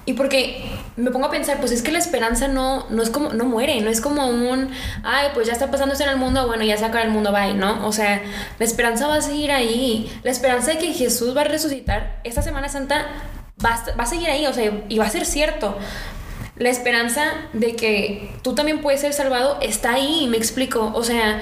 Y 0.05 0.13
porque 0.13 0.78
me 0.99 1.11
pongo 1.11 1.27
a 1.27 1.31
pensar, 1.31 1.59
pues 1.59 1.71
es 1.71 1.81
que 1.81 1.91
la 1.91 1.99
esperanza 1.99 2.47
no, 2.47 2.87
no 2.89 3.01
es 3.01 3.09
como, 3.09 3.33
no 3.33 3.45
muere, 3.45 3.79
no 3.81 3.89
es 3.89 4.01
como 4.01 4.27
un, 4.27 4.69
ay, 5.03 5.29
pues 5.33 5.47
ya 5.47 5.53
está 5.53 5.71
pasando 5.71 5.93
esto 5.93 6.03
en 6.03 6.11
el 6.11 6.17
mundo, 6.17 6.45
bueno, 6.47 6.63
ya 6.63 6.77
se 6.77 6.85
acaba 6.85 7.03
el 7.03 7.11
mundo, 7.11 7.31
bye, 7.31 7.53
¿no? 7.53 7.87
O 7.87 7.91
sea, 7.91 8.21
la 8.57 8.65
esperanza 8.65 9.07
va 9.07 9.15
a 9.15 9.21
seguir 9.21 9.51
ahí. 9.51 10.11
La 10.23 10.31
esperanza 10.31 10.71
de 10.71 10.77
que 10.77 10.93
Jesús 10.93 11.35
va 11.35 11.41
a 11.41 11.45
resucitar 11.45 12.19
esta 12.23 12.41
Semana 12.41 12.69
Santa 12.69 13.07
va 13.63 13.83
va 13.97 14.03
a 14.03 14.07
seguir 14.07 14.29
ahí, 14.29 14.45
o 14.45 14.53
sea, 14.53 14.71
y 14.87 14.97
va 14.97 15.05
a 15.05 15.09
ser 15.09 15.25
cierto. 15.25 15.77
La 16.57 16.69
esperanza 16.69 17.23
de 17.53 17.75
que 17.75 18.31
tú 18.43 18.53
también 18.53 18.81
puedes 18.81 19.01
ser 19.01 19.13
salvado 19.13 19.57
está 19.61 19.93
ahí, 19.93 20.27
me 20.27 20.37
explico. 20.37 20.91
O 20.93 21.03
sea, 21.03 21.41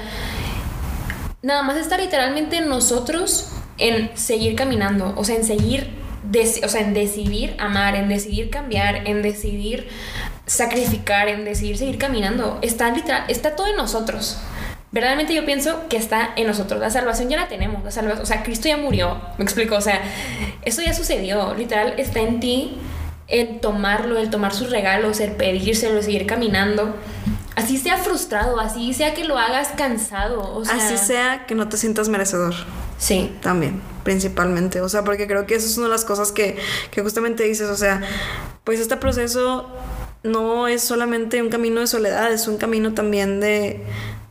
nada 1.41 1.63
más 1.63 1.77
está 1.77 1.97
literalmente 1.97 2.57
en 2.57 2.69
nosotros 2.69 3.51
en 3.79 4.15
seguir 4.15 4.55
caminando, 4.55 5.13
o 5.17 5.23
sea, 5.23 5.35
en 5.35 5.43
seguir, 5.43 5.89
o 6.63 6.69
sea, 6.69 6.81
en 6.81 6.93
decidir 6.93 7.55
amar, 7.59 7.95
en 7.95 8.09
decidir 8.09 8.49
cambiar, 8.49 9.07
en 9.07 9.21
decidir 9.21 9.87
sacrificar, 10.45 11.27
en 11.27 11.45
decidir 11.45 11.77
seguir 11.77 11.97
caminando. 11.97 12.59
Está 12.61 12.91
literal, 12.91 13.23
está 13.27 13.55
todo 13.55 13.67
en 13.67 13.75
nosotros. 13.75 14.37
Verdaderamente 14.91 15.33
yo 15.33 15.45
pienso 15.45 15.87
que 15.89 15.97
está 15.97 16.31
en 16.37 16.47
nosotros. 16.47 16.79
La 16.79 16.89
salvación 16.89 17.29
ya 17.29 17.37
la 17.37 17.47
tenemos. 17.47 17.83
La 17.83 17.91
salvación, 17.91 18.23
o 18.23 18.25
sea, 18.25 18.43
Cristo 18.43 18.67
ya 18.67 18.77
murió. 18.77 19.19
Me 19.37 19.43
explico. 19.43 19.75
O 19.75 19.81
sea, 19.81 20.01
eso 20.63 20.81
ya 20.81 20.93
sucedió. 20.93 21.53
Literal 21.55 21.95
está 21.97 22.21
en 22.21 22.39
ti 22.39 22.77
el 23.27 23.59
tomarlo, 23.59 24.17
el 24.17 24.29
tomar 24.29 24.53
sus 24.53 24.69
regalos, 24.69 25.19
el 25.19 25.31
pedírselo, 25.31 25.97
el 25.97 26.03
seguir 26.03 26.25
caminando. 26.25 26.95
Así 27.57 27.79
sea 27.79 27.97
frustrado, 27.97 28.59
así 28.59 28.93
sea 28.93 29.15
que 29.15 29.23
lo 29.23 29.35
hagas 29.35 29.69
cansado. 29.69 30.53
O 30.53 30.63
sea, 30.63 30.75
Así 30.75 30.95
sea 30.95 31.47
que 31.47 31.55
no 31.55 31.67
te 31.67 31.77
sientas 31.77 32.07
merecedor. 32.07 32.53
Sí. 32.99 33.35
También, 33.41 33.81
principalmente. 34.03 34.79
O 34.81 34.89
sea, 34.89 35.03
porque 35.03 35.25
creo 35.25 35.47
que 35.47 35.55
eso 35.55 35.65
es 35.65 35.75
una 35.75 35.87
de 35.87 35.93
las 35.93 36.05
cosas 36.05 36.31
que, 36.31 36.55
que 36.91 37.01
justamente 37.01 37.45
dices. 37.45 37.67
O 37.71 37.75
sea, 37.75 38.01
pues 38.63 38.79
este 38.79 38.95
proceso 38.97 39.67
no 40.21 40.67
es 40.67 40.83
solamente 40.83 41.41
un 41.41 41.49
camino 41.49 41.81
de 41.81 41.87
soledad, 41.87 42.31
es 42.31 42.47
un 42.47 42.57
camino 42.57 42.93
también 42.93 43.39
de, 43.39 43.83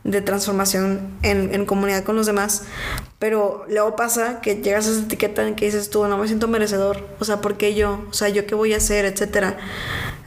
de 0.07 0.21
transformación 0.21 1.01
en, 1.21 1.53
en 1.53 1.65
comunidad 1.65 2.03
con 2.03 2.15
los 2.15 2.25
demás. 2.25 2.63
Pero 3.19 3.65
luego 3.67 3.95
pasa 3.95 4.41
que 4.41 4.55
llegas 4.61 4.87
a 4.87 4.91
esa 4.91 5.01
etiqueta 5.01 5.45
en 5.47 5.55
que 5.55 5.65
dices 5.65 5.89
tú, 5.89 6.07
no 6.07 6.17
me 6.17 6.27
siento 6.27 6.47
merecedor. 6.47 7.05
O 7.19 7.25
sea, 7.25 7.41
¿por 7.41 7.57
qué 7.57 7.75
yo? 7.75 8.05
O 8.09 8.13
sea, 8.13 8.29
¿yo 8.29 8.45
qué 8.47 8.55
voy 8.55 8.73
a 8.73 8.77
hacer? 8.77 9.05
Etcétera. 9.05 9.57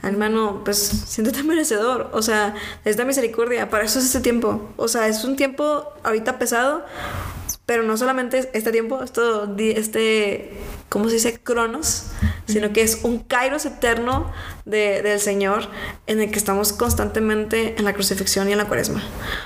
Hermano, 0.03 0.61
pues 0.63 0.77
siéntete 0.77 1.43
merecedor. 1.43 2.09
O 2.13 2.21
sea, 2.21 2.53
es 2.85 2.97
la 2.97 3.05
misericordia. 3.05 3.69
Para 3.69 3.83
eso 3.83 3.99
es 3.99 4.05
este 4.05 4.19
tiempo. 4.21 4.69
O 4.77 4.87
sea, 4.87 5.07
es 5.07 5.23
un 5.23 5.35
tiempo 5.35 5.83
ahorita 6.03 6.37
pesado, 6.37 6.85
pero 7.65 7.83
no 7.83 7.97
solamente 7.97 8.49
este 8.53 8.71
tiempo, 8.71 9.03
esto, 9.03 9.55
este, 9.57 10.51
¿cómo 10.89 11.07
se 11.09 11.15
dice? 11.15 11.39
Cronos, 11.41 12.07
sino 12.47 12.73
que 12.73 12.81
es 12.81 12.99
un 13.03 13.19
kairos 13.19 13.65
eterno 13.65 14.31
de- 14.65 15.01
del 15.01 15.19
Señor 15.19 15.69
en 16.07 16.21
el 16.21 16.31
que 16.31 16.37
estamos 16.37 16.73
constantemente 16.73 17.75
en 17.77 17.85
la 17.85 17.93
crucifixión 17.93 18.47
y 18.49 18.51
en 18.51 18.57
la 18.57 18.65
cuaresma. 18.67 19.01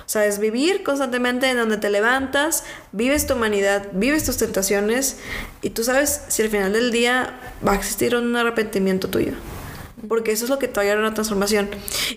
O 0.05 0.09
sea, 0.09 0.25
es 0.25 0.39
vivir 0.39 0.83
constantemente 0.83 1.49
en 1.49 1.57
donde 1.57 1.77
te 1.77 1.89
levantas, 1.89 2.63
vives 2.91 3.27
tu 3.27 3.33
humanidad, 3.35 3.87
vives 3.93 4.23
tus 4.25 4.37
tentaciones 4.37 5.17
y 5.61 5.69
tú 5.71 5.83
sabes 5.83 6.21
si 6.27 6.41
al 6.43 6.49
final 6.49 6.73
del 6.73 6.91
día 6.91 7.39
va 7.65 7.73
a 7.73 7.75
existir 7.75 8.15
un 8.15 8.35
arrepentimiento 8.35 9.09
tuyo 9.09 9.33
porque 10.07 10.31
eso 10.31 10.45
es 10.45 10.49
lo 10.49 10.59
que 10.59 10.67
te 10.67 10.75
va 10.75 10.81
a 10.81 10.85
llevar 10.85 10.97
a 10.99 11.07
una 11.07 11.13
transformación. 11.13 11.69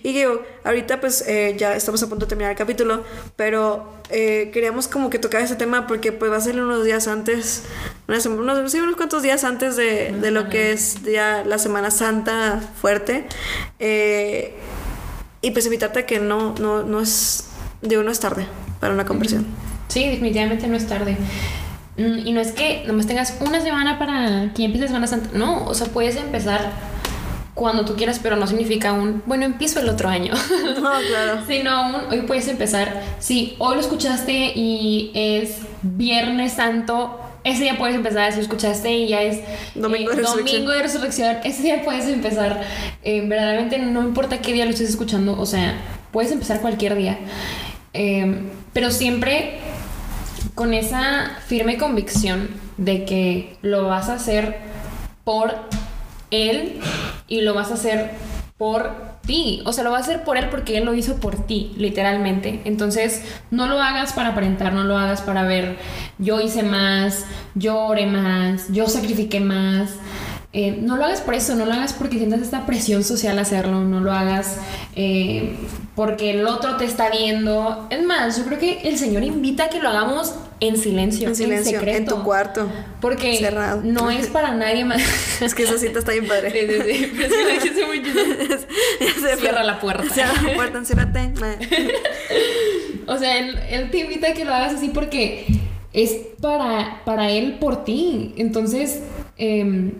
Y 0.03 0.13
digo, 0.13 0.41
ahorita 0.63 0.99
pues 0.99 1.23
eh, 1.27 1.55
ya 1.57 1.75
estamos 1.75 2.01
a 2.03 2.07
punto 2.07 2.25
de 2.25 2.29
terminar 2.29 2.51
el 2.51 2.57
capítulo, 2.57 3.03
pero 3.35 3.93
eh, 4.09 4.49
queríamos 4.53 4.87
como 4.87 5.09
que 5.09 5.19
tocar 5.19 5.41
ese 5.41 5.55
tema 5.55 5.87
porque 5.87 6.11
pues 6.11 6.31
va 6.31 6.37
a 6.37 6.41
ser 6.41 6.59
unos 6.59 6.83
días 6.85 7.07
antes, 7.07 7.63
unos, 8.07 8.23
sí, 8.71 8.79
unos 8.79 8.95
cuantos 8.95 9.23
días 9.23 9.43
antes 9.43 9.75
de, 9.75 10.11
de 10.11 10.31
lo 10.31 10.49
que 10.49 10.71
es 10.71 11.03
ya 11.03 11.43
la 11.45 11.57
Semana 11.57 11.91
Santa 11.91 12.61
fuerte. 12.81 13.25
Eh, 13.79 14.53
y 15.41 15.51
pues 15.51 15.65
invitarte 15.65 15.99
a 15.99 16.05
que 16.05 16.19
no, 16.19 16.53
no, 16.59 16.83
no 16.83 16.99
es, 16.99 17.45
digo, 17.81 18.03
no 18.03 18.11
es 18.11 18.19
tarde 18.19 18.45
para 18.79 18.93
una 18.93 19.05
conversión. 19.05 19.45
Sí, 19.87 20.07
definitivamente 20.07 20.67
no 20.67 20.75
es 20.75 20.87
tarde. 20.87 21.17
Mm, 21.97 22.27
Y 22.27 22.31
no 22.33 22.41
es 22.41 22.51
que 22.51 22.83
nomás 22.87 23.07
tengas 23.07 23.35
una 23.41 23.61
semana 23.61 23.97
para 23.99 24.53
que 24.53 24.63
empieces 24.65 24.89
Semana 24.89 25.07
Santa. 25.07 25.29
No, 25.33 25.65
o 25.65 25.73
sea, 25.73 25.87
puedes 25.87 26.15
empezar 26.15 26.71
cuando 27.59 27.83
tú 27.83 27.95
quieras, 27.97 28.19
pero 28.23 28.37
no 28.37 28.47
significa 28.47 28.93
un, 28.93 29.21
bueno, 29.25 29.43
empiezo 29.43 29.81
el 29.81 29.89
otro 29.89 30.07
año. 30.07 30.33
No, 30.79 30.91
claro. 31.09 31.43
Sino 31.47 31.87
un, 31.87 31.95
hoy 32.09 32.21
puedes 32.21 32.47
empezar. 32.47 33.01
Si 33.19 33.55
hoy 33.59 33.75
lo 33.75 33.81
escuchaste 33.81 34.53
y 34.55 35.11
es 35.13 35.57
Viernes 35.81 36.53
Santo, 36.53 37.19
ese 37.43 37.63
día 37.63 37.77
puedes 37.77 37.97
empezar. 37.97 38.31
Si 38.31 38.37
lo 38.37 38.43
escuchaste 38.43 38.93
y 38.93 39.09
ya 39.09 39.21
es 39.23 39.41
Domingo 39.75 40.11
de 40.11 40.15
eh, 40.15 40.19
Resurrección. 40.21 40.45
Domingo 40.45 40.71
de 40.71 40.83
Resurrección, 40.83 41.37
ese 41.43 41.63
día 41.63 41.83
puedes 41.83 42.07
empezar. 42.07 42.61
Eh, 43.03 43.25
verdaderamente 43.27 43.77
no 43.77 44.03
importa 44.03 44.39
qué 44.39 44.53
día 44.53 44.63
lo 44.63 44.71
estés 44.71 44.89
escuchando, 44.89 45.37
o 45.37 45.45
sea, 45.45 45.77
puedes 46.13 46.31
empezar 46.31 46.61
cualquier 46.61 46.95
día. 46.95 47.19
eh, 47.93 48.41
pero 48.71 48.91
siempre 48.91 49.59
con 50.55 50.73
esa 50.73 51.37
firme 51.45 51.77
convicción 51.77 52.49
de 52.77 53.03
que 53.03 53.57
lo 53.61 53.87
vas 53.87 54.07
a 54.07 54.13
hacer 54.13 54.59
por 55.25 55.53
él 56.31 56.79
y 57.29 57.41
lo 57.41 57.53
vas 57.53 57.71
a 57.71 57.75
hacer 57.75 58.11
por 58.57 58.91
ti. 59.25 59.61
O 59.65 59.71
sea, 59.71 59.83
lo 59.83 59.91
vas 59.91 60.01
a 60.01 60.11
hacer 60.11 60.23
por 60.23 60.37
él 60.37 60.49
porque 60.49 60.77
él 60.77 60.85
lo 60.85 60.93
hizo 60.93 61.15
por 61.15 61.45
ti, 61.47 61.71
literalmente. 61.77 62.61
Entonces, 62.65 63.23
no 63.51 63.67
lo 63.67 63.81
hagas 63.81 64.13
para 64.13 64.29
aparentar, 64.29 64.73
no 64.73 64.83
lo 64.83 64.97
hagas 64.97 65.21
para 65.21 65.43
ver, 65.43 65.77
yo 66.17 66.41
hice 66.41 66.63
más, 66.63 67.25
yo 67.55 67.79
oré 67.79 68.05
más, 68.05 68.67
yo 68.71 68.87
sacrifiqué 68.87 69.39
más. 69.39 69.91
Eh, 70.51 70.79
no 70.81 70.97
lo 70.97 71.05
hagas 71.05 71.21
por 71.21 71.35
eso, 71.35 71.55
no 71.55 71.65
lo 71.65 71.73
hagas 71.73 71.93
porque 71.93 72.17
sientas 72.17 72.41
esta 72.41 72.65
presión 72.65 73.03
social 73.03 73.37
hacerlo, 73.37 73.81
no 73.81 73.99
lo 73.99 74.11
hagas 74.11 74.57
eh, 74.95 75.55
porque 75.99 76.31
el 76.31 76.47
otro 76.47 76.77
te 76.77 76.85
está 76.85 77.09
viendo. 77.09 77.85
Es 77.89 78.01
más, 78.05 78.37
yo 78.37 78.45
creo 78.45 78.57
que 78.57 78.87
el 78.87 78.97
Señor 78.97 79.21
invita 79.21 79.65
a 79.65 79.69
que 79.69 79.81
lo 79.81 79.89
hagamos 79.89 80.33
en 80.61 80.77
silencio, 80.77 81.27
En 81.27 81.35
silencio, 81.35 81.73
en, 81.73 81.79
secreto. 81.81 82.15
tu 82.15 82.23
cuarto. 82.23 82.69
Porque 83.01 83.35
Cerrado. 83.35 83.81
no 83.83 84.09
es 84.09 84.27
para 84.27 84.53
nadie 84.55 84.85
más. 84.85 85.01
Es 85.41 85.53
que 85.53 85.63
esa 85.63 85.77
cita 85.77 85.99
está 85.99 86.13
bien 86.13 86.25
padre. 86.25 86.51
Sí, 86.51 86.59
sí, 86.59 86.93
sí, 86.93 87.11
pero 87.17 87.35
es 87.49 87.63
que 87.69 87.85
muy 87.85 88.01
Cierra 89.41 89.61
la 89.65 89.81
puerta. 89.81 90.05
Cierra 90.13 90.41
la 90.41 90.53
puerta, 90.53 90.77
enciérrate. 90.77 91.33
O 93.05 93.17
sea, 93.17 93.37
él, 93.37 93.59
él 93.69 93.91
te 93.91 93.97
invita 93.97 94.29
a 94.29 94.33
que 94.33 94.45
lo 94.45 94.53
hagas 94.53 94.75
así 94.75 94.91
porque 94.93 95.47
es 95.91 96.13
para, 96.41 97.01
para 97.03 97.29
él 97.29 97.57
por 97.59 97.83
ti. 97.83 98.35
Entonces, 98.37 99.01
eh, 99.37 99.91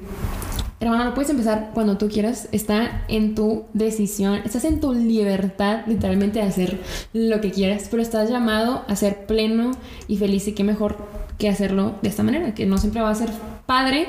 hermano, 0.80 1.05
lo 1.05 1.13
puedes 1.13 1.30
empezar 1.30 1.71
cuando 1.73 1.97
tú 1.97 2.07
quieras. 2.09 2.47
Está 2.51 3.03
en 3.07 3.36
tu 3.36 3.65
decisión. 3.73 4.41
Estás 4.45 4.65
en 4.65 4.80
tu 4.80 4.93
libertad, 4.93 5.82
literalmente, 5.88 6.39
de 6.39 6.45
hacer 6.45 6.80
lo 7.13 7.41
que 7.41 7.51
quieras. 7.51 7.88
Pero 7.91 8.01
estás 8.01 8.30
llamado 8.30 8.84
a 8.88 8.95
ser 8.95 9.25
pleno 9.25 9.71
y 10.07 10.17
feliz. 10.17 10.47
Y 10.47 10.53
qué 10.53 10.63
mejor 10.63 10.97
que 11.38 11.49
hacerlo 11.49 11.95
de 12.01 12.09
esta 12.09 12.23
manera. 12.23 12.53
Que 12.53 12.65
no 12.65 12.77
siempre 12.77 13.01
va 13.01 13.09
a 13.09 13.15
ser 13.15 13.30
padre, 13.65 14.07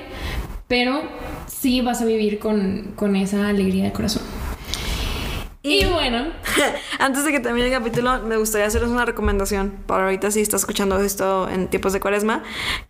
pero 0.69 1.01
sí 1.47 1.81
vas 1.81 2.01
a 2.03 2.05
vivir 2.05 2.39
con, 2.39 2.93
con 2.97 3.17
esa 3.17 3.49
alegría 3.49 3.85
de 3.85 3.93
corazón. 3.93 4.23
Y, 5.63 5.83
Y- 5.83 5.85
bueno, 5.85 6.25
Antes 6.99 7.25
de 7.25 7.33
que 7.33 7.41
termine 7.41 7.67
el 7.67 7.73
capítulo, 7.73 8.21
me 8.23 8.37
gustaría 8.37 8.67
hacerles 8.67 8.91
una 8.91 9.05
recomendación 9.05 9.71
para 9.87 10.05
ahorita 10.05 10.31
si 10.31 10.41
está 10.41 10.57
escuchando 10.57 11.01
esto 11.01 11.49
en 11.49 11.69
tiempos 11.69 11.93
de 11.93 12.01
cuaresma, 12.01 12.43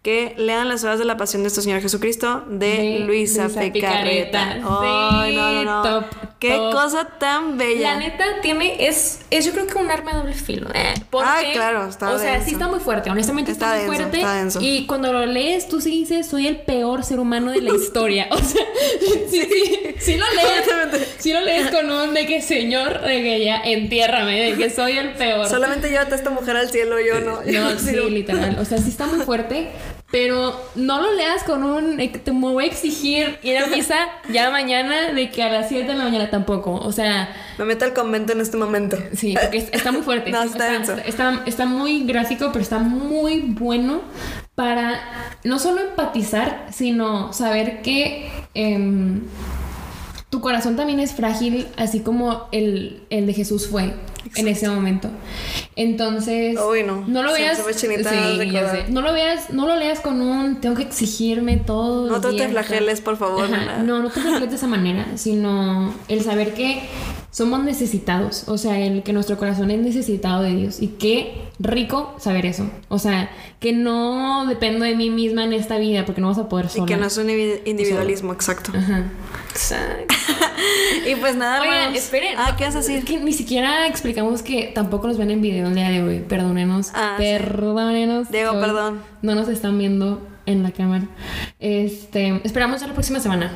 que 0.02 0.34
lean 0.36 0.68
las 0.68 0.84
horas 0.84 0.98
de 0.98 1.04
la 1.04 1.16
pasión 1.16 1.40
de 1.40 1.44
nuestro 1.44 1.62
Señor 1.62 1.80
Jesucristo 1.80 2.44
de, 2.48 2.66
De 2.66 2.98
Luisa, 3.00 3.44
Luisa. 3.44 3.60
Picarreta. 3.72 4.58
Ay, 4.64 5.30
Sí, 5.30 5.36
no, 5.36 5.52
no, 5.52 5.64
no. 5.64 5.82
top, 5.82 6.04
Qué 6.38 6.50
top. 6.56 6.72
cosa 6.72 7.04
tan 7.18 7.58
bella. 7.58 7.92
La 7.92 7.98
neta 7.98 8.24
tiene, 8.42 8.86
es, 8.86 9.20
es 9.30 9.44
yo 9.44 9.52
creo 9.52 9.66
que 9.66 9.74
un 9.78 9.90
arma 9.90 10.12
de 10.12 10.18
doble 10.18 10.34
filo. 10.34 10.68
Eh, 10.74 10.94
porque, 11.10 11.28
Ay, 11.28 11.52
claro, 11.52 11.86
está 11.88 12.10
O 12.10 12.18
sea, 12.18 12.42
sí 12.42 12.52
está 12.52 12.68
muy 12.68 12.80
fuerte, 12.80 13.10
honestamente 13.10 13.52
está, 13.52 13.76
Está 13.76 13.86
muy 13.86 13.96
denso, 13.96 14.02
fuerte. 14.10 14.16
está 14.18 14.34
denso. 14.34 14.58
Y 14.62 14.86
cuando 14.86 15.12
lo 15.12 15.26
lees, 15.26 15.68
tú 15.68 15.80
sí 15.80 15.90
dices, 15.90 16.26
soy 16.26 16.46
el 16.46 16.60
peor 16.62 17.04
ser 17.04 17.20
humano 17.20 17.50
de 17.50 17.60
la 17.62 17.74
historia. 17.74 18.28
O 18.30 18.38
sea, 18.38 18.64
sí, 19.30 19.42
sí, 19.42 19.94
sí 19.98 20.16
lo 20.16 20.24
lees. 20.34 21.06
Sí 21.18 21.32
lo 21.32 21.40
lees 21.40 21.70
con 21.70 21.90
un 21.90 22.14
de 22.14 22.26
que 22.26 22.40
señor, 22.40 23.00
de 23.02 23.22
que 23.22 23.44
ya 23.44 23.59
entiérrame, 23.64 24.50
de 24.50 24.56
que 24.56 24.70
soy 24.70 24.92
el 24.98 25.11
peor. 25.11 25.46
Solamente 25.48 25.88
llévate 25.90 26.12
a 26.14 26.16
esta 26.16 26.30
mujer 26.30 26.56
al 26.56 26.70
cielo, 26.70 26.96
yo 27.00 27.20
no. 27.20 27.44
Yo 27.50 27.62
No, 27.70 27.78
sí, 27.78 27.94
literal. 28.11 28.56
O 28.58 28.64
sea, 28.64 28.78
sí 28.78 28.90
está 28.90 29.06
muy 29.06 29.20
fuerte, 29.24 29.68
pero 30.11 30.61
no 30.74 31.00
lo 31.00 31.12
leas 31.14 31.42
con 31.44 31.62
un. 31.64 32.00
eh, 32.00 32.08
Te 32.08 32.32
me 32.32 32.40
voy 32.48 32.64
a 32.64 32.66
exigir 32.66 33.38
ir 33.42 33.58
a 33.58 33.66
misa 33.66 33.96
ya 34.30 34.50
mañana 34.50 35.12
de 35.12 35.30
que 35.30 35.42
a 35.42 35.50
las 35.50 35.68
7 35.68 35.86
de 35.86 35.94
la 35.94 36.04
mañana 36.04 36.30
tampoco. 36.30 36.74
O 36.74 36.92
sea, 36.92 37.34
Me 37.58 37.64
meto 37.64 37.84
al 37.84 37.92
convento 37.92 38.32
en 38.32 38.40
este 38.40 38.56
momento. 38.56 38.96
sí, 39.14 39.34
porque 39.40 39.58
es- 39.58 39.68
está 39.72 39.92
muy 39.92 40.02
fuerte. 40.02 40.30
No, 40.32 40.42
está, 40.42 41.42
está 41.46 41.66
muy 41.66 42.04
gráfico, 42.04 42.50
pero 42.52 42.62
está 42.62 42.78
muy 42.78 43.40
bueno 43.40 44.02
para 44.54 45.00
no 45.44 45.58
solo 45.58 45.80
empatizar, 45.80 46.66
sino 46.72 47.32
saber 47.32 47.82
que. 47.82 48.28
em, 48.54 49.22
tu 50.30 50.40
corazón 50.40 50.76
también 50.76 51.00
es 51.00 51.12
frágil, 51.12 51.66
así 51.76 52.00
como 52.00 52.46
el, 52.52 53.02
el 53.10 53.26
de 53.26 53.34
Jesús 53.34 53.66
fue 53.66 53.92
en 54.36 54.46
ese 54.48 54.68
momento. 54.68 55.10
Entonces, 55.74 56.56
Uy, 56.60 56.84
no. 56.84 57.04
no 57.06 57.24
lo 57.24 57.32
veas. 57.32 57.58
sí, 57.74 57.88
ya 58.50 58.70
sé. 58.70 58.84
No 58.90 59.00
lo 59.00 59.12
veas, 59.12 59.50
no 59.50 59.66
lo 59.66 59.76
leas 59.76 59.98
con 59.98 60.20
un 60.20 60.60
tengo 60.60 60.76
que 60.76 60.82
exigirme 60.82 61.56
todo. 61.56 62.08
No 62.08 62.20
te 62.20 62.48
flageles, 62.48 63.00
por 63.00 63.16
favor. 63.16 63.44
Ajá, 63.44 63.82
no, 63.82 64.02
no 64.02 64.08
te 64.10 64.20
flageles 64.20 64.50
de 64.50 64.56
esa 64.56 64.68
manera, 64.68 65.06
sino 65.16 65.92
el 66.06 66.22
saber 66.22 66.54
que 66.54 66.82
somos 67.30 67.62
necesitados, 67.62 68.48
o 68.48 68.58
sea, 68.58 68.78
el 68.80 69.02
que 69.04 69.12
nuestro 69.12 69.38
corazón 69.38 69.70
es 69.70 69.78
necesitado 69.80 70.42
de 70.42 70.54
Dios 70.56 70.82
y 70.82 70.88
qué 70.88 71.42
rico 71.60 72.14
saber 72.18 72.44
eso, 72.46 72.68
o 72.88 72.98
sea, 72.98 73.30
que 73.60 73.72
no 73.72 74.46
dependo 74.46 74.84
de 74.84 74.96
mí 74.96 75.10
misma 75.10 75.44
en 75.44 75.52
esta 75.52 75.78
vida 75.78 76.04
porque 76.04 76.20
no 76.20 76.28
vas 76.28 76.38
a 76.38 76.48
poder 76.48 76.66
Y 76.66 76.70
sola. 76.70 76.86
que 76.86 76.96
no 76.96 77.06
es 77.06 77.16
un 77.18 77.28
individu- 77.28 77.60
individualismo, 77.66 78.32
exacto. 78.32 78.72
Ajá. 78.76 79.04
Y 81.06 81.14
pues 81.16 81.36
nada, 81.36 81.62
Oigan, 81.62 81.94
esperen. 81.94 82.34
Ah, 82.36 82.54
¿qué 82.58 82.64
vas 82.64 82.76
a 82.76 82.80
Es 82.80 82.86
decir? 82.86 83.04
que 83.04 83.18
ni 83.18 83.32
siquiera 83.32 83.86
explicamos 83.86 84.42
que 84.42 84.70
tampoco 84.74 85.08
nos 85.08 85.16
ven 85.16 85.30
en 85.30 85.40
video 85.40 85.68
el 85.68 85.74
día 85.74 85.88
de 85.88 86.02
hoy. 86.02 86.18
Perdónenos. 86.20 86.90
Ah, 86.94 87.14
sí. 87.16 87.24
perdónenos. 87.24 88.30
Diego, 88.30 88.52
perdón. 88.60 89.00
No 89.22 89.34
nos 89.34 89.48
están 89.48 89.78
viendo 89.78 90.20
en 90.46 90.62
la 90.62 90.70
cámara. 90.72 91.04
Este, 91.58 92.40
esperamos 92.44 92.80
ya 92.80 92.88
la 92.88 92.92
próxima 92.92 93.20
semana. 93.20 93.52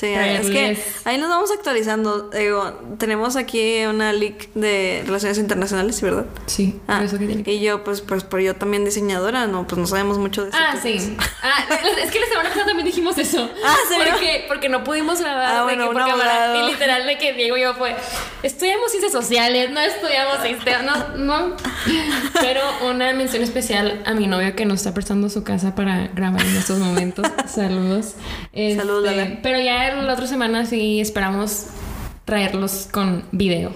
Sí, 0.00 0.06
es 0.06 0.50
que 0.50 0.82
ahí 1.04 1.18
nos 1.18 1.28
vamos 1.28 1.50
actualizando. 1.50 2.30
Digo, 2.30 2.72
tenemos 2.98 3.36
aquí 3.36 3.84
una 3.84 4.12
leak 4.12 4.48
de 4.54 5.02
relaciones 5.04 5.36
internacionales, 5.38 6.00
¿verdad? 6.00 6.24
Sí, 6.46 6.80
por 6.86 6.94
Ah, 6.96 7.04
eso 7.04 7.18
que 7.18 7.26
tiene 7.26 7.42
y 7.50 7.60
yo, 7.60 7.84
pues, 7.84 8.00
pues, 8.00 8.24
por 8.24 8.40
yo 8.40 8.56
también 8.56 8.84
diseñadora, 8.84 9.46
no, 9.46 9.66
pues 9.66 9.78
no 9.78 9.86
sabemos 9.86 10.18
mucho 10.18 10.44
de 10.44 10.50
eso. 10.50 10.58
Ah, 10.60 10.76
sí. 10.82 11.16
Ah, 11.42 11.64
es 12.02 12.10
que 12.10 12.20
la 12.20 12.26
semana 12.26 12.48
pasada 12.48 12.66
también 12.66 12.86
dijimos 12.86 13.18
eso. 13.18 13.50
Ah, 13.64 13.76
¿serio? 13.88 14.12
Porque, 14.12 14.44
porque 14.48 14.68
no 14.68 14.84
pudimos 14.84 15.20
grabar 15.20 15.46
Ah, 15.54 15.58
de 15.58 15.62
bueno, 15.64 15.82
que 15.84 15.88
un 15.90 15.94
por 15.94 16.06
cámara. 16.06 16.56
Y 16.56 16.70
literal 16.72 17.06
de 17.06 17.18
que 17.18 17.32
Diego 17.34 17.56
y 17.56 17.62
yo 17.62 17.74
fue, 17.74 17.94
estudiamos 18.42 18.90
ciencias 18.90 19.12
sociales, 19.12 19.70
no 19.70 19.80
estudiamos 19.80 20.38
no, 20.84 21.16
no. 21.16 21.56
Pero 22.40 22.60
una 22.88 23.12
mención 23.12 23.42
especial 23.42 24.02
a 24.06 24.14
mi 24.14 24.26
novio 24.26 24.54
que 24.54 24.64
nos 24.64 24.80
está 24.80 24.94
prestando 24.94 25.28
su 25.28 25.42
casa 25.44 25.74
para 25.74 26.08
grabar 26.08 26.42
en 26.44 26.56
estos 26.56 26.78
momentos. 26.78 27.26
Saludos. 27.46 28.14
Este, 28.52 28.80
Saludos. 28.80 29.12
Pero 29.42 29.60
ya 29.60 29.89
la 29.96 30.12
otra 30.14 30.26
semana 30.26 30.66
sí 30.66 31.00
esperamos 31.00 31.66
traerlos 32.24 32.88
con 32.90 33.24
video. 33.32 33.72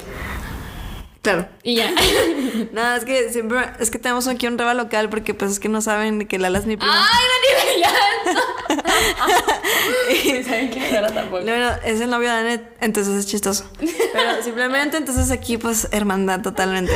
Claro. 1.25 1.49
Y 1.63 1.77
ya. 1.77 1.91
Nada, 2.73 2.97
es 2.97 3.07
que 3.07 3.33
siempre, 3.33 3.59
es 3.81 3.91
que 3.91 3.99
tenemos 3.99 4.29
aquí 4.29 4.47
un 4.47 4.59
reba 4.59 4.75
local 4.75 5.09
porque 5.09 5.33
pues 5.33 5.53
es 5.53 5.59
que 5.59 5.71
no 5.71 5.81
saben 5.81 6.29
que 6.29 6.39
Lala 6.39 6.59
es 6.59 6.67
mi 6.67 6.77
prima. 6.77 6.95
¡Ay, 6.95 7.25
Daniela! 7.73 8.45
Ya. 10.27 10.45
¿Saben 10.45 10.69
quién 10.69 10.85
era 10.85 11.13
tampoco? 11.13 11.43
Bueno, 11.43 11.71
es 11.85 12.01
el 12.01 12.11
novio 12.11 12.31
de 12.31 12.37
Anet, 12.37 12.77
entonces 12.81 13.15
es 13.15 13.27
chistoso. 13.27 13.65
Pero 13.79 14.43
simplemente 14.43 14.97
entonces 14.97 15.31
aquí 15.31 15.59
pues 15.59 15.89
hermandad 15.91 16.41
totalmente. 16.41 16.93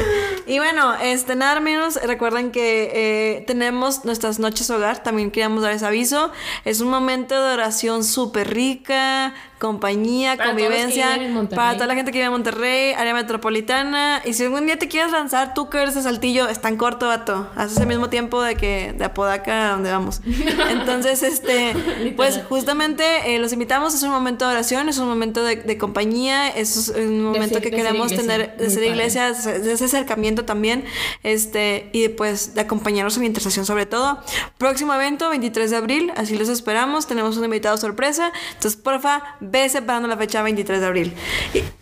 Y 0.47 0.59
bueno, 0.59 0.95
este 0.95 1.35
nada 1.37 1.61
menos, 1.61 1.97
recuerden 1.97 2.51
que 2.51 2.91
eh, 2.95 3.45
tenemos 3.47 4.05
nuestras 4.05 4.39
noches 4.39 4.70
hogar, 4.70 5.03
también 5.03 5.31
queríamos 5.31 5.62
dar 5.62 5.72
ese 5.72 5.87
aviso. 5.87 6.33
Es 6.64 6.81
un 6.81 6.89
momento 6.89 7.35
de 7.35 7.53
oración 7.53 8.05
súper 8.05 8.53
rica, 8.53 9.35
compañía, 9.59 10.37
Para 10.37 10.51
convivencia, 10.51 11.19
para 11.57 11.75
toda 11.75 11.87
la 11.87 11.95
gente 11.95 12.13
que 12.13 12.19
vive 12.19 12.27
en 12.27 12.33
Monterrey, 12.33 12.93
área 12.93 13.15
metropolitana. 13.15 14.23
Y 14.25 14.35
si 14.35 14.45
algún 14.45 14.67
día 14.67 14.79
te 14.79 14.89
quieres 14.89 15.13
lanzar, 15.13 15.55
tú 15.55 15.69
que 15.69 15.79
eres 15.79 15.95
de 15.95 16.03
Saltillo, 16.03 16.49
es 16.49 16.61
tan 16.61 16.77
corto, 16.77 17.09
vato. 17.09 17.49
Haces 17.57 17.79
el 17.79 17.87
mismo 17.87 18.09
tiempo 18.09 18.43
de 18.43 18.55
que 18.57 18.95
de 18.97 19.05
Apodaca 19.05 19.69
a 19.69 19.73
donde 19.73 19.91
vamos. 19.91 20.21
Entonces, 20.71 21.23
este, 21.23 21.75
pues 22.17 22.41
justamente 22.49 23.05
eh, 23.35 23.39
los 23.39 23.53
invitamos, 23.53 23.95
es 23.95 24.03
un 24.03 24.11
momento 24.11 24.47
de 24.47 24.53
oración, 24.55 24.89
es 24.89 24.99
un 24.99 25.09
momento 25.09 25.43
de, 25.43 25.57
de 25.57 25.79
compañía, 25.79 26.49
es 26.49 26.93
un 26.97 27.23
momento 27.23 27.55
ser- 27.55 27.63
que 27.63 27.71
queremos 27.71 28.09
tener, 28.15 28.57
de 28.57 28.71
ser 28.71 28.83
iglesia, 28.85 29.33
de 29.33 29.73
ese 29.73 29.85
acercamiento 29.85 30.45
también, 30.45 30.85
este, 31.23 31.91
y 31.93 32.09
pues 32.09 32.55
de 32.55 32.61
acompañarnos 32.63 33.17
en 33.17 33.23
la 33.23 33.27
intercesión 33.27 33.67
sobre 33.67 33.87
todo. 33.87 34.19
Próximo 34.59 34.95
evento, 34.95 35.29
23 35.31 35.71
de 35.71 35.77
abril, 35.77 36.13
así 36.17 36.37
los 36.37 36.49
esperamos, 36.49 37.07
tenemos 37.07 37.37
un 37.37 37.45
invitado 37.45 37.77
sorpresa, 37.77 38.33
entonces 38.55 38.81
porfa, 38.81 39.37
ve 39.51 39.69
separando 39.69 40.09
la 40.09 40.17
fecha 40.17 40.43
23 40.43 40.81
de 40.81 40.87
abril. 40.87 41.13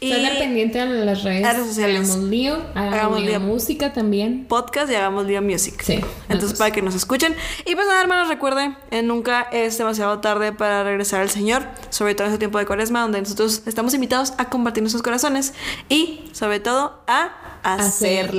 Y, 0.01 0.13
y 0.13 0.27
pendiente 0.39 0.81
a 0.81 0.87
las 0.87 1.23
redes, 1.23 1.43
redes 1.47 1.67
sociales. 1.67 2.11
Hagamos 2.11 2.29
lío, 2.29 2.55
hagamos, 2.75 2.95
Hagamos 2.95 3.21
lío, 3.21 3.31
lío. 3.31 3.41
música 3.41 3.93
también. 3.93 4.47
podcast 4.49 4.91
y 4.91 4.95
hagamos 4.95 5.27
Día 5.27 5.41
Music. 5.41 5.81
Sí, 5.83 6.01
Entonces, 6.29 6.59
para 6.59 6.71
que 6.71 6.83
nos 6.83 6.95
escuchen. 6.95 7.35
Y 7.65 7.75
pues 7.75 7.87
nada, 7.87 8.01
hermanos, 8.01 8.29
recuerden, 8.29 8.77
eh, 8.91 9.03
nunca 9.03 9.43
es 9.53 9.77
demasiado 9.79 10.21
tarde 10.21 10.53
para 10.53 10.85
regresar 10.85 11.21
al 11.21 11.31
Señor, 11.31 11.65
sobre 11.91 12.15
todo 12.15 12.27
en 12.27 12.33
este 12.33 12.39
tiempo 12.41 12.59
de 12.59 12.67
cuaresma, 12.67 13.01
donde 13.01 13.21
nosotros 13.21 13.63
estamos 13.67 13.95
invitados 13.95 14.35
a 14.39 14.49
compartir 14.49 14.83
nuestros 14.83 15.03
corazones 15.03 15.55
y, 15.89 16.25
sobre 16.33 16.61
todo, 16.61 17.01
a 17.07 17.31
hacer 17.63 18.27
Hacer 18.27 18.35